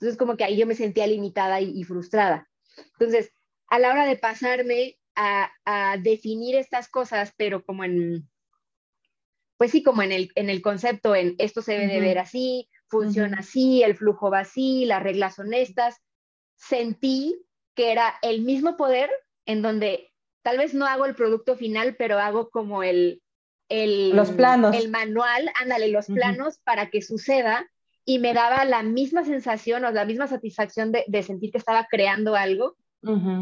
Entonces, 0.01 0.17
como 0.17 0.35
que 0.35 0.43
ahí 0.43 0.57
yo 0.57 0.65
me 0.65 0.73
sentía 0.73 1.05
limitada 1.05 1.61
y, 1.61 1.83
frustrada. 1.83 2.49
Entonces, 2.93 3.31
a 3.67 3.77
la 3.77 3.91
hora 3.91 4.07
de 4.07 4.15
pasarme 4.15 4.97
a, 5.15 5.51
definir 6.01 6.55
estas 6.55 6.89
cosas, 6.89 7.35
pero 7.37 7.63
como 7.63 7.83
en, 7.83 8.27
pues 9.57 9.69
sí, 9.69 9.83
como 9.83 10.01
en 10.01 10.11
el, 10.11 10.31
en 10.33 10.49
el 10.49 10.63
concepto, 10.63 11.13
en 11.15 11.35
esto 11.37 11.61
se 11.61 11.73
debe 11.73 11.85
de 11.85 11.99
ver 11.99 12.17
así, 12.17 12.67
funciona 12.87 13.37
así, 13.41 13.83
el 13.83 13.95
flujo 13.95 14.31
va 14.31 14.39
así, 14.39 14.85
las 14.85 15.03
reglas 15.03 15.35
son 15.35 15.53
estas, 15.53 16.01
sentí 16.55 17.39
que 17.75 17.91
era 17.91 18.15
el 18.23 18.41
mismo 18.41 18.77
poder 18.77 19.11
en 19.45 19.61
donde 19.61 20.11
tal 20.41 20.57
vez 20.57 20.73
no 20.73 20.87
hago 20.87 21.05
el 21.05 21.13
producto 21.13 21.55
final, 21.55 21.95
pero 21.95 22.17
hago 22.17 22.49
como 22.49 22.81
el, 22.81 23.21
el, 23.69 24.15
los 24.15 24.31
planos. 24.31 24.75
el 24.75 24.89
manual, 24.89 25.51
ándale, 25.61 25.89
los 25.89 26.07
planos 26.07 26.57
para 26.63 26.89
que 26.89 27.03
suceda 27.03 27.70
y 28.05 28.19
me 28.19 28.33
daba 28.33 28.65
la 28.65 28.83
misma 28.83 29.23
sensación 29.23 29.85
o 29.85 29.91
la 29.91 30.05
misma 30.05 30.27
satisfacción 30.27 30.91
de, 30.91 31.23
sentir 31.23 31.51
que 31.51 31.57
estaba 31.57 31.87
creando 31.89 32.35
algo, 32.35 32.75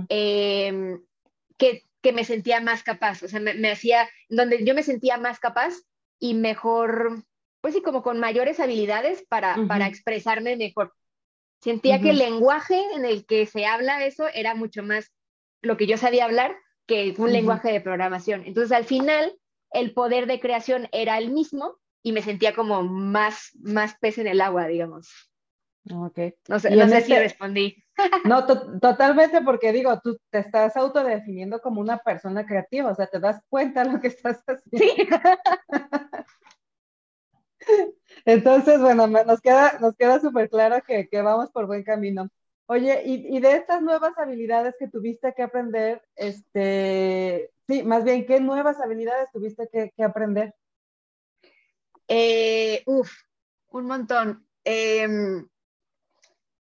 em, 0.09 1.01
que, 1.57 1.83
que, 2.01 2.13
me 2.13 2.23
sentía 2.23 2.61
más 2.61 2.83
capaz, 2.83 3.23
o 3.23 3.27
sea, 3.27 3.39
me, 3.39 3.71
hacía, 3.71 4.09
donde 4.29 4.65
yo 4.65 4.73
me 4.73 4.83
sentía 4.83 5.17
más 5.17 5.39
capaz 5.39 5.73
y 6.19 6.33
mejor, 6.33 7.23
pues 7.61 7.73
sí, 7.73 7.81
como 7.81 8.03
con 8.03 8.19
mayores 8.19 8.59
habilidades 8.59 9.25
para, 9.29 9.57
para 9.67 9.87
expresarme 9.87 10.55
mejor. 10.55 10.93
Sentía 11.61 11.99
que 11.99 12.11
el 12.11 12.19
lenguaje 12.19 12.81
en 12.95 13.03
el 13.03 13.25
que 13.25 13.45
se 13.45 13.65
habla 13.65 14.05
eso 14.05 14.27
era 14.33 14.55
mucho 14.55 14.81
más 14.81 15.11
lo 15.61 15.75
que 15.75 15.87
yo 15.87 15.97
sabía 15.97 16.25
hablar 16.25 16.55
que 16.85 17.13
un 17.17 17.31
lenguaje 17.31 17.71
de 17.71 17.81
programación. 17.81 18.43
Entonces, 18.45 18.71
al 18.71 18.85
final, 18.85 19.37
el 19.71 19.93
poder 19.93 20.25
de 20.25 20.39
creación 20.39 20.87
era 20.91 21.17
el 21.17 21.31
mismo, 21.31 21.77
y 22.03 22.11
me 22.11 22.21
sentía 22.21 22.55
como 22.55 22.83
más, 22.83 23.51
más 23.61 23.95
pez 23.99 24.17
en 24.17 24.27
el 24.27 24.41
agua, 24.41 24.67
digamos. 24.67 25.29
Ok. 25.91 26.19
No 26.47 26.59
sé, 26.59 26.75
no 26.75 26.87
sé 26.87 27.01
si 27.01 27.13
este 27.13 27.19
respondí. 27.19 27.83
No, 28.23 28.45
totalmente, 28.45 29.41
porque 29.41 29.73
digo, 29.73 29.99
tú 29.99 30.17
te 30.29 30.39
estás 30.39 30.77
autodefiniendo 30.77 31.59
como 31.59 31.81
una 31.81 31.97
persona 31.97 32.45
creativa, 32.45 32.91
o 32.91 32.95
sea, 32.95 33.07
te 33.07 33.19
das 33.19 33.41
cuenta 33.49 33.83
de 33.83 33.91
lo 33.91 33.99
que 33.99 34.07
estás 34.07 34.41
haciendo. 34.47 34.77
Sí. 34.77 35.09
Entonces, 38.25 38.79
bueno, 38.79 39.05
nos 39.07 39.41
queda, 39.41 39.79
nos 39.81 39.95
queda 39.97 40.21
súper 40.21 40.49
claro 40.49 40.81
que, 40.87 41.09
que, 41.09 41.21
vamos 41.21 41.51
por 41.51 41.67
buen 41.67 41.83
camino. 41.83 42.29
Oye, 42.67 43.01
y, 43.05 43.35
y, 43.35 43.39
de 43.41 43.53
estas 43.53 43.81
nuevas 43.81 44.17
habilidades 44.17 44.75
que 44.79 44.87
tuviste 44.87 45.33
que 45.35 45.43
aprender, 45.43 46.01
este, 46.15 47.51
sí, 47.67 47.83
más 47.83 48.05
bien, 48.05 48.25
¿qué 48.25 48.39
nuevas 48.39 48.79
habilidades 48.79 49.29
tuviste 49.31 49.67
que, 49.71 49.91
que 49.95 50.03
aprender? 50.03 50.53
Eh, 52.09 52.81
uf, 52.87 53.11
un 53.69 53.85
montón. 53.85 54.47
Em, 54.63 55.47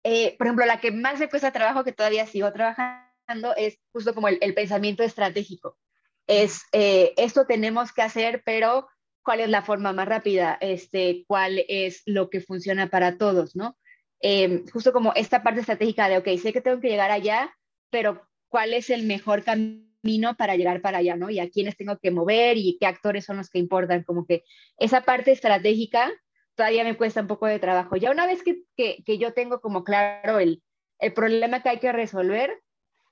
eh, 0.05 0.37
por 0.37 0.47
ejemplo, 0.47 0.67
la 0.67 0.81
que 0.81 0.93
más 0.93 1.19
me 1.19 1.29
cuesta 1.29 1.51
trabajo, 1.51 1.83
que 1.83 1.93
todavía 1.93 2.27
sigo 2.27 2.53
trabajando, 2.53 3.55
es 3.57 3.79
justo 3.93 4.15
como 4.15 4.29
el, 4.29 4.55
pensamiento 4.55 5.03
estratégico. 5.03 5.79
Es, 6.27 6.63
eh, 6.73 7.15
esto 7.17 7.47
tenemos 7.47 7.93
que 7.93 8.03
hacer, 8.03 8.43
pero 8.45 8.89
¿cuál 9.23 9.41
es 9.41 9.49
la 9.49 9.63
forma 9.63 9.93
más 9.93 10.07
rápida? 10.07 10.59
Este, 10.61 11.25
¿Cuál 11.27 11.65
es 11.69 12.03
lo 12.07 12.31
que 12.31 12.41
funciona 12.41 12.89
para 12.89 13.17
todos, 13.17 13.57
no? 13.57 13.79
Em, 14.21 14.67
justo 14.69 14.93
como 14.93 15.15
esta 15.15 15.43
parte 15.43 15.61
estratégica 15.61 16.09
de, 16.09 16.19
ok, 16.19 16.29
sé 16.41 16.53
que 16.53 16.61
tengo 16.61 16.81
que 16.81 16.89
llegar 16.89 17.11
allá, 17.11 17.57
pero 17.91 18.29
¿cuál 18.49 18.75
es 18.75 18.91
el 18.91 19.05
mejor 19.05 19.43
camino? 19.43 19.90
Para 20.37 20.57
llegar 20.57 20.81
para 20.81 20.99
allá, 20.99 21.17
¿no? 21.17 21.31
Y 21.31 21.39
a 21.39 21.51
quiénes 21.51 21.77
tengo 21.77 21.99
que 21.99 22.11
mover 22.11 22.57
y 22.57 22.77
qué 22.79 22.87
actores 22.87 23.25
son 23.25 23.37
los 23.37 23.51
que 23.51 23.59
importan, 23.59 24.03
como 24.05 24.27
que 24.27 24.45
esa 24.79 25.03
parte 25.03 25.33
estratégica 25.33 26.11
todavía 26.55 26.85
me 26.85 26.97
cuesta 26.97 27.21
un 27.21 27.27
poco 27.27 27.47
de 27.47 27.59
trabajo. 27.59 27.97
Ya 27.97 28.11
una 28.11 28.27
vez 28.27 28.43
que, 28.43 28.63
que, 28.77 29.19
yo 29.19 29.33
tengo 29.33 29.61
como 29.61 29.85
claro 29.85 30.39
el, 30.39 30.63
el 30.99 31.13
problema 31.13 31.63
que 31.63 31.71
hay 31.71 31.79
que 31.79 31.93
resolver, 31.93 32.61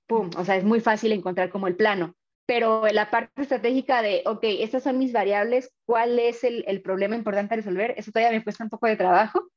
¡pum! 0.07 0.31
O 0.37 0.45
sea, 0.45 0.57
es 0.57 0.65
muy 0.65 0.81
fácil 0.81 1.13
encontrar 1.13 1.51
como 1.51 1.67
el 1.67 1.77
plano. 1.77 2.15
Pero 2.47 2.87
la 2.87 3.11
parte 3.11 3.43
estratégica 3.43 4.01
de, 4.01 4.23
ok, 4.25 4.41
estas 4.43 4.83
son 4.83 4.99
mis 4.99 5.13
variables, 5.13 5.71
¿cuál 5.85 6.19
es 6.19 6.45
el, 6.45 6.65
el 6.67 6.81
problema 6.81 7.15
importante 7.15 7.55
a 7.55 7.59
resolver? 7.59 7.95
Eso 7.97 8.11
todavía 8.11 8.37
me 8.37 8.43
cuesta 8.43 8.65
un 8.65 8.71
poco 8.71 8.87
de 8.87 8.97
trabajo. 8.97 9.51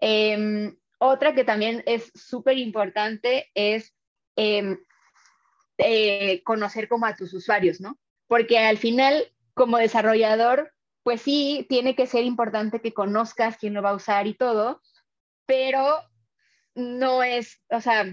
Eh, 0.00 0.72
otra 0.98 1.34
que 1.34 1.44
también 1.44 1.82
es 1.86 2.10
súper 2.14 2.58
importante 2.58 3.50
es 3.54 3.94
eh, 4.36 4.76
eh, 5.80 6.42
conocer 6.44 6.88
como 6.88 7.06
a 7.06 7.16
tus 7.16 7.32
usuarios, 7.34 7.80
¿no? 7.80 7.98
Porque 8.26 8.58
al 8.58 8.78
final, 8.78 9.24
como 9.54 9.78
desarrollador, 9.78 10.72
pues 11.02 11.22
sí, 11.22 11.66
tiene 11.68 11.94
que 11.96 12.06
ser 12.06 12.24
importante 12.24 12.80
que 12.80 12.92
conozcas 12.92 13.56
quién 13.56 13.74
lo 13.74 13.82
va 13.82 13.90
a 13.90 13.96
usar 13.96 14.26
y 14.26 14.34
todo, 14.34 14.80
pero 15.46 16.00
no 16.74 17.22
es, 17.22 17.60
o 17.70 17.80
sea, 17.80 18.06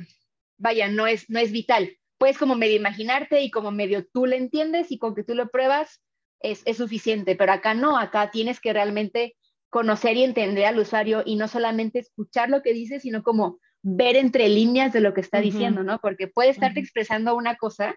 vaya, 0.58 0.88
no 0.90 1.08
es, 1.08 1.30
no 1.30 1.40
es 1.40 1.52
vital. 1.52 1.98
Puedes 2.18 2.38
como 2.38 2.56
medio 2.56 2.76
imaginarte 2.76 3.42
y 3.42 3.52
como 3.52 3.72
medio 3.72 4.08
tú 4.08 4.26
lo 4.26 4.36
entiendes 4.36 4.92
y 4.92 4.98
con 4.98 5.14
que 5.14 5.24
tú 5.24 5.36
lo 5.36 5.50
pruebas 5.50 6.02
es, 6.40 6.64
es 6.66 6.78
suficiente, 6.78 7.36
pero 7.36 7.52
acá 7.52 7.74
no, 7.74 7.98
acá 7.98 8.32
tienes 8.32 8.60
que 8.60 8.74
realmente 8.74 9.36
conocer 9.70 10.18
y 10.18 10.24
entender 10.24 10.66
al 10.66 10.80
usuario 10.80 11.22
y 11.26 11.36
no 11.36 11.48
solamente 11.48 12.00
escuchar 12.00 12.50
lo 12.50 12.62
que 12.62 12.74
dice, 12.74 13.00
sino 13.00 13.22
como 13.22 13.60
ver 13.82 14.16
entre 14.16 14.50
líneas 14.50 14.94
de 14.94 15.02
lo 15.02 15.14
que 15.14 15.22
está 15.22 15.40
diciendo, 15.40 15.84
¿no? 15.84 16.00
Porque 16.00 16.28
puede 16.28 16.50
estarte 16.50 16.80
expresando 16.80 17.36
una 17.36 17.56
cosa, 17.56 17.96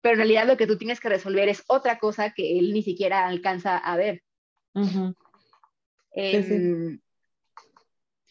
pero 0.00 0.14
en 0.14 0.18
realidad 0.18 0.46
lo 0.46 0.56
que 0.56 0.66
tú 0.66 0.76
tienes 0.76 1.00
que 1.00 1.08
resolver 1.08 1.48
es 1.48 1.62
otra 1.66 1.98
cosa 1.98 2.30
que 2.30 2.58
él 2.58 2.72
ni 2.72 2.82
siquiera 2.82 3.26
alcanza 3.26 3.76
a 3.76 3.96
ver. 3.96 4.22
Em, 6.12 7.00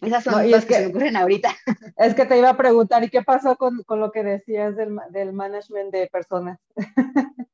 esas 0.01 0.23
son 0.23 0.49
las 0.49 0.65
que, 0.65 0.73
se 0.73 0.81
me 0.81 0.87
ocurren 0.87 1.15
ahorita. 1.15 1.55
Es 1.97 2.15
que 2.15 2.25
te 2.25 2.37
iba 2.37 2.49
a 2.49 2.57
preguntar, 2.57 3.03
¿y 3.03 3.09
qué 3.09 3.21
pasó 3.21 3.55
con, 3.57 3.83
con 3.83 3.99
lo 3.99 4.11
que 4.11 4.23
decías 4.23 4.75
del, 4.75 4.97
del 5.11 5.33
management 5.33 5.91
de 5.91 6.07
personas? 6.07 6.59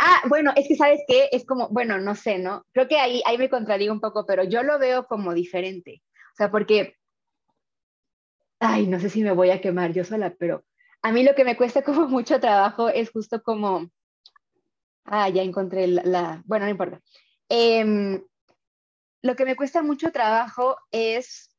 Ah, 0.00 0.22
bueno, 0.28 0.52
es 0.54 0.68
que 0.68 0.76
sabes 0.76 1.00
que 1.08 1.28
es 1.32 1.44
como, 1.44 1.70
bueno, 1.70 1.98
no 1.98 2.14
sé, 2.14 2.38
¿no? 2.38 2.64
Creo 2.70 2.86
que 2.86 3.00
ahí, 3.00 3.20
ahí 3.26 3.36
me 3.36 3.50
contradigo 3.50 3.92
un 3.92 4.00
poco, 4.00 4.24
pero 4.26 4.44
yo 4.44 4.62
lo 4.62 4.78
veo 4.78 5.08
como 5.08 5.34
diferente. 5.34 6.04
O 6.34 6.36
sea, 6.36 6.52
porque 6.52 6.97
ay, 8.60 8.86
no 8.86 9.00
sé 9.00 9.10
si 9.10 9.22
me 9.22 9.32
voy 9.32 9.50
a 9.50 9.60
quemar 9.60 9.92
yo 9.92 10.04
sola, 10.04 10.34
pero 10.38 10.64
a 11.02 11.12
mí 11.12 11.22
lo 11.22 11.34
que 11.34 11.44
me 11.44 11.56
cuesta 11.56 11.82
como 11.84 12.08
mucho 12.08 12.40
trabajo 12.40 12.88
es 12.88 13.10
justo 13.10 13.42
como, 13.42 13.90
ah, 15.04 15.28
ya 15.28 15.42
encontré 15.42 15.86
la, 15.86 16.42
bueno, 16.46 16.66
no 16.66 16.70
importa. 16.70 17.00
Em, 17.48 18.22
lo 19.22 19.36
que 19.36 19.44
me 19.44 19.56
cuesta 19.56 19.82
mucho 19.82 20.12
trabajo 20.12 20.76
es 20.90 21.50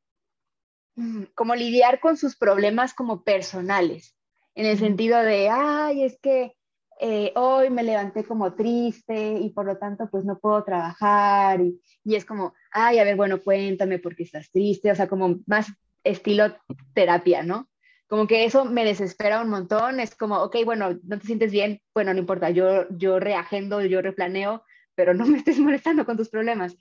mm, 0.96 1.24
como 1.34 1.54
lidiar 1.54 2.00
con 2.00 2.16
sus 2.16 2.36
problemas 2.36 2.94
como 2.94 3.22
personales. 3.24 4.16
en 4.54 4.66
el 4.66 4.78
sentido 4.78 5.20
de, 5.22 5.48
ay, 5.48 6.04
es 6.04 6.18
que 6.20 6.54
eh, 7.00 7.32
hoy 7.34 7.70
me 7.70 7.82
levanté 7.82 8.24
como 8.24 8.54
triste 8.54 9.32
y 9.38 9.50
por 9.50 9.64
lo 9.64 9.78
tanto 9.78 10.10
pues 10.10 10.24
no 10.24 10.38
puedo 10.38 10.62
trabajar 10.64 11.60
y, 11.62 11.80
y, 12.04 12.14
es 12.14 12.26
como, 12.26 12.52
ay, 12.72 12.98
a 12.98 13.04
ver, 13.04 13.16
bueno, 13.16 13.40
cuéntame 13.42 13.98
por 13.98 14.14
qué 14.14 14.24
estás 14.24 14.50
triste, 14.50 14.90
o 14.90 14.94
sea, 14.94 15.08
como 15.08 15.38
más 15.46 15.68
estilo 16.04 16.56
terapia, 16.94 17.42
¿no? 17.42 17.68
Como 18.08 18.26
que 18.26 18.44
eso 18.44 18.64
me 18.64 18.84
desespera 18.84 19.40
un 19.40 19.50
montón, 19.50 20.00
es 20.00 20.16
como, 20.16 20.42
ok, 20.42 20.56
bueno, 20.64 20.98
no 21.04 21.18
te 21.18 21.26
sientes 21.26 21.52
bien, 21.52 21.80
bueno, 21.94 22.12
no 22.12 22.18
importa, 22.18 22.50
yo, 22.50 22.86
yo 22.90 23.20
reagendo, 23.20 23.84
yo 23.84 24.02
replaneo, 24.02 24.64
pero 24.94 25.14
no 25.14 25.24
me 25.26 25.38
estés 25.38 25.58
molestando 25.58 26.04
con 26.04 26.16
tus 26.16 26.28
problemas. 26.28 26.76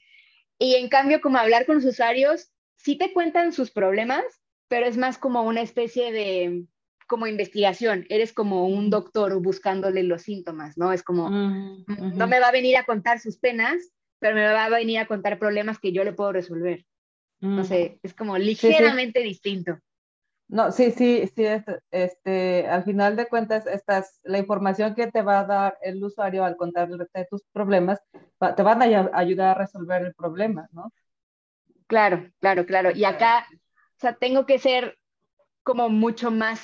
Y 0.57 0.75
en 0.75 0.89
cambio, 0.89 1.21
como 1.21 1.37
hablar 1.37 1.65
con 1.65 1.75
los 1.75 1.85
usuarios, 1.85 2.51
sí 2.77 2.97
te 2.97 3.13
cuentan 3.13 3.53
sus 3.53 3.71
problemas, 3.71 4.23
pero 4.67 4.85
es 4.85 4.97
más 4.97 5.17
como 5.17 5.43
una 5.43 5.61
especie 5.61 6.11
de, 6.11 6.65
como 7.09 7.27
investigación, 7.27 8.05
eres 8.09 8.33
como 8.33 8.67
un 8.67 8.89
doctor 8.89 9.41
buscándole 9.41 10.03
los 10.03 10.21
síntomas, 10.21 10.77
¿no? 10.77 10.93
Es 10.93 11.01
como, 11.01 11.29
no 11.29 12.27
me 12.27 12.39
va 12.39 12.49
a 12.49 12.51
venir 12.51 12.77
a 12.77 12.85
contar 12.85 13.19
sus 13.19 13.37
penas, 13.37 13.77
pero 14.19 14.35
me 14.35 14.43
va 14.43 14.65
a 14.65 14.69
venir 14.69 14.99
a 14.99 15.07
contar 15.07 15.39
problemas 15.39 15.79
que 15.79 15.91
yo 15.91 16.03
le 16.03 16.13
puedo 16.13 16.33
resolver. 16.33 16.85
No 17.41 17.63
sé, 17.63 17.99
es 18.03 18.13
como 18.13 18.37
ligeramente 18.37 19.21
distinto. 19.21 19.79
No, 20.49 20.71
sí, 20.71 20.91
sí, 20.91 21.29
sí, 21.35 21.45
este, 21.91 22.67
al 22.67 22.83
final 22.83 23.15
de 23.15 23.27
cuentas, 23.27 23.67
estas, 23.67 24.19
la 24.23 24.39
información 24.39 24.95
que 24.95 25.05
te 25.05 25.21
va 25.21 25.41
a 25.41 25.45
dar 25.45 25.77
el 25.83 26.03
usuario 26.03 26.43
al 26.43 26.57
contarle 26.57 27.05
tus 27.29 27.43
problemas, 27.53 28.01
te 28.55 28.63
van 28.63 28.81
a 28.81 29.11
ayudar 29.13 29.55
a 29.55 29.59
resolver 29.59 30.03
el 30.03 30.15
problema, 30.15 30.67
¿no? 30.71 30.91
Claro, 31.85 32.31
claro, 32.39 32.65
claro. 32.65 32.91
Y 32.91 33.03
acá, 33.03 33.47
o 33.51 33.99
sea, 33.99 34.13
tengo 34.15 34.47
que 34.47 34.57
ser 34.57 34.97
como 35.61 35.87
mucho 35.87 36.31
más 36.31 36.61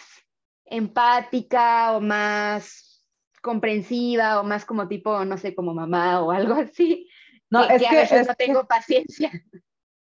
empática 0.66 1.92
o 1.92 2.02
más 2.02 3.06
comprensiva 3.44 4.40
o 4.40 4.44
más 4.44 4.66
como 4.66 4.88
tipo, 4.88 5.24
no 5.26 5.38
sé, 5.38 5.54
como 5.54 5.76
mamá 5.76 6.22
o 6.22 6.32
algo 6.32 6.56
así. 6.56 7.08
No, 7.52 7.64
es 7.64 7.84
que, 7.84 7.88
a 7.88 7.92
veces 7.92 8.28
no 8.28 8.34
tengo 8.34 8.66
paciencia. 8.66 9.32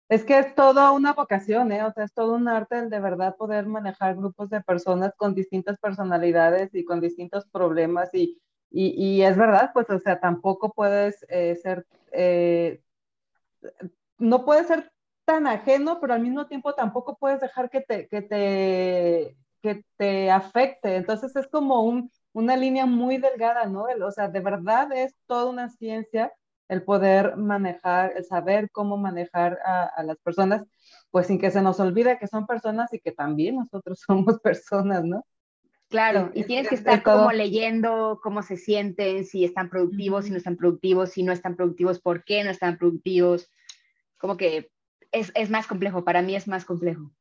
Es 0.08 0.24
que 0.24 0.38
es 0.38 0.53
toda 0.53 0.91
una 0.91 1.14
vocación, 1.14 1.72
¿eh? 1.72 1.84
O 1.84 1.91
sea, 1.91 2.03
es 2.03 2.14
todo 2.14 2.36
un 2.36 2.47
arte 2.47 2.78
el 2.78 2.89
de 2.89 2.99
verdad 2.99 3.36
poder 3.36 3.66
manejar 3.66 4.16
grupos 4.16 4.49
de 4.49 4.62
personas 4.62 5.14
con 5.18 5.34
distintas 5.34 5.80
personalidades 5.80 6.74
y 6.76 6.86
con 6.86 7.01
distintos 7.01 7.45
problemas 7.47 8.14
y, 8.14 8.39
y, 8.70 9.22
es 9.22 9.38
verdad, 9.38 9.72
pues, 9.74 9.89
o 9.89 9.99
sea, 9.99 10.20
tampoco 10.20 10.74
puedes 10.74 11.26
eh, 11.30 11.56
ser, 11.56 11.88
eh, 12.12 12.82
no 14.18 14.45
puedes 14.45 14.68
ser 14.68 14.91
tan 15.26 15.47
ajeno, 15.47 15.99
pero 15.99 16.14
al 16.14 16.22
mismo 16.22 16.45
tiempo 16.47 16.74
tampoco 16.74 17.18
puedes 17.18 17.39
dejar 17.41 17.70
que 17.70 17.82
te, 17.82 18.08
que 18.08 18.22
te, 18.22 19.38
que 19.62 19.84
te 19.97 20.30
afecte. 20.30 20.95
Entonces 20.97 21.36
es 21.36 21.47
como 21.47 21.82
un, 21.84 22.12
una 22.34 22.56
línea 22.58 22.86
muy 22.86 23.18
delgada, 23.18 23.66
¿no? 23.66 23.86
o 23.86 24.12
sea, 24.12 24.28
de 24.28 24.39
verdad 24.39 24.91
es 24.93 25.16
toda 25.26 25.45
una 25.49 25.70
ciencia 25.70 26.32
el 26.68 26.84
poder 26.84 27.38
manejar, 27.38 28.13
el 28.16 28.26
saber 28.26 28.70
cómo 28.72 28.97
manejar 28.97 29.59
a, 29.63 30.03
las 30.03 30.18
personas, 30.18 30.63
pues 31.11 31.28
sin 31.28 31.39
que 31.39 31.51
se 31.51 31.61
nos 31.61 31.80
olvide 31.80 32.18
que 32.20 32.28
son 32.28 32.47
personas 32.47 32.93
y 32.93 32.99
que 32.99 33.11
también 33.11 33.55
nosotros 33.57 33.99
somos 34.07 34.39
personas, 34.39 35.03
¿no? 35.03 35.26
Claro, 35.88 36.32
y 36.34 36.43
tienes 36.45 36.68
que 36.68 36.76
estar 36.76 37.03
como 37.03 37.32
leyendo 37.32 38.20
cómo 38.22 38.41
se 38.41 38.57
sienten, 38.57 39.24
si 39.24 39.45
están 39.45 39.70
productivos, 39.70 40.26
si 40.26 40.32
no 40.32 40.38
están 40.38 40.57
productivos, 40.57 41.11
si 41.11 41.22
no 41.22 41.32
están 41.32 41.55
productivos, 41.55 41.99
por 41.99 42.24
qué 42.24 42.43
no 42.43 42.49
están 42.49 42.78
productivos. 42.78 43.51
Como 44.18 44.36
que 44.36 44.72
es, 45.11 45.32
es 45.36 45.51
más 45.51 45.68
complejo, 45.68 46.03
para 46.03 46.24
mí 46.24 46.36
es 46.36 46.47
más 46.47 46.66
complejo. 46.66 47.11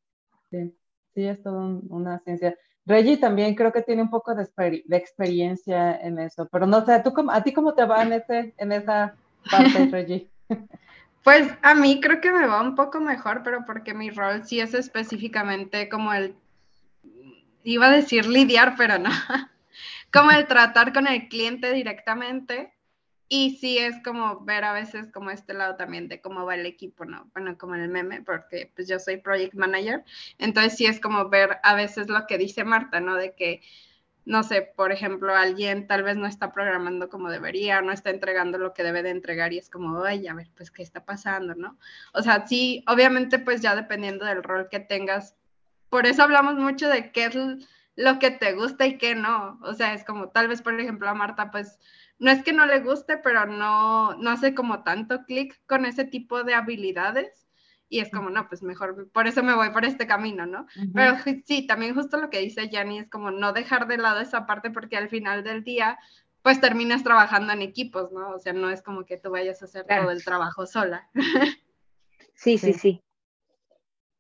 Sí 0.51 0.75
sí, 1.15 1.27
es 1.27 1.43
toda 1.43 1.81
una 1.89 2.19
ciencia. 2.21 2.57
Reggie 2.85 3.17
también 3.17 3.55
creo 3.55 3.73
que 3.73 3.83
tiene 3.83 4.03
un 4.03 4.11
poco 4.11 4.35
de, 4.35 4.47
de, 4.85 4.97
experiencia 4.97 5.97
en 5.97 6.19
eso, 6.19 6.49
pero 6.53 6.67
no 6.67 6.85
sé, 6.85 7.01
¿tú 7.01 7.15
¿a 7.31 7.43
ti 7.43 7.53
cómo 7.53 7.75
te 7.75 7.85
va 7.85 8.03
en, 8.03 8.13
ese, 8.13 8.55
en 8.59 8.73
esa 8.73 9.17
parte, 9.51 9.89
Reggie? 9.91 10.29
Pues 11.23 11.51
a 11.63 11.75
mí 11.75 12.01
creo 12.01 12.21
que 12.21 12.33
me 12.33 12.47
va 12.47 12.61
un 12.61 12.75
poco 12.75 13.01
mejor, 13.01 13.43
pero 13.43 13.65
porque 13.65 13.95
mi 13.95 14.11
rol 14.11 14.45
sí 14.45 14.61
es 14.61 14.75
específicamente 14.75 15.89
como 15.89 16.13
el, 16.13 16.35
iba 17.63 17.87
a 17.87 17.91
decir 17.91 18.27
lidiar, 18.27 18.75
pero 18.77 18.99
no, 18.99 19.11
como 20.13 20.31
el 20.31 20.47
tratar 20.47 20.93
con 20.93 21.07
el 21.07 21.29
cliente 21.29 21.73
directamente 21.73 22.75
y 23.29 23.57
sí 23.57 23.79
es 23.79 23.97
como 24.05 24.41
ver 24.41 24.65
a 24.65 24.73
veces 24.73 25.11
como 25.11 25.31
este 25.31 25.55
lado 25.55 25.77
también 25.77 26.09
de 26.09 26.21
cómo 26.21 26.45
va 26.45 26.55
el 26.55 26.67
equipo, 26.67 27.05
¿no? 27.05 27.31
Bueno, 27.33 27.57
como 27.57 27.75
el 27.75 27.89
meme, 27.89 28.23
porque 28.23 28.71
pues 28.77 28.87
yo 28.87 28.99
soy 28.99 29.17
project 29.17 29.55
manager, 29.55 30.05
entonces 30.39 30.77
sí 30.77 30.87
es 30.87 31.01
como 31.01 31.29
ver 31.31 31.59
a 31.63 31.75
veces 31.75 32.09
lo 32.09 32.27
que 32.27 32.39
dice 32.39 32.65
Marta, 32.65 33.01
¿no? 33.01 33.17
De 33.17 33.35
que, 33.35 33.63
no 34.25 34.43
sé, 34.43 34.63
por 34.63 34.91
ejemplo, 34.93 35.35
alguien 35.35 35.87
tal 35.87 36.03
vez 36.03 36.17
no 36.17 36.27
está 36.27 36.53
programando 36.53 37.09
como 37.09 37.31
debería, 37.31 37.83
no 37.83 37.93
está 37.93 38.11
entregando 38.11 38.59
lo 38.59 38.73
que 38.73 38.83
debe 38.83 39.03
de 39.03 39.11
entregar 39.11 39.53
y 39.53 39.59
es 39.59 39.69
como, 39.69 40.03
ay, 40.03 40.27
a 40.27 40.35
ver, 40.35 40.51
pues, 40.57 40.71
¿qué 40.71 40.83
está 40.83 41.05
pasando, 41.05 41.55
no? 41.55 41.79
O 42.13 42.23
sea, 42.23 42.47
sí, 42.47 42.85
obviamente, 42.89 43.39
pues 43.39 43.61
ya 43.61 43.77
dependiendo 43.77 44.25
del 44.25 44.43
rol 44.43 44.69
que 44.71 44.81
tengas, 44.81 45.37
por 45.91 46.07
eso 46.07 46.23
hablamos 46.23 46.55
mucho 46.57 46.89
de 46.89 47.13
qué 47.13 47.27
es 47.27 47.35
lo 47.97 48.19
que 48.19 48.31
te 48.31 48.55
gusta 48.55 48.87
y 48.87 48.99
qué 48.99 49.15
no. 49.15 49.59
O 49.63 49.75
sea, 49.75 49.95
es 49.95 50.05
como, 50.05 50.31
tal 50.31 50.49
vez, 50.49 50.63
por 50.63 50.79
ejemplo, 50.81 51.09
a 51.09 51.15
Marta, 51.15 51.51
pues 51.51 51.79
no 52.19 52.31
es 52.31 52.43
que 52.43 52.53
no 52.53 52.67
le 52.67 52.81
guste, 52.81 53.19
pero 53.19 53.47
no, 53.47 54.15
no 54.15 54.31
hace 54.31 54.55
como 54.55 54.83
tanto 54.83 55.25
clic 55.25 55.61
con 55.67 55.85
ese 55.85 56.05
tipo 56.05 56.45
de 56.45 56.55
habilidades. 56.55 57.44
Y 57.95 58.01
es 58.01 58.11
como, 58.11 58.29
no, 58.29 58.49
pues 58.49 58.61
mejor, 58.65 59.09
por 59.13 59.29
eso 59.29 59.45
me 59.45 59.55
voy 59.55 59.71
por 59.71 59.85
este 59.85 60.09
camino, 60.09 60.47
¿no? 60.47 60.67
Pero 60.93 61.15
sí, 61.45 61.65
también 61.65 61.95
justo 61.95 62.17
lo 62.17 62.29
que 62.29 62.41
dice 62.41 62.69
Yanni 62.69 62.99
es 62.99 63.09
como 63.09 63.31
no 63.31 63.53
dejar 63.53 63.87
de 63.87 63.99
lado 63.99 64.19
esa 64.19 64.47
parte 64.47 64.73
porque 64.73 64.97
al 64.97 65.09
final 65.09 65.45
del 65.45 65.63
día, 65.63 65.97
pues 66.43 66.61
terminas 66.61 67.05
trabajando 67.05 67.53
en 67.53 67.63
equipos, 67.63 68.11
¿no? 68.11 68.31
O 68.31 68.41
sea, 68.41 68.53
no 68.53 68.69
es 68.69 68.83
como 68.83 69.07
que 69.07 69.17
tú 69.17 69.31
vayas 69.31 69.63
a 69.63 69.67
hacer 69.67 69.87
todo 69.87 70.11
el 70.11 70.25
trabajo 70.25 70.67
sola. 70.67 71.09
sí, 72.35 72.59
sí, 72.59 72.73
sí. 72.73 73.01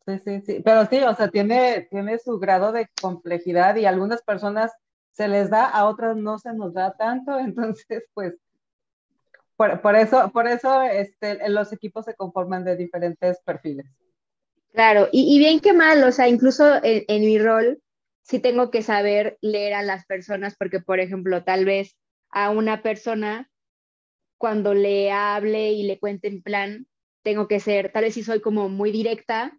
Sí, 0.06 0.20
sí, 0.24 0.40
sí. 0.42 0.62
Pero 0.64 0.86
sí, 0.86 0.98
o 0.98 1.14
sea, 1.16 1.26
tiene, 1.26 1.88
tiene 1.90 2.20
su 2.20 2.38
grado 2.38 2.70
de 2.70 2.88
complejidad 3.02 3.74
y 3.74 3.86
algunas 3.86 4.22
personas 4.22 4.70
se 5.10 5.26
les 5.26 5.50
da, 5.50 5.68
a 5.68 5.86
otras 5.86 6.16
no 6.16 6.38
se 6.38 6.52
nos 6.52 6.74
da 6.74 6.94
tanto, 6.96 7.36
entonces 7.40 8.04
pues 8.14 8.34
por, 9.56 9.96
eso, 9.96 10.30
por 10.32 10.48
eso 10.48 10.82
este, 10.82 11.48
los 11.48 11.72
equipos 11.72 12.04
se 12.04 12.14
conforman 12.14 12.64
de 12.64 12.76
diferentes 12.76 13.40
perfiles. 13.44 13.86
Claro, 14.72 15.08
y, 15.12 15.38
bien 15.38 15.60
que 15.60 15.72
mal, 15.72 16.02
o 16.02 16.10
sea, 16.10 16.28
incluso 16.28 16.80
en, 16.82 17.22
mi 17.22 17.38
rol 17.38 17.80
sí 18.22 18.40
tengo 18.40 18.72
que 18.72 18.82
saber 18.82 19.38
leer 19.40 19.74
a 19.74 19.82
las 19.82 20.04
personas 20.04 20.56
porque, 20.58 20.80
por 20.80 20.98
ejemplo, 20.98 21.44
tal 21.44 21.64
vez 21.64 21.96
a 22.30 22.50
una 22.50 22.82
persona 22.82 23.48
cuando 24.36 24.74
le 24.74 25.12
hable 25.12 25.70
y 25.72 25.84
le 25.84 26.00
cuente 26.00 26.26
en 26.26 26.42
plan, 26.42 26.88
tengo 27.22 27.46
que 27.46 27.60
ser, 27.60 27.92
tal 27.92 28.02
vez 28.02 28.14
si 28.14 28.24
soy 28.24 28.40
como 28.40 28.68
muy 28.68 28.90
directa, 28.90 29.56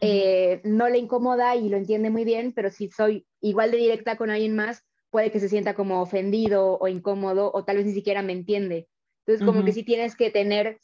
eh, 0.00 0.60
no 0.64 0.90
le 0.90 0.98
incomoda 0.98 1.56
y 1.56 1.70
lo 1.70 1.78
entiende 1.78 2.10
muy 2.10 2.24
bien, 2.24 2.52
pero 2.52 2.70
si 2.70 2.90
soy 2.90 3.26
igual 3.40 3.70
de 3.70 3.78
directa 3.78 4.16
con 4.16 4.28
alguien 4.28 4.54
más, 4.54 4.84
puede 5.08 5.30
que 5.30 5.40
se 5.40 5.48
sienta 5.48 5.74
como 5.74 6.02
ofendido 6.02 6.78
o 6.78 6.88
incómodo 6.88 7.50
o 7.54 7.64
tal 7.64 7.78
vez 7.78 7.86
ni 7.86 7.94
siquiera 7.94 8.20
me 8.20 8.32
entiende. 8.32 8.88
Entonces, 9.26 9.46
como 9.46 9.64
que 9.64 9.72
sí 9.72 9.84
tienes 9.84 10.16
que 10.16 10.30
tener 10.30 10.78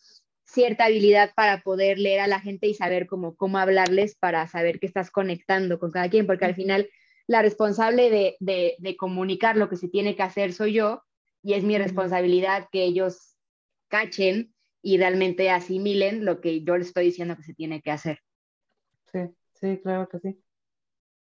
cierta 0.45 0.86
habilidad 0.86 1.32
para 1.34 1.62
poder 1.62 1.99
leer 1.99 2.20
a 2.20 2.26
la 2.26 2.41
gente 2.41 2.66
y 2.66 2.74
saber 2.74 3.07
cómo, 3.07 3.36
cómo 3.36 3.59
hablarles 3.59 4.16
para 4.16 4.47
saber 4.47 4.80
que 4.80 4.86
estás 4.86 5.11
conectando 5.11 5.78
con 5.78 5.91
cada 5.91 6.09
quien, 6.09 6.26
porque 6.26 6.47
al 6.47 6.55
final 6.55 6.89
la 7.26 7.43
responsable 7.43 8.09
de, 8.09 8.76
de, 8.78 8.97
comunicar 8.97 9.57
lo 9.57 9.68
que 9.68 9.76
se 9.76 9.89
tiene 9.89 10.16
que 10.16 10.22
hacer 10.22 10.55
soy 10.55 10.72
yo 10.72 11.03
y 11.43 11.53
es 11.53 11.64
mi 11.64 11.76
responsabilidad 11.76 12.68
que 12.72 12.84
ellos 12.84 13.36
cachen 13.89 14.55
y 14.80 14.97
realmente 14.97 15.51
asimilen 15.51 16.24
lo 16.24 16.41
que 16.41 16.62
yo 16.62 16.78
les 16.78 16.89
estoy 16.89 17.05
diciendo 17.05 17.36
que 17.36 17.43
se 17.43 17.55
tiene 17.55 17.82
que 17.82 17.91
hacer. 17.91 18.20
Sí, 19.12 19.20
sí, 19.53 19.78
claro 19.82 20.09
que 20.09 20.18
sí. 20.20 20.43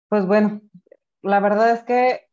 Pues 0.08 0.24
bueno, 0.26 0.62
la 1.22 1.40
verdad 1.40 1.72
es 1.72 1.82
que 1.82 2.25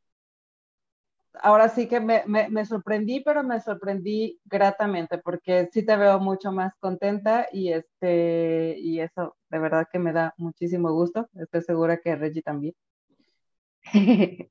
ahora 1.42 1.70
sí 1.70 1.88
que 1.88 2.00
me, 2.00 2.24
me, 2.26 2.66
sorprendí, 2.66 3.22
pero 3.22 3.44
me 3.44 3.60
sorprendí 3.60 4.40
gratamente 4.46 5.18
porque 5.18 5.70
sí 5.72 5.86
te 5.86 5.96
veo 5.96 6.20
mucho 6.20 6.52
más 6.52 6.74
contenta 6.80 7.48
y, 7.52 7.72
este, 7.72 8.76
y 8.78 9.00
eso 9.00 9.36
de 9.50 9.60
verdad 9.60 9.88
que 9.92 10.00
me 10.00 10.14
da 10.14 10.34
muchísimo 10.38 10.92
gusto. 10.92 11.28
Estoy 11.36 11.62
segura 11.62 11.98
que 11.98 12.16
Reggie 12.16 12.42
también. 12.42 12.76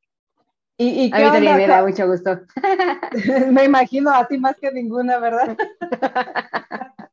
¿Y, 0.78 1.06
y 1.06 1.12
a 1.12 1.18
mí 1.18 1.24
también 1.24 1.56
me 1.56 1.66
da 1.66 1.82
mucho 1.82 2.06
gusto. 2.06 2.40
me 3.52 3.64
imagino 3.64 4.10
a 4.10 4.26
ti 4.26 4.38
más 4.38 4.56
que 4.56 4.72
ninguna, 4.72 5.18
¿verdad? 5.18 5.56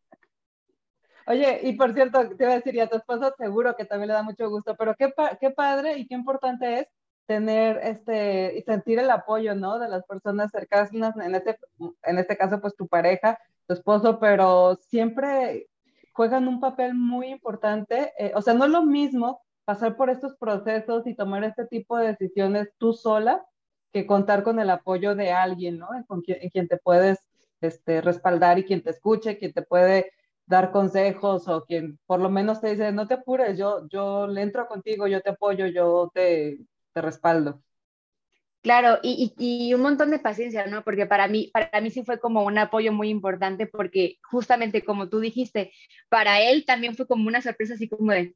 Oye, 1.27 1.59
y 1.61 1.73
por 1.73 1.93
cierto, 1.93 2.27
te 2.29 2.43
iba 2.43 2.53
a 2.53 2.55
decir, 2.55 2.73
y 2.73 2.79
a 2.79 2.87
tu 2.87 2.97
esposo 2.97 3.31
seguro 3.37 3.75
que 3.75 3.85
también 3.85 4.07
le 4.07 4.15
da 4.15 4.23
mucho 4.23 4.49
gusto, 4.49 4.75
pero 4.75 4.95
qué, 4.95 5.13
qué 5.39 5.51
padre 5.51 5.95
y 5.99 6.07
qué 6.07 6.15
importante 6.15 6.79
es 6.79 6.87
tener 7.29 7.79
este 7.83 8.57
y 8.57 8.63
sentir 8.63 8.97
el 8.97 9.11
apoyo, 9.11 9.53
¿no? 9.53 9.77
De 9.77 9.87
las 9.87 10.03
personas 10.05 10.49
cercanas, 10.49 10.91
en 10.91 11.35
este, 11.35 11.59
en 12.01 12.17
este 12.17 12.35
caso, 12.35 12.59
pues 12.59 12.75
tu 12.75 12.87
pareja, 12.87 13.37
tu 13.67 13.75
esposo, 13.75 14.19
pero 14.19 14.79
siempre 14.81 15.67
juegan 16.11 16.47
un 16.47 16.59
papel 16.59 16.95
muy 16.95 17.27
importante. 17.27 18.13
Eh, 18.17 18.31
o 18.33 18.41
sea, 18.41 18.55
no 18.55 18.65
es 18.65 18.71
lo 18.71 18.83
mismo 18.83 19.43
pasar 19.63 19.95
por 19.95 20.09
estos 20.09 20.35
procesos 20.37 21.05
y 21.05 21.13
tomar 21.13 21.43
este 21.43 21.67
tipo 21.67 21.97
de 21.97 22.07
decisiones 22.07 22.69
tú 22.79 22.93
sola 22.93 23.45
que 23.93 24.07
contar 24.07 24.41
con 24.41 24.59
el 24.59 24.71
apoyo 24.71 25.13
de 25.13 25.31
alguien, 25.31 25.77
¿no? 25.77 25.89
En, 25.93 26.49
quien, 26.49 26.67
te 26.67 26.77
puedes 26.77 27.19
este, 27.61 28.01
respaldar 28.01 28.57
y 28.57 28.63
quien 28.63 28.81
te 28.81 28.89
escuche, 28.89 29.37
quien 29.37 29.53
te 29.53 29.61
puede 29.61 30.11
dar 30.47 30.71
consejos 30.71 31.47
o 31.47 31.63
quien 31.63 31.99
por 32.07 32.19
lo 32.19 32.31
menos 32.31 32.59
te 32.59 32.71
dice, 32.71 32.91
no 32.91 33.07
te 33.07 33.13
apures, 33.13 33.55
yo, 33.55 33.87
yo 33.87 34.25
le 34.25 34.41
entro 34.41 34.67
contigo, 34.67 35.05
yo 35.05 35.21
te 35.21 35.29
apoyo, 35.29 35.67
yo 35.67 36.09
te, 36.11 36.57
te 36.93 37.01
respaldo. 37.01 37.61
Claro, 38.61 38.99
y, 39.01 39.33
y, 39.37 39.73
un 39.73 39.81
montón 39.81 40.11
de 40.11 40.19
paciencia, 40.19 40.67
¿no? 40.67 40.83
Porque 40.83 41.05
para 41.05 41.29
mí, 41.29 41.49
para 41.53 41.79
mí 41.79 41.91
sí 41.91 42.03
fue 42.03 42.19
como 42.19 42.43
un 42.43 42.57
apoyo 42.57 42.91
muy 42.91 43.07
importante 43.09 43.67
porque 43.67 44.17
justamente 44.21 44.83
como 44.83 45.07
tú 45.07 45.21
dijiste, 45.21 45.71
para 46.09 46.41
él 46.41 46.65
también 46.65 46.95
fue 46.95 47.07
como 47.07 47.27
una 47.27 47.41
sorpresa 47.41 47.75
así 47.75 47.87
como 47.87 48.11
de, 48.11 48.35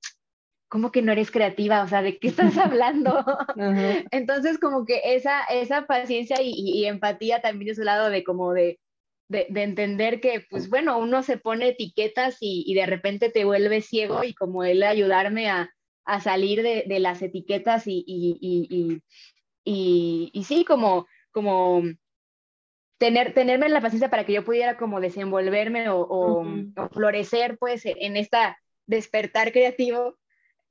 ¿cómo 0.73 0.91
que 0.91 1.03
no 1.03 1.11
eres 1.11 1.29
creativa? 1.29 1.83
O 1.83 1.87
sea, 1.87 2.01
¿de 2.01 2.17
qué 2.17 2.29
estás 2.29 2.57
hablando? 2.57 3.23
Entonces, 4.09 4.57
como 4.57 4.85
que 4.85 5.01
esa, 5.03 5.43
esa 5.43 5.85
paciencia 5.85 6.37
y, 6.41 6.85
empatía 6.85 7.41
también 7.41 7.67
de 7.67 7.75
su 7.75 7.83
lado 7.83 8.09
de 8.09 8.23
como 8.23 8.53
de, 8.53 8.79
de, 9.29 9.45
entender 9.61 10.19
que, 10.19 10.45
pues 10.49 10.69
bueno, 10.69 10.97
uno 10.97 11.21
se 11.21 11.37
pone 11.37 11.67
etiquetas 11.67 12.37
y, 12.39 12.73
de 12.73 12.87
repente 12.87 13.29
te 13.29 13.45
vuelve 13.45 13.81
ciego 13.81 14.23
y 14.23 14.33
como 14.33 14.63
él 14.63 14.81
ayudarme 14.81 15.47
a, 15.47 15.69
a 16.05 16.19
salir 16.19 16.61
de, 16.63 16.83
de, 16.87 16.99
las 16.99 17.21
etiquetas 17.21 17.83
y, 17.85 18.03
y, 19.65 20.43
sí, 20.43 20.65
como, 20.65 21.07
como 21.31 21.83
tener, 22.97 23.33
tenerme 23.33 23.69
la 23.69 23.81
paciencia 23.81 24.09
para 24.09 24.25
que 24.25 24.33
yo 24.33 24.43
pudiera 24.43 24.77
como 24.77 24.99
desenvolverme 24.99 25.89
o, 25.89 25.99
o 25.99 26.45
florecer 26.91 27.57
pues 27.57 27.83
en 27.85 28.17
esta 28.17 28.57
despertar 28.85 29.51
creativo 29.51 30.17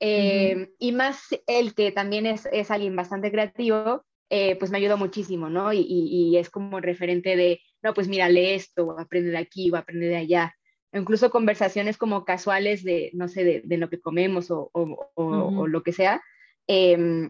eh, 0.05 0.69
y 0.79 0.91
más 0.91 1.27
el 1.47 1.73
que 1.75 1.93
también 1.93 2.25
es, 2.25 2.45
es 2.51 2.71
alguien 2.71 2.93
bastante 2.93 3.31
creativo, 3.31 4.03
eh, 4.29 4.57
pues 4.57 4.69
me 4.69 4.77
ayudó 4.77 4.97
muchísimo, 4.97 5.49
¿no? 5.49 5.71
Y, 5.71 5.79
y, 5.87 6.35
es 6.37 6.49
como 6.49 6.81
referente 6.81 7.37
de, 7.37 7.61
no, 7.81 7.93
pues 7.93 8.09
mira, 8.09 8.27
lee 8.27 8.51
esto, 8.51 8.85
o 8.85 8.99
aprende 8.99 9.31
de 9.31 9.37
aquí, 9.37 9.71
o 9.71 9.77
aprende 9.77 10.07
de 10.07 10.17
allá. 10.17 10.55
Incluso 10.93 11.29
conversaciones 11.29 11.97
como 11.97 12.25
casuales 12.25 12.83
de, 12.83 13.11
no 13.13 13.27
sé, 13.27 13.43
de, 13.43 13.61
de 13.63 13.77
lo 13.77 13.89
que 13.89 13.99
comemos 13.99 14.51
o, 14.51 14.69
o, 14.73 15.11
o, 15.15 15.67
lo 15.67 15.83
que 15.83 15.91
sea, 15.91 16.21
eh, 16.67 17.29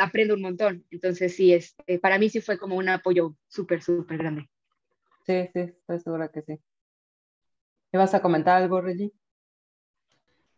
aprendo 0.00 0.34
un 0.34 0.42
montón. 0.42 0.84
Entonces, 0.90 1.34
sí, 1.34 1.52
es, 1.52 1.74
eh, 1.86 1.98
para 1.98 2.18
mí 2.18 2.28
sí 2.28 2.40
fue 2.40 2.58
como 2.58 2.76
un 2.76 2.88
apoyo 2.88 3.36
súper, 3.48 3.82
súper 3.82 4.18
grande. 4.18 4.48
Sí, 5.26 5.48
sí, 5.52 5.60
estoy 5.60 6.00
segura 6.00 6.28
que 6.28 6.42
sí. 6.42 6.58
¿Me 7.92 7.98
vas 7.98 8.14
a 8.14 8.22
comentar 8.22 8.60
algo, 8.60 8.80
Reggie? 8.80 9.12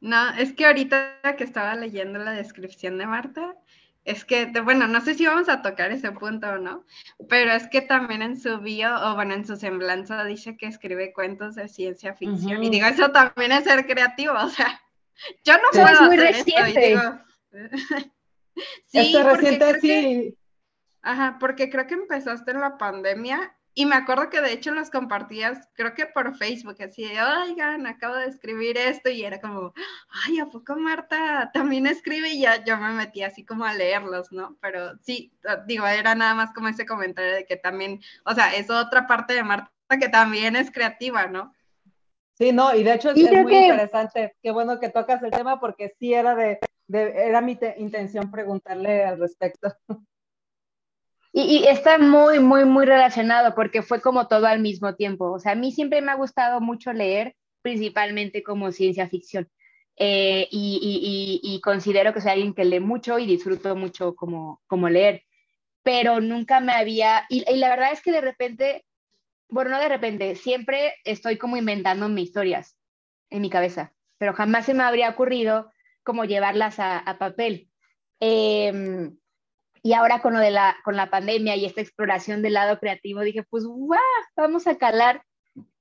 No, 0.00 0.30
es 0.34 0.52
que 0.52 0.66
ahorita 0.66 1.20
que 1.38 1.44
estaba 1.44 1.76
leyendo 1.76 2.18
la 2.18 2.32
descripción 2.32 2.98
de 2.98 3.06
Marta, 3.06 3.56
es 4.04 4.24
que, 4.24 4.46
bueno, 4.62 4.88
no 4.88 5.00
sé 5.00 5.14
si 5.14 5.26
vamos 5.26 5.48
a 5.48 5.62
tocar 5.62 5.92
ese 5.92 6.10
punto 6.12 6.48
o 6.48 6.58
no, 6.58 6.84
pero 7.28 7.52
es 7.52 7.68
que 7.68 7.82
también 7.82 8.22
en 8.22 8.38
su 8.38 8.58
bio, 8.58 8.90
o 8.94 9.14
bueno, 9.14 9.34
en 9.34 9.46
su 9.46 9.56
semblanza 9.56 10.24
dice 10.24 10.56
que 10.56 10.66
escribe 10.66 11.12
cuentos 11.12 11.54
de 11.54 11.68
ciencia 11.68 12.14
ficción. 12.14 12.64
Y 12.64 12.70
digo, 12.70 12.86
eso 12.86 13.10
también 13.12 13.52
es 13.52 13.64
ser 13.64 13.86
creativo, 13.86 14.34
o 14.34 14.48
sea, 14.48 14.80
yo 15.44 15.54
no 15.54 15.62
puedo 15.72 15.86
es 15.86 16.00
muy 16.00 16.16
reciente. 16.16 16.98
sí, 18.86 19.16
reciente, 19.22 19.80
sí. 19.80 20.36
ajá, 21.02 21.36
porque 21.38 21.70
creo 21.70 21.86
que 21.86 21.94
empezaste 21.94 22.50
en 22.50 22.60
la 22.60 22.76
pandemia 22.78 23.56
y 23.74 23.86
me 23.86 23.96
acuerdo 23.96 24.28
que 24.28 24.42
de 24.42 24.52
hecho 24.52 24.72
los 24.72 24.90
compartías, 24.90 25.68
creo 25.74 25.94
que 25.94 26.04
por 26.04 26.36
Facebook, 26.36 26.76
así 26.82 27.04
de, 27.04 27.22
oigan, 27.22 27.86
acabo 27.86 28.16
de 28.16 28.26
escribir 28.26 28.76
esto 28.76 29.08
y 29.08 29.24
era 29.24 29.40
como, 29.40 29.72
ay, 30.26 30.40
¿a 30.40 30.46
poco 30.46 30.76
Marta 30.76 31.50
también 31.54 31.86
escribe? 31.86 32.28
Y 32.28 32.42
ya 32.42 32.62
yo 32.64 32.76
me 32.76 32.92
metí 32.92 33.22
así 33.22 33.44
como 33.44 33.64
a 33.64 33.72
leerlos, 33.72 34.30
¿no? 34.30 34.58
Pero 34.60 34.98
sí, 35.00 35.32
ah, 35.48 35.56
digo, 35.66 35.86
era 35.86 36.14
nada 36.14 36.34
más 36.34 36.52
como 36.52 36.68
ese 36.68 36.84
comentario 36.84 37.34
de 37.34 37.46
que 37.46 37.56
también, 37.56 38.00
o 38.26 38.34
sea, 38.34 38.54
es 38.54 38.68
otra 38.68 39.06
parte 39.06 39.32
de 39.32 39.42
Marta 39.42 39.70
que 39.98 40.08
también 40.08 40.54
es 40.56 40.70
creativa, 40.70 41.26
¿no? 41.26 41.54
Sí, 42.34 42.52
no, 42.52 42.74
y 42.74 42.82
de 42.82 42.94
hecho 42.94 43.10
es, 43.10 43.16
muy 43.16 43.54
interesante, 43.54 44.36
qué 44.42 44.50
bueno 44.50 44.80
que 44.80 44.88
tocas 44.90 45.22
el 45.22 45.30
tema 45.30 45.60
porque 45.60 45.94
sí 45.98 46.12
era 46.12 46.34
de, 46.34 46.58
de 46.88 47.26
era 47.26 47.40
mi 47.40 47.58
intención 47.76 48.30
preguntarle 48.30 49.04
al 49.04 49.18
respecto. 49.18 49.74
Y, 51.32 51.64
está 51.66 51.96
muy, 51.96 52.40
muy, 52.40 52.66
muy 52.66 52.84
relacionado 52.84 53.54
porque 53.54 53.80
fue 53.82 54.02
como 54.02 54.28
todo 54.28 54.46
al 54.46 54.60
mismo 54.60 54.94
tiempo. 54.94 55.32
O 55.32 55.38
sea, 55.38 55.52
a 55.52 55.54
mí 55.54 55.72
siempre 55.72 56.02
me 56.02 56.12
ha 56.12 56.16
gustado 56.16 56.60
mucho 56.60 56.92
leer, 56.92 57.34
principalmente 57.62 58.42
como 58.42 58.70
ciencia 58.70 59.08
ficción. 59.08 59.48
Eh, 59.96 60.46
y, 60.50 61.40
y, 61.42 61.60
considero 61.60 62.12
que 62.12 62.20
soy 62.20 62.32
alguien 62.32 62.54
que 62.54 62.64
lee 62.64 62.80
mucho 62.80 63.18
y 63.18 63.26
disfruto 63.26 63.74
mucho 63.76 64.14
como, 64.14 64.60
como 64.66 64.90
leer. 64.90 65.24
Pero 65.82 66.20
nunca 66.20 66.60
me 66.60 66.72
había... 66.72 67.24
Y, 67.30 67.44
la 67.56 67.70
verdad 67.70 67.92
es 67.92 68.02
que 68.02 68.12
de 68.12 68.20
repente, 68.20 68.84
bueno, 69.48 69.70
no 69.70 69.80
de 69.80 69.88
repente, 69.88 70.34
siempre 70.34 70.94
estoy 71.04 71.38
como 71.38 71.56
inventando 71.56 72.08
mis 72.10 72.28
historias 72.28 72.76
en 73.30 73.40
mi 73.40 73.48
cabeza, 73.48 73.94
pero 74.18 74.34
jamás 74.34 74.66
se 74.66 74.74
me 74.74 74.82
habría 74.82 75.08
ocurrido 75.08 75.70
como 76.02 76.26
llevarlas 76.26 76.76
a, 76.78 77.16
papel. 77.18 77.70
Eh, 78.20 79.12
y 79.82 79.94
ahora 79.94 80.22
con 80.22 80.32
lo 80.32 80.38
de 80.38 80.50
la, 80.50 80.76
con 80.84 80.96
la 80.96 81.10
pandemia 81.10 81.56
y 81.56 81.64
esta 81.64 81.80
exploración 81.80 82.40
del 82.40 82.54
lado 82.54 82.78
creativo, 82.78 83.20
dije, 83.20 83.42
pues. 83.42 83.64
Vamos 84.36 84.66
a 84.66 84.76
calar, 84.76 85.24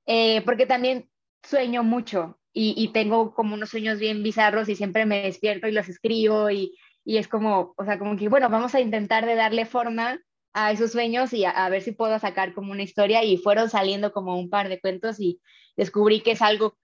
eh, 0.05 0.41
porque 0.41 0.65
también 0.65 1.09
sueño 1.43 1.83
mucho 1.83 2.39
y, 2.53 2.73
y, 2.75 2.89
tengo 2.89 3.33
como 3.33 3.53
unos 3.55 3.69
sueños 3.69 3.99
bien 3.99 4.23
bizarros 4.23 4.69
y 4.69 4.75
siempre 4.75 5.05
me 5.05 5.21
despierto 5.21 5.67
y 5.67 5.71
los 5.71 5.87
escribo 5.87 6.49
y, 6.49 6.77
y, 7.05 7.17
es 7.17 7.27
como, 7.27 7.73
o 7.77 7.85
sea, 7.85 7.97
como 7.97 8.17
que, 8.17 8.27
bueno, 8.27 8.49
vamos 8.49 8.75
a 8.75 8.81
intentar 8.81 9.25
de 9.25 9.35
darle 9.35 9.65
forma 9.65 10.19
a 10.53 10.71
esos 10.71 10.91
sueños 10.91 11.31
y 11.33 11.45
a, 11.45 11.51
a, 11.51 11.69
ver 11.69 11.81
si 11.81 11.91
puedo 11.91 12.17
sacar 12.19 12.53
como 12.53 12.71
una 12.71 12.83
historia 12.83 13.23
y 13.23 13.37
fueron 13.37 13.69
saliendo 13.69 14.11
como 14.11 14.37
un 14.37 14.49
par 14.49 14.67
de 14.67 14.81
cuentos 14.81 15.19
y 15.19 15.39
descubrí 15.77 16.21
que 16.21 16.31
es 16.31 16.41
algo 16.41 16.77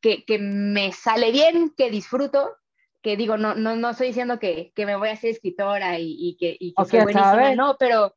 que, 0.00 0.24
que 0.24 0.38
me 0.38 0.92
sale 0.92 1.30
bien, 1.30 1.72
que 1.76 1.90
disfruto 1.90 2.56
que 3.02 3.16
digo, 3.16 3.36
no, 3.36 3.54
no, 3.54 3.76
no 3.76 3.90
estoy 3.90 4.08
diciendo 4.08 4.38
que, 4.38 4.72
que 4.74 4.86
me 4.86 4.96
voy 4.96 5.08
a 5.08 5.16
ser 5.16 5.30
escritora 5.30 5.98
y, 5.98 6.16
y 6.18 6.36
que, 6.36 6.56
y 6.58 6.74
que 6.74 6.84
soy 6.84 7.00
buenísima, 7.00 7.54
no, 7.54 7.76
pero 7.78 8.14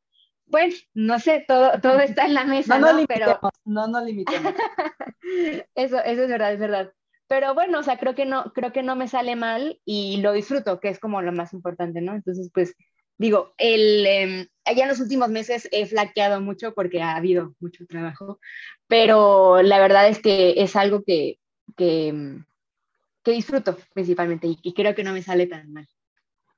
pues, 0.50 0.86
no 0.92 1.18
sé, 1.18 1.44
todo, 1.48 1.80
todo 1.80 1.98
está 2.00 2.26
en 2.26 2.34
la 2.34 2.44
mesa, 2.44 2.78
no, 2.78 2.92
¿no? 2.92 3.06
pero... 3.06 3.40
no 3.64 3.88
nos 3.88 4.04
limitemos. 4.04 4.52
eso, 5.74 5.98
eso 5.98 6.22
es 6.22 6.28
verdad, 6.28 6.52
es 6.52 6.60
verdad. 6.60 6.92
Pero 7.26 7.54
bueno, 7.54 7.78
o 7.78 7.82
sea, 7.82 7.96
creo 7.98 8.14
que 8.14 8.26
no, 8.26 8.52
creo 8.52 8.72
que 8.72 8.82
no 8.82 8.94
me 8.94 9.08
sale 9.08 9.36
mal 9.36 9.80
y 9.86 10.18
lo 10.18 10.32
disfruto, 10.32 10.80
que 10.80 10.90
es 10.90 10.98
como 10.98 11.22
lo 11.22 11.32
más 11.32 11.54
importante, 11.54 12.02
¿no? 12.02 12.14
Entonces, 12.14 12.50
pues, 12.52 12.76
digo, 13.16 13.54
el, 13.56 14.06
eh, 14.06 14.48
en 14.66 14.88
los 14.88 15.00
últimos 15.00 15.30
meses 15.30 15.66
he 15.72 15.86
flaqueado 15.86 16.42
mucho 16.42 16.74
porque 16.74 17.00
ha 17.00 17.16
habido 17.16 17.54
mucho 17.58 17.86
trabajo, 17.86 18.38
pero 18.86 19.62
la 19.62 19.78
verdad 19.78 20.08
es 20.08 20.20
que 20.20 20.54
es 20.58 20.76
algo 20.76 21.02
que, 21.04 21.38
que, 21.76 22.08
em, 22.08 22.44
que 23.22 23.32
disfruto 23.32 23.76
principalmente 23.94 24.46
y, 24.46 24.74
creo 24.74 24.94
que 24.94 25.04
no 25.04 25.12
me 25.12 25.22
sale 25.22 25.46
tan 25.46 25.72
mal. 25.72 25.88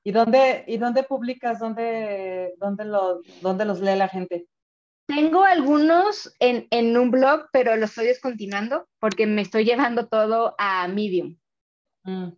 ¿Y 0.03 0.11
dónde, 0.11 0.63
y 0.67 0.77
dónde 0.77 1.03
publicas? 1.03 1.59
¿Dónde, 1.59 2.53
dónde, 2.57 2.85
los, 2.85 3.19
dónde 3.41 3.65
los 3.65 3.79
lee 3.81 3.95
la 3.95 4.07
gente? 4.07 4.47
Tengo 5.07 5.43
algunos 5.43 6.35
en, 6.39 6.67
en, 6.71 6.97
un 6.97 7.11
blog, 7.11 7.47
pero 7.51 7.75
los 7.75 7.91
estoy 7.91 8.07
descontinuando 8.07 8.87
porque 8.99 9.27
me 9.27 9.41
estoy 9.41 9.65
llevando 9.65 10.07
todo 10.07 10.55
a 10.57 10.87
Medium. 10.87 11.37
Mm. 12.03 12.29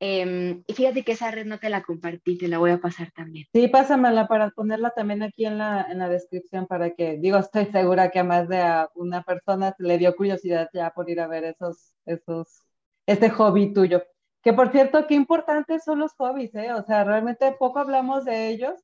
Em, 0.00 0.62
y 0.64 0.74
fíjate 0.74 1.02
que 1.02 1.12
esa 1.12 1.30
red 1.32 1.44
no 1.44 1.58
te 1.58 1.70
la 1.70 1.82
compartí, 1.82 2.38
te 2.38 2.46
la 2.46 2.58
voy 2.58 2.70
a 2.70 2.80
pasar 2.80 3.10
también. 3.10 3.46
Sí, 3.52 3.66
pásamela 3.66 4.28
para 4.28 4.50
ponerla 4.50 4.90
también 4.90 5.24
aquí 5.24 5.44
en 5.44 5.58
la, 5.58 5.86
en 5.90 5.98
la 5.98 6.08
descripción 6.08 6.66
para 6.68 6.94
que, 6.94 7.16
digo, 7.18 7.36
estoy 7.38 7.66
segura 7.66 8.10
que 8.10 8.20
a 8.20 8.24
más 8.24 8.48
de 8.48 8.60
a 8.60 8.88
una 8.94 9.24
persona 9.24 9.74
le 9.78 9.98
dio 9.98 10.14
curiosidad 10.14 10.68
ya 10.72 10.90
por 10.90 11.10
ir 11.10 11.20
a 11.20 11.26
ver 11.26 11.44
esos, 11.44 11.94
esos 12.06 12.67
este 13.08 13.30
hobby 13.30 13.72
tuyo. 13.72 14.02
Que 14.42 14.52
por 14.52 14.70
cierto, 14.70 15.06
qué 15.06 15.14
importantes 15.14 15.82
son 15.82 15.98
los 15.98 16.12
hobbies, 16.14 16.54
¿eh? 16.54 16.72
O 16.74 16.82
sea, 16.84 17.04
realmente 17.04 17.56
poco 17.58 17.78
hablamos 17.78 18.26
de 18.26 18.48
ellos, 18.48 18.74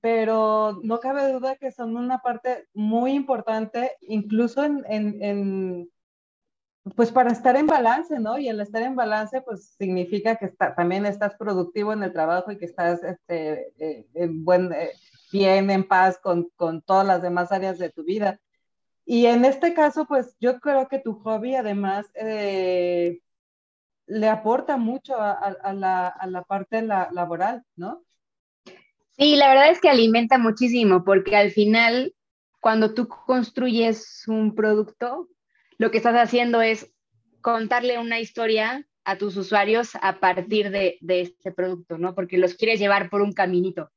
pero 0.00 0.78
no 0.84 1.00
cabe 1.00 1.32
duda 1.32 1.56
que 1.56 1.72
son 1.72 1.96
una 1.96 2.18
parte 2.18 2.68
muy 2.72 3.12
importante, 3.12 3.96
incluso 4.02 4.64
en, 4.64 4.84
en, 4.88 5.90
pues 6.94 7.10
para 7.10 7.32
estar 7.32 7.56
en 7.56 7.66
balance, 7.66 8.20
¿no? 8.20 8.38
Y 8.38 8.48
el 8.48 8.60
estar 8.60 8.82
en 8.82 8.94
balance, 8.94 9.40
pues 9.42 9.74
significa 9.76 10.36
que 10.36 10.46
está, 10.46 10.74
también 10.76 11.04
estás 11.04 11.34
productivo 11.34 11.92
en 11.92 12.04
el 12.04 12.12
trabajo 12.12 12.52
y 12.52 12.58
que 12.58 12.66
estás 12.66 13.02
este, 13.02 13.72
eh, 13.78 14.06
en 14.14 14.44
buen, 14.44 14.72
eh, 14.72 14.90
bien, 15.32 15.68
en 15.68 15.86
paz 15.86 16.16
con, 16.18 16.48
con 16.54 16.80
todas 16.80 17.06
las 17.06 17.22
demás 17.22 17.50
áreas 17.50 17.78
de 17.78 17.90
tu 17.90 18.04
vida. 18.04 18.38
Y 19.04 19.26
en 19.26 19.44
este 19.44 19.74
caso, 19.74 20.06
pues 20.06 20.36
yo 20.38 20.60
creo 20.60 20.86
que 20.86 21.00
tu 21.00 21.14
hobby 21.14 21.56
además 21.56 22.06
eh, 22.14 23.20
le 24.12 24.28
aporta 24.28 24.76
mucho 24.76 25.14
a, 25.18 25.72
la, 25.72 26.44
parte 26.46 26.82
laboral, 26.82 27.64
¿no? 27.76 28.04
Sí, 29.10 29.36
la 29.36 29.48
verdad 29.48 29.70
es 29.70 29.80
que 29.80 29.88
alimenta 29.88 30.38
muchísimo, 30.38 31.02
porque 31.02 31.34
al 31.36 31.50
final, 31.50 32.14
cuando 32.60 32.92
tú 32.92 33.08
construyes 33.08 34.24
un 34.28 34.54
producto, 34.54 35.28
lo 35.78 35.90
que 35.90 35.96
estás 35.96 36.16
haciendo 36.16 36.60
es 36.60 36.92
contarle 37.40 37.98
una 37.98 38.20
historia 38.20 38.86
a 39.04 39.16
tus 39.16 39.36
usuarios 39.36 39.92
a 40.00 40.20
partir 40.20 40.70
de, 40.70 40.98
este 41.08 41.50
producto, 41.50 41.96
¿no? 41.96 42.14
Porque 42.14 42.38
los 42.38 42.54
quieres 42.54 42.78
llevar 42.78 43.08
por 43.08 43.22
un 43.22 43.32
caminito. 43.32 43.90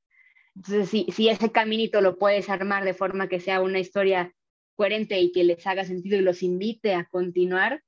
Entonces, 0.55 0.89
si, 0.89 1.07
si 1.11 1.27
ese 1.27 1.51
caminito 1.51 1.99
lo 1.99 2.17
puedes 2.17 2.49
armar 2.49 2.85
de 2.85 2.93
forma 2.93 3.27
que 3.27 3.41
sea 3.41 3.59
una 3.61 3.79
historia 3.79 4.33
coherente 4.75 5.19
y 5.19 5.33
que 5.33 5.43
les 5.43 5.67
haga 5.67 5.83
sentido 5.83 6.17
y 6.17 6.21
los 6.21 6.41
invite 6.41 6.93
a 6.93 7.05
continuar, 7.05 7.83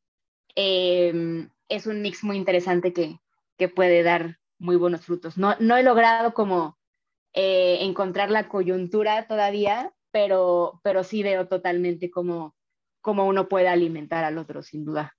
em, 0.55 1.49
es 1.69 1.87
un 1.87 2.01
mix 2.01 2.23
muy 2.23 2.37
interesante 2.37 2.93
que, 2.93 3.19
que, 3.57 3.69
puede 3.69 4.03
dar 4.03 4.37
muy 4.59 4.75
buenos 4.75 5.01
frutos. 5.01 5.37
No, 5.37 5.55
no 5.59 5.77
he 5.77 5.83
logrado 5.83 6.33
como 6.33 6.77
eh, 7.33 7.79
encontrar 7.81 8.31
la 8.31 8.47
coyuntura 8.47 9.27
todavía, 9.27 9.93
pero, 10.11 10.79
pero 10.83 11.03
sí 11.03 11.23
veo 11.23 11.47
totalmente 11.47 12.09
cómo, 12.09 12.55
cómo 13.01 13.25
uno 13.25 13.47
puede 13.47 13.67
alimentar 13.67 14.23
al 14.23 14.37
otro, 14.37 14.63
sin 14.63 14.85
duda. 14.85 15.15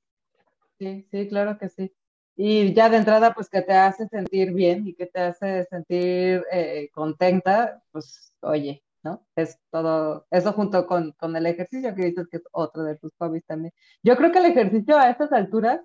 Sí, 0.78 1.06
sí, 1.10 1.28
claro 1.28 1.58
que 1.58 1.68
sí. 1.68 1.92
Y 2.36 2.72
ya 2.72 2.88
de 2.88 2.98
entrada, 2.98 3.34
pues 3.34 3.48
que 3.48 3.62
te 3.62 3.72
hace 3.72 4.06
sentir 4.06 4.52
bien 4.52 4.86
y 4.86 4.94
que 4.94 5.06
te 5.06 5.20
hace 5.20 5.64
sentir 5.64 6.44
eh, 6.52 6.88
contenta, 6.92 7.82
pues 7.90 8.32
oye, 8.42 8.84
¿no? 9.02 9.26
Es 9.34 9.58
todo, 9.70 10.26
eso 10.30 10.52
junto 10.52 10.86
con, 10.86 11.12
con, 11.12 11.34
el 11.34 11.46
ejercicio 11.46 11.94
que 11.96 12.06
dices 12.06 12.28
que 12.30 12.36
es 12.36 12.44
otro 12.52 12.84
de 12.84 12.96
tus 12.96 13.12
hobbies 13.18 13.44
también. 13.44 13.72
Yo 14.04 14.16
creo 14.16 14.30
que 14.30 14.38
el 14.38 14.46
ejercicio 14.46 14.96
a 14.96 15.10
estas 15.10 15.32
alturas, 15.32 15.80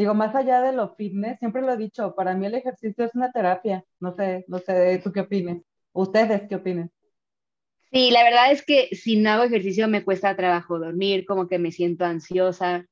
digo, 0.00 0.14
más 0.14 0.34
allá 0.34 0.62
de 0.62 0.72
lo 0.72 0.94
fitness, 0.94 1.38
siempre 1.38 1.60
lo 1.60 1.72
he 1.72 1.76
dicho, 1.76 2.14
para 2.14 2.34
mí 2.34 2.46
el 2.46 2.54
ejercicio 2.54 3.04
es 3.04 3.14
una 3.14 3.30
terapia. 3.30 3.84
No 4.00 4.14
sé, 4.14 4.46
no 4.48 4.58
sé, 4.58 4.98
¿tú 5.04 5.12
qué 5.12 5.20
opinas? 5.20 5.58
¿Ustedes 5.92 6.48
qué 6.48 6.56
opinan? 6.56 6.90
Sí, 7.92 8.10
la 8.10 8.24
verdad 8.24 8.50
es 8.50 8.64
que 8.64 8.88
si 8.92 9.16
no 9.16 9.30
hago 9.30 9.44
ejercicio 9.44 9.88
me 9.88 10.02
cuesta 10.02 10.34
trabajo 10.36 10.78
dormir, 10.78 11.26
como 11.26 11.48
que 11.48 11.58
me 11.58 11.70
siento 11.70 12.06
ansiosa. 12.06 12.86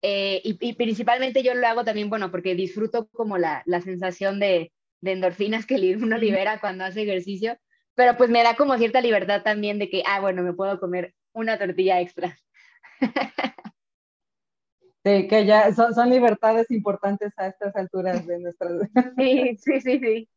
Eh, 0.00 0.40
y, 0.42 0.72
principalmente 0.74 1.42
yo 1.42 1.54
lo 1.54 1.66
hago 1.66 1.84
también, 1.84 2.08
bueno, 2.08 2.30
porque 2.30 2.54
disfruto 2.54 3.08
como 3.12 3.36
la, 3.36 3.62
la 3.66 3.82
sensación 3.82 4.40
de, 4.40 4.72
de, 5.02 5.12
endorfinas 5.12 5.66
que 5.66 5.76
uno 6.00 6.16
libera 6.16 6.60
cuando 6.60 6.84
hace 6.84 7.02
ejercicio, 7.02 7.58
pero 7.94 8.16
pues 8.16 8.30
me 8.30 8.42
da 8.42 8.56
como 8.56 8.78
cierta 8.78 9.02
libertad 9.02 9.42
también 9.42 9.78
de 9.78 9.90
que, 9.90 10.02
ah, 10.06 10.20
bueno, 10.20 10.42
me 10.42 10.54
puedo 10.54 10.80
comer 10.80 11.14
una 11.32 11.58
tortilla 11.58 12.00
extra. 12.00 12.38
Sí, 15.04 15.28
que 15.28 15.44
ya 15.44 15.72
son, 15.74 15.94
son 15.94 16.08
libertades 16.10 16.70
importantes 16.70 17.32
a 17.36 17.48
estas 17.48 17.76
alturas 17.76 18.26
de 18.26 18.38
nuestra 18.40 18.70
Sí, 19.18 19.56
sí, 19.58 19.80
sí, 19.80 19.98
sí. 20.00 20.28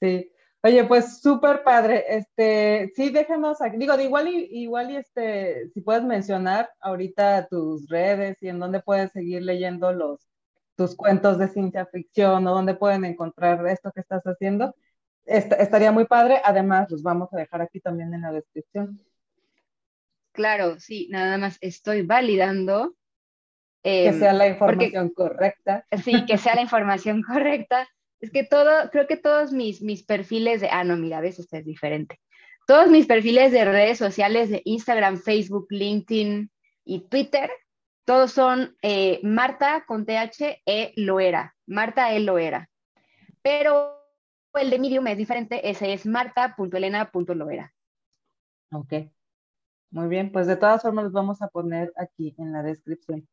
Sí. 0.00 0.32
Oye, 0.62 0.84
pues 0.84 1.20
súper 1.20 1.62
padre. 1.62 2.04
Este, 2.08 2.92
sí, 2.96 3.10
déjenos 3.10 3.60
aquí. 3.60 3.76
Digo, 3.76 3.96
de 3.96 4.04
igual 4.04 4.28
y 4.28 4.48
igual 4.62 4.90
y 4.90 4.96
este, 4.96 5.68
si 5.70 5.80
puedes 5.80 6.02
mencionar 6.04 6.70
ahorita 6.80 7.46
tus 7.48 7.88
redes 7.88 8.42
y 8.42 8.48
en 8.48 8.58
dónde 8.58 8.80
puedes 8.80 9.12
seguir 9.12 9.42
leyendo 9.42 9.92
los 9.92 10.26
tus 10.76 10.94
cuentos 10.94 11.38
de 11.38 11.48
ciencia 11.48 11.86
ficción 11.86 12.46
o 12.46 12.54
dónde 12.54 12.74
pueden 12.74 13.04
encontrar 13.04 13.66
esto 13.66 13.92
que 13.92 14.00
estás 14.00 14.22
haciendo, 14.24 14.74
estaría 15.24 15.92
muy 15.92 16.06
padre. 16.06 16.40
Además, 16.44 16.90
los 16.90 17.02
vamos 17.02 17.32
a 17.32 17.38
dejar 17.38 17.62
aquí 17.62 17.80
también 17.80 18.12
en 18.14 18.22
la 18.22 18.32
descripción. 18.32 19.00
Claro, 20.36 20.78
sí, 20.78 21.08
nada 21.10 21.38
más 21.38 21.58
estoy 21.60 22.02
validando. 22.02 22.94
que 23.82 24.12
sea 24.12 24.32
la 24.32 24.46
em, 24.46 24.52
información 24.52 25.08
correcta. 25.10 25.84
Sí, 26.04 26.24
que 26.26 26.38
sea 26.38 26.54
la 26.54 26.62
información 26.62 27.22
correcta 27.22 27.88
es 28.20 28.30
que 28.30 28.44
todo, 28.44 28.90
creo 28.90 29.06
que 29.06 29.16
todos 29.16 29.52
mis, 29.52 29.82
mis 29.82 30.02
perfiles 30.02 30.60
de, 30.60 30.68
ah, 30.70 30.84
no, 30.84 30.96
mira, 30.96 31.20
ves, 31.20 31.38
este 31.38 31.58
es 31.58 31.64
diferente. 31.64 32.20
Todos 32.66 32.88
mis 32.88 33.06
perfiles 33.06 33.52
de 33.52 33.64
redes 33.64 33.98
sociales 33.98 34.50
de 34.50 34.62
Instagram, 34.64 35.18
Facebook, 35.18 35.66
LinkedIn 35.70 36.50
y 36.84 37.08
Twitter, 37.08 37.50
todos 38.04 38.32
son 38.32 38.76
eh, 38.82 39.20
Marta 39.22 39.84
con 39.86 40.06
TH 40.06 40.62
E 40.66 40.92
Loera, 40.96 41.54
Marta 41.66 42.12
E 42.12 42.20
Loera. 42.20 42.68
Pero 43.42 43.96
el 44.54 44.70
de 44.70 44.78
Medium 44.78 45.06
es 45.06 45.18
diferente, 45.18 45.68
ese 45.68 45.92
es 45.92 46.06
marta.elena.loera. 46.06 47.72
Ok, 48.72 48.92
muy 49.96 50.08
bien, 50.08 50.30
pues 50.30 50.46
de 50.46 50.56
todas 50.56 50.82
formas 50.82 51.04
los 51.04 51.12
vamos 51.14 51.40
a 51.40 51.48
poner 51.48 51.90
aquí 51.96 52.34
en 52.36 52.52
la 52.52 52.62
descripción. 52.62 53.26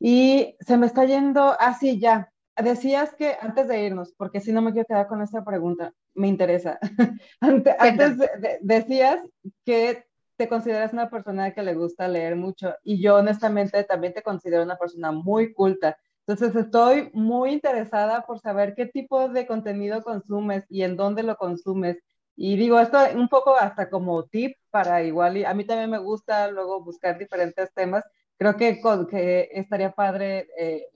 Y 0.00 0.56
se 0.60 0.78
me 0.78 0.86
está 0.86 1.04
yendo, 1.04 1.54
así 1.60 2.00
ah, 2.06 2.32
ya, 2.56 2.62
decías 2.64 3.14
que 3.14 3.36
antes 3.38 3.68
de 3.68 3.84
irnos, 3.84 4.14
porque 4.16 4.40
si 4.40 4.52
no 4.52 4.62
me 4.62 4.72
quiero 4.72 4.86
quedar 4.86 5.06
con 5.06 5.20
esta 5.20 5.44
pregunta, 5.44 5.92
me 6.14 6.28
interesa. 6.28 6.78
antes, 7.40 8.16
decías 8.62 9.20
que 9.66 10.06
te 10.38 10.48
consideras 10.48 10.94
una 10.94 11.10
persona 11.10 11.52
que 11.52 11.62
le 11.62 11.74
gusta 11.74 12.08
leer 12.08 12.36
mucho 12.36 12.74
y 12.82 13.02
yo 13.02 13.16
honestamente 13.16 13.84
también 13.84 14.14
te 14.14 14.22
considero 14.22 14.62
una 14.62 14.78
persona 14.78 15.12
muy 15.12 15.52
culta. 15.52 15.98
Entonces 16.26 16.56
estoy 16.56 17.10
muy 17.12 17.52
interesada 17.52 18.22
por 18.22 18.40
saber 18.40 18.74
qué 18.74 18.86
tipo 18.86 19.28
de 19.28 19.46
contenido 19.46 20.02
consumes 20.02 20.64
y 20.70 20.84
en 20.84 20.96
dónde 20.96 21.22
lo 21.22 21.36
consumes. 21.36 21.98
Y 22.36 22.56
digo 22.56 22.78
esto 22.80 22.98
un 23.14 23.28
poco 23.28 23.56
hasta 23.56 23.90
como 23.90 24.24
tip 24.24 24.56
para 24.70 25.02
igual, 25.02 25.44
a 25.44 25.54
mí 25.54 25.64
también 25.64 25.90
me 25.90 25.98
gusta 25.98 26.50
luego 26.50 26.82
buscar 26.82 27.18
diferentes 27.18 27.72
temas. 27.74 28.04
Creo 28.38 28.56
que, 28.56 28.80
que 29.10 29.48
estaría 29.52 29.92
padre 29.92 30.48
eh, 30.58 30.86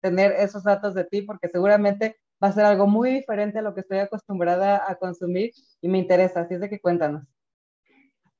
tener 0.00 0.32
esos 0.32 0.64
datos 0.64 0.94
de 0.94 1.04
ti 1.04 1.22
porque 1.22 1.48
seguramente 1.48 2.16
va 2.42 2.48
a 2.48 2.52
ser 2.52 2.64
algo 2.64 2.86
muy 2.86 3.10
diferente 3.12 3.58
a 3.58 3.62
lo 3.62 3.74
que 3.74 3.80
estoy 3.80 3.98
acostumbrada 3.98 4.84
a 4.90 4.96
consumir 4.96 5.52
y 5.80 5.88
me 5.88 5.98
interesa, 5.98 6.40
así 6.42 6.54
es 6.54 6.60
de 6.60 6.68
que 6.70 6.80
cuéntanos. 6.80 7.35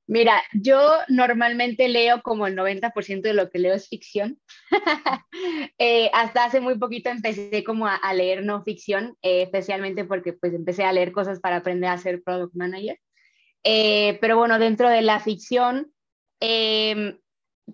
Mira, 0.09 0.43
yo 0.53 0.81
normalmente 1.09 1.89
leo 1.89 2.23
como 2.23 2.47
el 2.47 2.55
90% 2.55 3.23
de 3.23 3.35
lo 3.35 3.51
que 3.51 3.59
leo 3.59 3.75
es 3.75 3.89
ficción. 3.89 4.41
Eh, 5.79 6.11
hasta 6.15 6.45
hace 6.45 6.61
muy 6.61 6.79
poquito 6.79 7.11
empecé 7.11 7.63
como 7.63 7.87
a, 7.87 8.15
leer 8.15 8.43
no 8.43 8.63
ficción, 8.63 9.15
eh, 9.21 9.43
especialmente 9.43 10.07
porque 10.07 10.33
pues 10.33 10.55
empecé 10.55 10.85
a 10.85 10.93
leer 10.93 11.13
cosas 11.13 11.41
para 11.41 11.57
aprender 11.57 11.91
a 11.91 11.99
ser 11.99 12.23
product 12.23 12.55
manager. 12.55 12.99
Eh, 13.63 14.17
pero 14.21 14.39
bueno, 14.39 14.59
dentro 14.59 14.89
de 14.89 15.03
la 15.03 15.21
ficción, 15.21 15.93
em, 16.41 17.19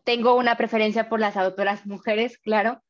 tengo 0.05 0.35
una 0.35 0.57
preferencia 0.57 1.09
por 1.09 1.21
las 1.21 1.37
autoras 1.37 1.87
mujeres, 1.87 2.39
claro. 2.39 2.83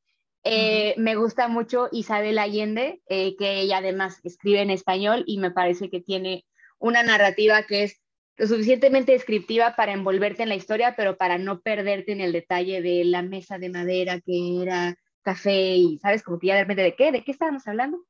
Eh, 0.44 0.94
me 0.98 1.14
gusta 1.14 1.48
mucho 1.48 1.88
Isabel 1.92 2.38
Allende, 2.38 3.00
eh, 3.08 3.36
que 3.36 3.60
ella 3.60 3.78
además 3.78 4.20
escribe 4.24 4.60
en 4.60 4.70
español 4.70 5.24
y 5.26 5.38
me 5.38 5.52
parece 5.52 5.88
que 5.88 6.00
tiene 6.00 6.44
una 6.78 7.02
narrativa 7.02 7.62
que 7.64 7.84
es 7.84 8.01
lo 8.42 8.48
suficientemente 8.48 9.12
descriptiva 9.12 9.76
para 9.76 9.92
envolverte 9.92 10.42
en 10.42 10.48
la 10.48 10.56
historia, 10.56 10.96
pero 10.96 11.16
para 11.16 11.38
no 11.38 11.60
perderte 11.60 12.10
en 12.10 12.20
el 12.20 12.32
detalle 12.32 12.82
de 12.82 13.04
la 13.04 13.22
mesa 13.22 13.56
de 13.56 13.70
madera 13.70 14.20
que 14.20 14.60
era 14.60 14.96
café 15.22 15.76
y, 15.76 15.98
¿sabes? 16.00 16.24
Como 16.24 16.40
que 16.40 16.48
ya 16.48 16.56
de 16.56 16.62
repente, 16.62 16.82
¿de 16.82 16.96
qué? 16.96 17.12
¿De 17.12 17.22
qué 17.22 17.30
estábamos 17.30 17.68
hablando? 17.68 18.04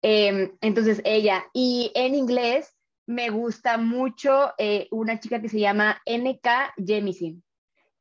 Em, 0.00 0.52
entonces, 0.62 1.02
ella. 1.04 1.44
Y 1.52 1.92
en 1.94 2.14
inglés 2.14 2.74
me 3.06 3.28
gusta 3.28 3.76
mucho 3.76 4.54
eh, 4.56 4.88
una 4.90 5.20
chica 5.20 5.42
que 5.42 5.50
se 5.50 5.60
llama 5.60 6.00
N.K. 6.06 6.72
Jemisin. 6.82 7.44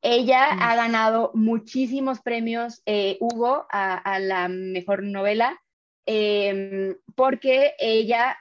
Ella 0.01 0.55
mm. 0.55 0.61
ha 0.61 0.75
ganado 0.77 1.31
muchísimos 1.33 2.21
premios 2.21 2.81
eh, 2.85 3.17
Hugo 3.19 3.65
a, 3.69 4.19
la 4.19 4.47
mejor 4.47 5.03
novela 5.03 5.61
em, 6.05 6.95
porque 7.13 7.73
ella 7.77 8.37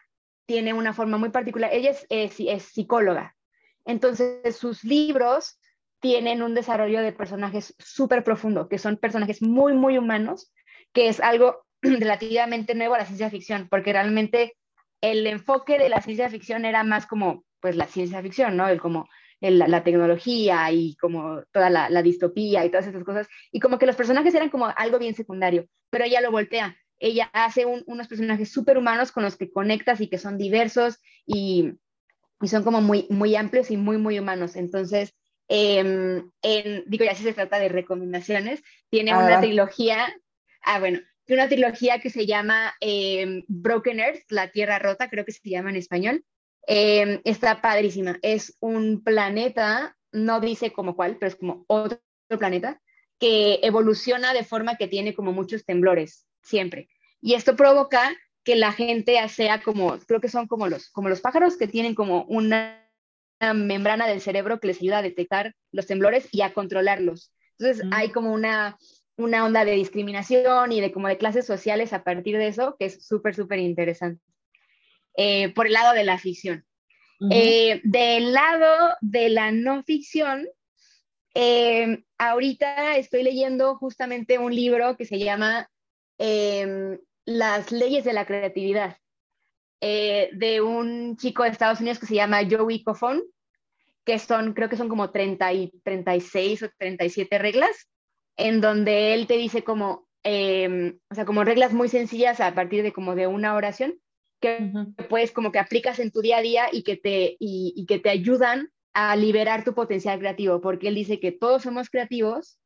tiene 0.50 0.72
una 0.72 0.92
forma 0.92 1.16
muy 1.16 1.28
particular. 1.28 1.70
Ella 1.72 1.94
es, 2.08 2.62
psicóloga. 2.64 3.36
Entonces, 3.84 4.56
sus 4.56 4.82
libros 4.82 5.60
tienen 6.00 6.42
un 6.42 6.56
desarrollo 6.56 7.02
de 7.02 7.12
personajes 7.12 7.72
súper 7.78 8.24
profundo, 8.24 8.68
que 8.68 8.78
son 8.78 8.96
personajes 8.96 9.42
muy, 9.42 9.74
muy 9.74 9.96
humanos, 9.96 10.52
que 10.92 11.06
es 11.06 11.20
algo 11.20 11.64
relativamente 11.82 12.74
nuevo 12.74 12.94
a 12.96 12.98
la 12.98 13.06
ciencia 13.06 13.30
ficción, 13.30 13.68
porque 13.70 13.92
realmente 13.92 14.56
el 15.00 15.24
enfoque 15.28 15.78
de 15.78 15.88
la 15.88 16.00
ciencia 16.00 16.28
ficción 16.28 16.64
era 16.64 16.82
más 16.82 17.06
como, 17.06 17.44
pues, 17.60 17.76
la 17.76 17.86
ciencia 17.86 18.20
ficción, 18.20 18.56
¿no? 18.56 18.68
El 18.68 18.80
como 18.80 19.08
la, 19.40 19.84
tecnología 19.84 20.68
y 20.72 20.96
como 20.96 21.44
toda 21.52 21.70
la, 21.70 22.02
distopía 22.02 22.64
y 22.64 22.70
todas 22.70 22.88
esas 22.88 23.04
cosas. 23.04 23.28
Y 23.52 23.60
como 23.60 23.78
que 23.78 23.86
los 23.86 23.94
personajes 23.94 24.34
eran 24.34 24.50
como 24.50 24.66
algo 24.66 24.98
bien 24.98 25.14
secundario, 25.14 25.68
pero 25.90 26.06
ella 26.06 26.20
lo 26.20 26.32
voltea. 26.32 26.76
Ella 27.00 27.30
hace 27.32 27.66
unos 27.66 28.06
personajes 28.06 28.52
súper 28.52 28.78
humanos 28.78 29.10
con 29.10 29.24
los 29.24 29.36
que 29.36 29.50
conectas 29.50 30.00
y 30.00 30.08
que 30.08 30.18
son 30.18 30.38
diversos 30.38 31.00
y, 31.26 31.72
y, 32.40 32.48
son 32.48 32.62
como 32.62 32.80
muy, 32.80 33.06
muy 33.10 33.34
amplios 33.34 33.70
y 33.70 33.76
muy, 33.76 33.98
muy 33.98 34.18
humanos. 34.18 34.54
Entonces, 34.54 35.14
em, 35.48 36.30
en, 36.42 36.84
digo, 36.86 37.04
ya 37.04 37.14
si 37.14 37.24
se 37.24 37.32
trata 37.32 37.58
de 37.58 37.68
recomendaciones, 37.68 38.62
tiene 38.90 39.12
una 39.12 39.40
trilogía, 39.40 40.14
ah, 40.62 40.78
bueno, 40.78 41.00
una 41.28 41.48
trilogía 41.48 42.00
que 42.00 42.10
se 42.10 42.26
llama 42.26 42.74
em, 42.80 43.44
Broken 43.48 44.00
Earth, 44.00 44.30
La 44.30 44.50
Tierra 44.50 44.78
Rota, 44.78 45.08
creo 45.08 45.24
que 45.24 45.32
se 45.32 45.48
llama 45.48 45.70
en 45.70 45.76
español, 45.76 46.24
Em, 46.66 47.20
está 47.24 47.60
padrísima. 47.60 48.18
Es 48.22 48.56
un 48.60 49.02
planeta, 49.02 49.96
no 50.12 50.40
dice 50.40 50.72
como 50.72 50.94
cuál, 50.94 51.16
pero 51.16 51.28
es 51.28 51.36
como 51.36 51.64
otro 51.66 51.98
planeta, 52.38 52.80
que 53.18 53.60
evoluciona 53.62 54.32
de 54.32 54.44
forma 54.44 54.76
que 54.76 54.88
tiene 54.88 55.14
como 55.14 55.32
muchos 55.32 55.64
temblores, 55.64 56.26
siempre. 56.50 56.88
Y 57.22 57.34
esto 57.34 57.56
provoca 57.56 58.14
que 58.44 58.56
la 58.56 58.72
gente 58.72 59.16
sea 59.28 59.62
como, 59.62 59.98
creo 60.00 60.20
que 60.20 60.28
son 60.28 60.46
como 60.46 60.68
los, 60.68 60.90
como 60.90 61.08
los 61.08 61.20
pájaros 61.20 61.56
que 61.56 61.68
tienen 61.68 61.94
como 61.94 62.24
una 62.24 62.86
membrana 63.54 64.06
del 64.06 64.20
cerebro 64.20 64.60
que 64.60 64.68
les 64.68 64.80
ayuda 64.80 64.98
a 64.98 65.02
detectar 65.02 65.54
los 65.72 65.86
temblores 65.86 66.28
y 66.32 66.42
a 66.42 66.52
controlarlos. 66.52 67.32
Entonces 67.58 67.86
mm. 67.86 67.90
hay 67.92 68.10
como 68.10 68.32
una, 68.32 68.76
una 69.16 69.44
onda 69.44 69.64
de 69.64 69.72
discriminación 69.72 70.72
y 70.72 70.80
de 70.80 70.92
como 70.92 71.08
de 71.08 71.18
clases 71.18 71.46
sociales 71.46 71.92
a 71.92 72.04
partir 72.04 72.36
de 72.36 72.48
eso, 72.48 72.76
que 72.78 72.86
es 72.86 73.06
súper, 73.06 73.34
súper 73.34 73.58
interesante. 73.58 74.22
Eh, 75.16 75.50
por 75.54 75.66
el 75.66 75.72
lado 75.72 75.94
de 75.94 76.04
la 76.04 76.18
ficción. 76.18 76.64
Eh, 77.30 77.82
del 77.84 78.32
lado 78.32 78.94
de 79.02 79.28
la 79.28 79.52
no 79.52 79.82
ficción, 79.82 80.48
eh, 81.34 82.02
ahorita 82.16 82.96
estoy 82.96 83.22
leyendo 83.22 83.76
justamente 83.76 84.38
un 84.38 84.54
libro 84.54 84.96
que 84.96 85.04
se 85.04 85.18
llama 85.18 85.68
em, 86.20 86.98
Las 87.26 87.72
leyes 87.72 88.04
de 88.04 88.12
la 88.12 88.26
creatividad, 88.26 88.96
de 89.80 90.60
un 90.60 91.16
chico 91.16 91.42
de 91.42 91.50
Estados 91.50 91.80
Unidos 91.80 91.98
que 91.98 92.06
se 92.06 92.14
llama 92.14 92.40
Joey 92.48 92.82
Cofón, 92.82 93.22
que 94.04 94.18
son, 94.18 94.54
creo 94.54 94.68
que 94.68 94.76
son 94.76 94.88
como 94.88 95.10
30 95.10 95.52
y 95.52 95.70
36 95.84 96.62
o 96.64 96.70
37 96.78 97.38
reglas, 97.38 97.88
en 98.36 98.60
donde 98.60 99.14
él 99.14 99.26
te 99.26 99.36
dice 99.36 99.62
como, 99.62 100.08
em, 100.22 100.98
o 101.10 101.14
sea, 101.14 101.24
como 101.24 101.44
reglas 101.44 101.72
muy 101.72 101.88
sencillas 101.88 102.40
a 102.40 102.54
partir 102.54 102.82
de 102.82 102.92
como 102.92 103.14
de 103.14 103.26
una 103.26 103.54
oración, 103.54 103.94
que 104.40 104.72
puedes 105.08 105.32
como 105.32 105.52
que 105.52 105.58
aplicas 105.58 105.98
en 105.98 106.10
tu 106.10 106.22
día 106.22 106.38
a 106.38 106.42
día 106.42 106.68
y 106.72 106.82
que 106.82 106.96
te, 106.96 107.36
y, 107.38 107.84
que 107.86 107.98
te 107.98 108.08
ayudan 108.08 108.70
a 108.94 109.14
liberar 109.14 109.64
tu 109.64 109.74
potencial 109.74 110.18
creativo, 110.18 110.60
porque 110.60 110.88
él 110.88 110.94
dice 110.94 111.20
que 111.20 111.30
todos 111.30 111.62
somos 111.62 111.90
creativos, 111.90 112.58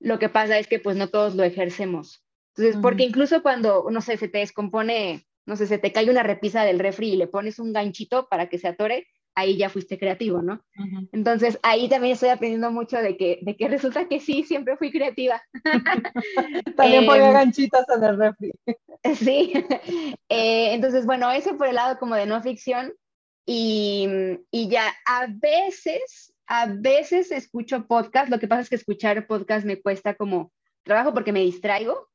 lo 0.00 0.18
que 0.18 0.28
pasa 0.28 0.58
es 0.58 0.66
que 0.66 0.80
pues 0.80 0.96
no 0.96 1.08
todos 1.08 1.36
lo 1.36 1.44
ejercemos. 1.44 2.24
Entonces, 2.56 2.80
porque 2.82 3.04
incluso 3.04 3.42
cuando, 3.42 3.86
no 3.90 4.00
sé, 4.00 4.16
se 4.16 4.28
te 4.28 4.38
descompone, 4.38 5.26
no 5.46 5.56
sé, 5.56 5.66
se 5.66 5.78
te 5.78 5.92
cae 5.92 6.10
una 6.10 6.22
repisa 6.22 6.64
del 6.64 6.78
refri 6.78 7.12
y 7.12 7.16
le 7.16 7.26
pones 7.26 7.58
un 7.58 7.72
ganchito 7.72 8.28
para 8.28 8.48
que 8.48 8.58
se 8.58 8.68
atore, 8.68 9.06
ahí 9.34 9.56
ya 9.56 9.70
fuiste 9.70 9.98
creativo, 9.98 10.42
¿no? 10.42 10.62
Entonces, 11.12 11.58
ahí 11.62 11.88
también 11.88 12.14
estoy 12.14 12.30
aprendiendo 12.30 12.70
mucho 12.70 12.98
de 12.98 13.16
que, 13.16 13.38
de 13.42 13.56
que 13.56 13.68
resulta 13.68 14.08
que 14.08 14.20
sí, 14.20 14.42
siempre 14.42 14.76
fui 14.76 14.90
creativa. 14.90 15.42
también 16.76 17.06
ponía 17.06 17.28
em, 17.28 17.32
ganchitos 17.32 17.84
en 17.96 18.04
el 18.04 18.18
refri. 18.18 18.52
sí. 19.14 19.52
Eh, 20.28 20.74
entonces, 20.74 21.06
bueno, 21.06 21.30
eso 21.30 21.56
por 21.56 21.68
el 21.68 21.76
lado 21.76 21.98
como 21.98 22.14
de 22.16 22.26
no 22.26 22.42
ficción. 22.42 22.92
Y, 23.46 24.06
y, 24.50 24.68
ya 24.68 24.84
a 25.06 25.26
veces, 25.28 26.32
a 26.46 26.66
veces 26.66 27.32
escucho 27.32 27.86
podcast. 27.86 28.30
Lo 28.30 28.38
que 28.38 28.46
pasa 28.46 28.62
es 28.62 28.68
que 28.68 28.76
escuchar 28.76 29.26
podcast 29.26 29.64
me 29.64 29.80
cuesta 29.80 30.14
como 30.14 30.52
trabajo 30.84 31.12
porque 31.14 31.32
me 31.32 31.40
distraigo. 31.40 32.09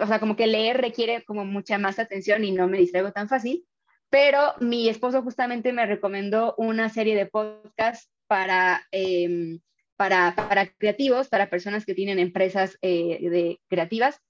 O 0.00 0.06
sea, 0.06 0.20
como 0.20 0.36
que 0.36 0.46
leer 0.46 0.80
requiere 0.80 1.24
como 1.24 1.44
mucha 1.44 1.78
más 1.78 1.98
atención 1.98 2.44
y 2.44 2.52
no 2.52 2.68
me 2.68 2.78
distraigo 2.78 3.12
tan 3.12 3.28
fácil 3.28 3.64
pero 4.10 4.54
mi 4.60 4.88
esposo 4.88 5.22
justamente 5.22 5.72
me 5.72 5.86
recomendó 5.86 6.54
una 6.56 6.88
serie 6.88 7.14
de 7.14 7.26
podcasts 7.26 8.10
para, 8.26 8.86
em, 8.90 9.60
para, 9.96 10.34
para, 10.34 10.66
creativos, 10.66 11.28
para 11.28 11.50
personas 11.50 11.84
que 11.84 11.94
tienen 11.94 12.18
empresas 12.18 12.78
eh, 12.82 13.18
de, 13.28 13.60
creativas, 13.68 14.20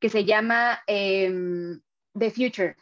que 0.00 0.08
se 0.08 0.24
llama 0.24 0.80
em, 0.86 1.80
The 2.18 2.30
Future. 2.30 2.76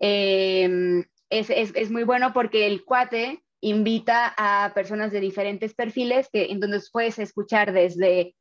Em, 0.00 1.04
es, 1.30 1.50
es, 1.50 1.72
es, 1.74 1.90
muy 1.90 2.04
bueno 2.04 2.32
porque 2.32 2.66
el 2.66 2.84
cuate 2.84 3.42
invita 3.60 4.34
a 4.36 4.72
personas 4.74 5.10
de 5.12 5.20
diferentes 5.20 5.74
perfiles 5.74 6.28
que 6.32 6.46
entonces 6.50 6.90
puedes 6.92 7.18
escuchar 7.18 7.72
desde 7.72 8.34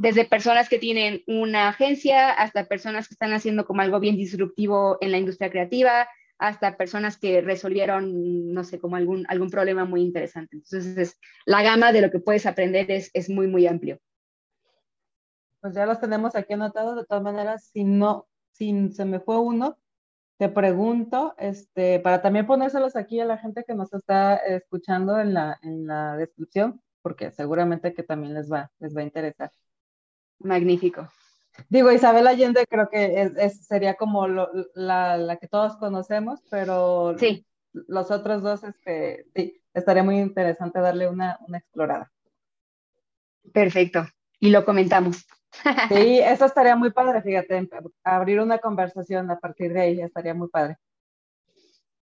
desde 0.00 0.24
personas 0.24 0.70
que 0.70 0.78
tienen 0.78 1.22
una 1.26 1.68
agencia 1.68 2.30
hasta 2.30 2.64
personas 2.64 3.06
que 3.06 3.12
están 3.12 3.34
haciendo 3.34 3.66
como 3.66 3.82
algo 3.82 4.00
bien 4.00 4.16
disruptivo 4.16 4.96
en 5.02 5.12
la 5.12 5.18
industria 5.18 5.50
creativa, 5.50 6.08
hasta 6.38 6.78
personas 6.78 7.18
que 7.18 7.42
resolvieron, 7.42 8.54
no 8.54 8.64
sé, 8.64 8.78
como 8.78 8.96
algún, 8.96 9.26
algún 9.28 9.50
problema 9.50 9.84
muy 9.84 10.00
interesante. 10.00 10.56
Entonces, 10.56 11.18
la 11.44 11.62
gama 11.62 11.92
de 11.92 12.00
lo 12.00 12.10
que 12.10 12.18
puedes 12.18 12.46
aprender 12.46 12.90
es, 12.90 13.10
es 13.12 13.28
muy, 13.28 13.46
muy 13.46 13.66
amplio. 13.66 13.98
Pues 15.60 15.74
ya 15.74 15.84
los 15.84 16.00
tenemos 16.00 16.34
aquí 16.34 16.54
anotados. 16.54 16.96
De 16.96 17.04
todas 17.04 17.22
maneras, 17.22 17.68
si 17.70 17.84
no, 17.84 18.26
si 18.52 18.88
se 18.92 19.04
me 19.04 19.20
fue 19.20 19.38
uno, 19.38 19.76
te 20.38 20.48
pregunto, 20.48 21.34
este, 21.36 22.00
para 22.00 22.22
también 22.22 22.46
ponérselos 22.46 22.96
aquí 22.96 23.20
a 23.20 23.26
la 23.26 23.36
gente 23.36 23.64
que 23.64 23.74
nos 23.74 23.92
está 23.92 24.36
escuchando 24.36 25.20
en 25.20 25.34
la, 25.34 25.58
en 25.62 25.86
la 25.86 26.16
descripción, 26.16 26.80
porque 27.02 27.32
seguramente 27.32 27.92
que 27.92 28.02
también 28.02 28.32
les 28.32 28.50
va, 28.50 28.70
les 28.78 28.96
va 28.96 29.02
a 29.02 29.04
interesar. 29.04 29.52
Magnífico. 30.40 31.08
Digo, 31.68 31.92
Isabel 31.92 32.26
Allende 32.26 32.66
creo 32.68 32.88
que 32.88 33.30
es, 33.36 33.66
sería 33.66 33.94
como 33.94 34.26
la, 34.74 35.38
que 35.40 35.48
todos 35.48 35.76
conocemos, 35.76 36.40
pero 36.50 37.16
sí. 37.18 37.46
los 37.72 38.10
otros 38.10 38.42
dos, 38.42 38.64
este, 38.64 39.26
sí, 39.34 39.60
estaría 39.74 40.02
muy 40.02 40.18
interesante 40.18 40.80
darle 40.80 41.08
una, 41.08 41.38
una 41.46 41.58
explorada. 41.58 42.10
Perfecto. 43.52 44.06
Y 44.38 44.50
lo 44.50 44.64
comentamos. 44.64 45.26
Sí, 45.88 46.20
eso 46.20 46.44
estaría 46.44 46.76
muy 46.76 46.92
padre, 46.92 47.22
fíjate, 47.22 47.68
abrir 48.04 48.40
una 48.40 48.58
conversación 48.58 49.30
a 49.30 49.38
partir 49.38 49.72
de 49.72 49.80
ahí 49.80 50.00
estaría 50.00 50.32
muy 50.32 50.48
padre. 50.48 50.76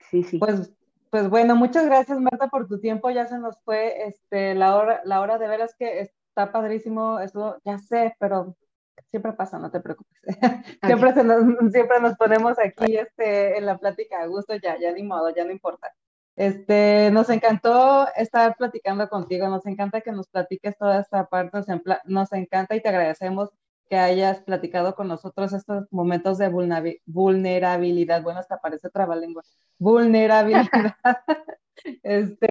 Sí, 0.10 0.24
sí. 0.24 0.38
Pues, 0.38 0.72
pues 1.10 1.30
bueno, 1.30 1.56
muchas 1.56 1.86
gracias 1.86 2.20
Marta 2.20 2.48
por 2.50 2.68
tu 2.68 2.80
tiempo, 2.80 3.10
ya 3.10 3.28
se 3.28 3.40
nos 3.40 3.58
fue 3.64 4.08
este, 4.08 4.54
la, 4.54 4.76
hora, 4.76 5.02
la 5.06 5.22
hora 5.22 5.38
de 5.38 5.48
veras 5.48 5.74
que 5.78 6.12
está 6.32 6.52
padrísimo, 6.52 7.20
eso 7.20 7.58
ya 7.66 7.78
sé, 7.78 8.16
pero 8.20 8.56
siempre 9.10 9.34
pasa, 9.34 9.60
no 9.60 9.70
te 9.70 9.82
preocupes. 9.82 10.18
siempre, 10.86 11.14
nos, 11.24 11.72
siempre 11.72 12.00
nos 12.02 12.16
ponemos 12.16 12.58
aquí 12.58 12.96
este, 12.96 13.58
en 13.58 13.66
la 13.66 13.78
plática 13.78 14.22
a 14.22 14.28
gusto, 14.28 14.56
ya, 14.56 14.80
ya 14.80 14.92
ni 14.94 15.04
modo, 15.04 15.30
ya 15.30 15.44
no 15.44 15.52
importa. 15.52 15.94
Este, 16.38 17.12
nos 17.12 17.30
encantó 17.30 18.08
estar 18.16 18.56
platicando 18.56 19.10
contigo, 19.10 19.50
nos 19.50 19.66
encanta 19.66 20.02
que 20.02 20.14
nos 20.14 20.30
platiques 20.30 20.78
toda 20.78 21.02
esta 21.02 21.28
parte, 21.28 21.58
nos, 21.58 21.68
nos 22.06 22.32
encanta 22.34 22.76
y 22.76 22.82
te 22.82 22.90
agradecemos 22.90 23.50
que 23.90 23.98
hayas 23.98 24.40
platicado 24.44 24.96
con 24.96 25.10
nosotros 25.10 25.52
estos 25.52 25.92
momentos 25.92 26.38
de 26.38 26.48
vulnerabilidad. 27.06 28.24
Bueno, 28.24 28.40
hasta 28.40 28.62
parece 28.62 28.90
trabalengua. 28.90 29.44
Vulnerabilidad. 29.78 30.96
este, 32.04 32.48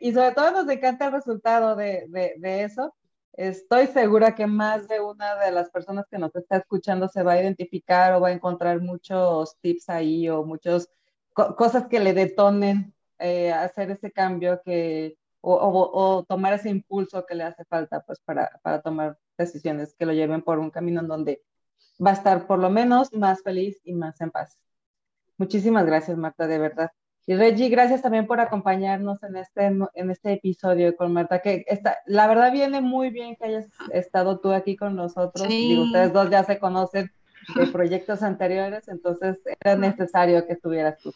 y 0.00 0.12
sobre 0.12 0.32
todo 0.32 0.50
nos 0.50 0.68
encanta 0.68 1.06
el 1.06 1.12
resultado 1.12 1.76
de, 1.76 2.06
de, 2.08 2.34
de 2.38 2.64
eso. 2.64 2.92
Estoy 3.34 3.86
segura 3.86 4.34
que 4.34 4.46
más 4.46 4.88
de 4.88 5.00
una 5.00 5.36
de 5.36 5.50
las 5.52 5.70
personas 5.70 6.06
que 6.10 6.18
nos 6.18 6.34
está 6.36 6.58
escuchando 6.58 7.08
se 7.08 7.22
va 7.22 7.32
a 7.32 7.40
identificar 7.40 8.12
o 8.12 8.20
va 8.20 8.28
a 8.28 8.32
encontrar 8.32 8.80
muchos 8.80 9.58
tips 9.60 9.88
ahí 9.88 10.28
o 10.28 10.44
muchas 10.44 10.90
cosas 11.32 11.86
que 11.86 11.98
le 12.00 12.12
detonen 12.12 12.94
eh, 13.18 13.52
hacer 13.52 13.90
ese 13.90 14.12
cambio 14.12 14.60
que, 14.62 15.16
o, 15.40 16.24
tomar 16.28 16.54
ese 16.54 16.68
impulso 16.68 17.24
que 17.26 17.34
le 17.34 17.44
hace 17.44 17.64
falta 17.64 18.02
pues 18.02 18.20
para, 18.20 18.50
para 18.62 18.82
tomar 18.82 19.18
decisiones 19.38 19.94
que 19.94 20.06
lo 20.06 20.12
lleven 20.12 20.42
por 20.42 20.58
un 20.58 20.70
camino 20.70 21.00
en 21.00 21.08
donde 21.08 21.42
va 22.04 22.10
a 22.10 22.14
estar 22.14 22.46
por 22.46 22.58
lo 22.58 22.70
menos 22.70 23.12
más 23.14 23.42
feliz 23.42 23.80
y 23.84 23.94
más 23.94 24.20
en 24.20 24.30
paz. 24.30 24.58
Muchísimas 25.38 25.86
gracias, 25.86 26.16
Marta, 26.18 26.46
de 26.46 26.58
verdad. 26.58 26.92
Y 27.26 27.34
Reggie, 27.34 27.68
gracias 27.68 28.02
también 28.02 28.26
por 28.26 28.40
acompañarnos 28.40 29.22
en 29.22 29.36
este, 29.36 29.66
en 29.66 30.10
este 30.10 30.32
episodio 30.32 30.96
con 30.96 31.12
Marta, 31.12 31.40
que 31.40 31.64
está, 31.68 31.98
la 32.06 32.26
verdad 32.26 32.50
viene 32.50 32.80
muy 32.80 33.10
bien 33.10 33.36
que 33.36 33.44
hayas 33.44 33.66
estado 33.92 34.40
tú 34.40 34.52
aquí 34.52 34.76
con 34.76 34.96
nosotros. 34.96 35.46
Digo, 35.46 35.84
ustedes 35.84 36.12
dos 36.12 36.30
ya 36.30 36.42
se 36.42 36.58
conocen 36.58 37.12
de 37.54 37.66
proyectos 37.68 38.22
anteriores, 38.22 38.88
entonces 38.88 39.38
era 39.60 39.76
necesario 39.76 40.44
que 40.46 40.54
estuvieras 40.54 40.98
tú. 40.98 41.14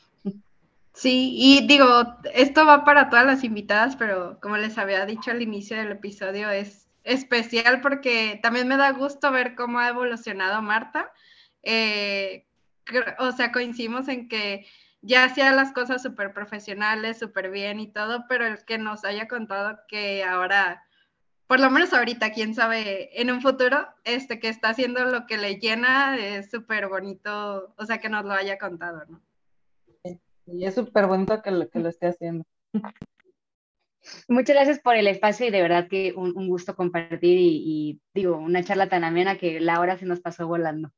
Sí, 0.92 1.34
y 1.36 1.66
digo, 1.66 1.86
esto 2.32 2.64
va 2.64 2.84
para 2.84 3.11
todas 3.11 3.26
las 3.26 3.44
invitadas, 3.44 3.96
pero 3.96 4.38
como 4.40 4.57
les 4.57 4.78
había 4.78 5.04
dicho 5.04 5.30
al 5.30 5.42
inicio 5.42 5.76
del 5.76 5.92
episodio, 5.92 6.48
es 6.50 6.88
especial 7.04 7.80
porque 7.80 8.38
también 8.42 8.66
me 8.68 8.76
da 8.76 8.92
gusto 8.92 9.30
ver 9.30 9.54
cómo 9.57 9.78
ha 9.78 9.88
evolucionado 9.88 10.62
Marta. 10.62 11.12
Eh, 11.62 12.46
o 13.18 13.32
sea, 13.32 13.52
coincidimos 13.52 14.09
en 14.09 14.28
que 14.28 14.66
ya 15.07 15.24
hacía 15.24 15.52
las 15.52 15.72
cosas 15.72 16.02
súper 16.02 16.32
profesionales, 16.32 17.18
súper 17.18 17.50
bien 17.50 17.80
y 17.80 17.86
todo, 17.86 18.24
pero 18.28 18.44
el 18.46 18.64
que 18.64 18.76
nos 18.78 19.04
haya 19.04 19.28
contado 19.28 19.78
que 19.88 20.24
ahora, 20.24 20.82
por 21.46 21.61
lo 21.61 21.70
menos 21.70 21.92
ahorita, 21.92 22.32
quién 22.32 22.54
sabe, 22.54 23.20
en 23.20 23.30
un 23.30 23.40
futuro, 23.40 23.86
este 24.04 24.40
que 24.40 24.48
está 24.48 24.70
haciendo 24.70 25.04
lo 25.04 25.26
que 25.26 25.38
le 25.38 25.59
llena, 25.59 26.18
es 26.18 26.50
súper 26.50 26.88
bonito, 26.88 27.72
o 27.76 27.86
sea, 27.86 27.98
que 27.98 28.09
nos 28.09 28.24
lo 28.24 28.32
haya 28.32 28.59
contado, 28.59 29.04
¿no? 29.09 29.22
Y 30.48 30.64
es 30.64 30.74
súper 30.74 31.07
bonito 31.07 31.40
que 31.42 31.50
lo, 31.50 31.68
que 31.68 31.78
lo 31.78 31.88
esté 31.88 32.07
haciendo. 32.09 32.44
Muchas 34.28 34.54
gracias 34.54 34.78
por 34.78 34.94
el 34.94 35.09
espacio 35.09 35.46
y 35.46 35.50
de 35.50 35.62
verdad 35.62 35.88
que 35.88 36.12
un, 36.16 36.46
gusto 36.48 36.76
compartir 36.76 37.38
y, 37.38 37.62
y, 37.64 38.00
digo, 38.14 38.36
una 38.36 38.62
charla 38.62 38.88
tan 38.88 39.02
amena 39.02 39.38
que 39.38 39.61
la 39.61 39.80
hora 39.80 39.98
se 39.98 40.07
nos 40.07 40.20
pasó 40.20 40.46
volando. 40.46 40.92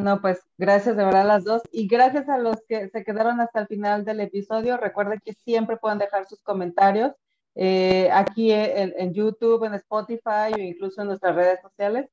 No, 0.00 0.20
pues 0.20 0.40
gracias 0.58 0.96
de 0.96 1.04
verdad 1.04 1.22
a 1.22 1.24
las 1.24 1.44
dos 1.44 1.62
y 1.72 1.86
gracias 1.86 2.28
a 2.28 2.38
los 2.38 2.56
que 2.68 2.88
se 2.88 3.04
quedaron 3.04 3.40
hasta 3.40 3.60
el 3.60 3.66
final 3.66 4.04
del 4.04 4.20
episodio. 4.20 4.76
Recuerden 4.76 5.20
que 5.24 5.34
siempre 5.34 5.76
pueden 5.76 5.98
dejar 5.98 6.26
sus 6.26 6.40
comentarios 6.42 7.12
eh, 7.54 8.10
aquí 8.12 8.50
en, 8.52 9.14
YouTube, 9.14 9.64
en 9.64 9.74
Spotify 9.74 10.52
o 10.54 10.58
incluso 10.58 11.02
en 11.02 11.08
nuestras 11.08 11.34
redes 11.34 11.60
sociales. 11.60 12.08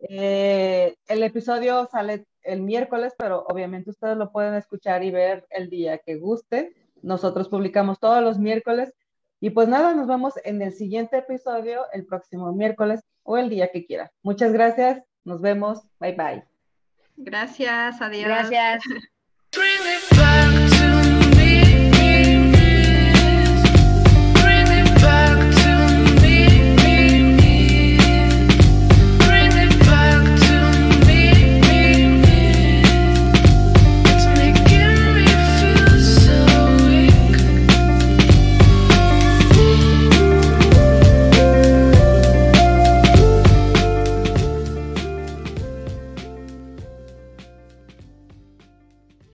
Eh, 0.00 0.96
el 1.06 1.22
episodio 1.22 1.88
sale 1.90 2.26
el 2.42 2.62
miércoles, 2.62 3.14
pero 3.16 3.44
obviamente 3.48 3.90
ustedes 3.90 4.16
lo 4.16 4.32
pueden 4.32 4.54
escuchar 4.54 5.04
y 5.04 5.10
ver 5.10 5.46
el 5.50 5.70
día 5.70 5.98
que 5.98 6.16
guste. 6.16 6.74
Nosotros 7.02 7.48
publicamos 7.48 7.98
todos 7.98 8.22
los 8.22 8.38
miércoles 8.38 8.94
Y 9.40 9.50
pues 9.50 9.68
nada, 9.68 9.94
nos 9.94 10.06
vemos 10.06 10.34
en 10.44 10.62
el 10.62 10.72
siguiente 10.72 11.18
episodio 11.18 11.82
el 11.92 12.06
próximo 12.06 12.52
miércoles 12.52 13.02
o 13.24 13.38
el 13.38 13.48
día 13.48 13.70
que 13.72 13.84
quiera. 13.86 14.12
Muchas 14.22 14.52
gracias, 14.52 15.02
nos 15.24 15.40
vemos, 15.40 15.82
bye 15.98 16.14
bye. 16.14 16.51
Gracias, 17.16 18.00
adiós. 18.00 18.48
Gracias. 18.48 18.82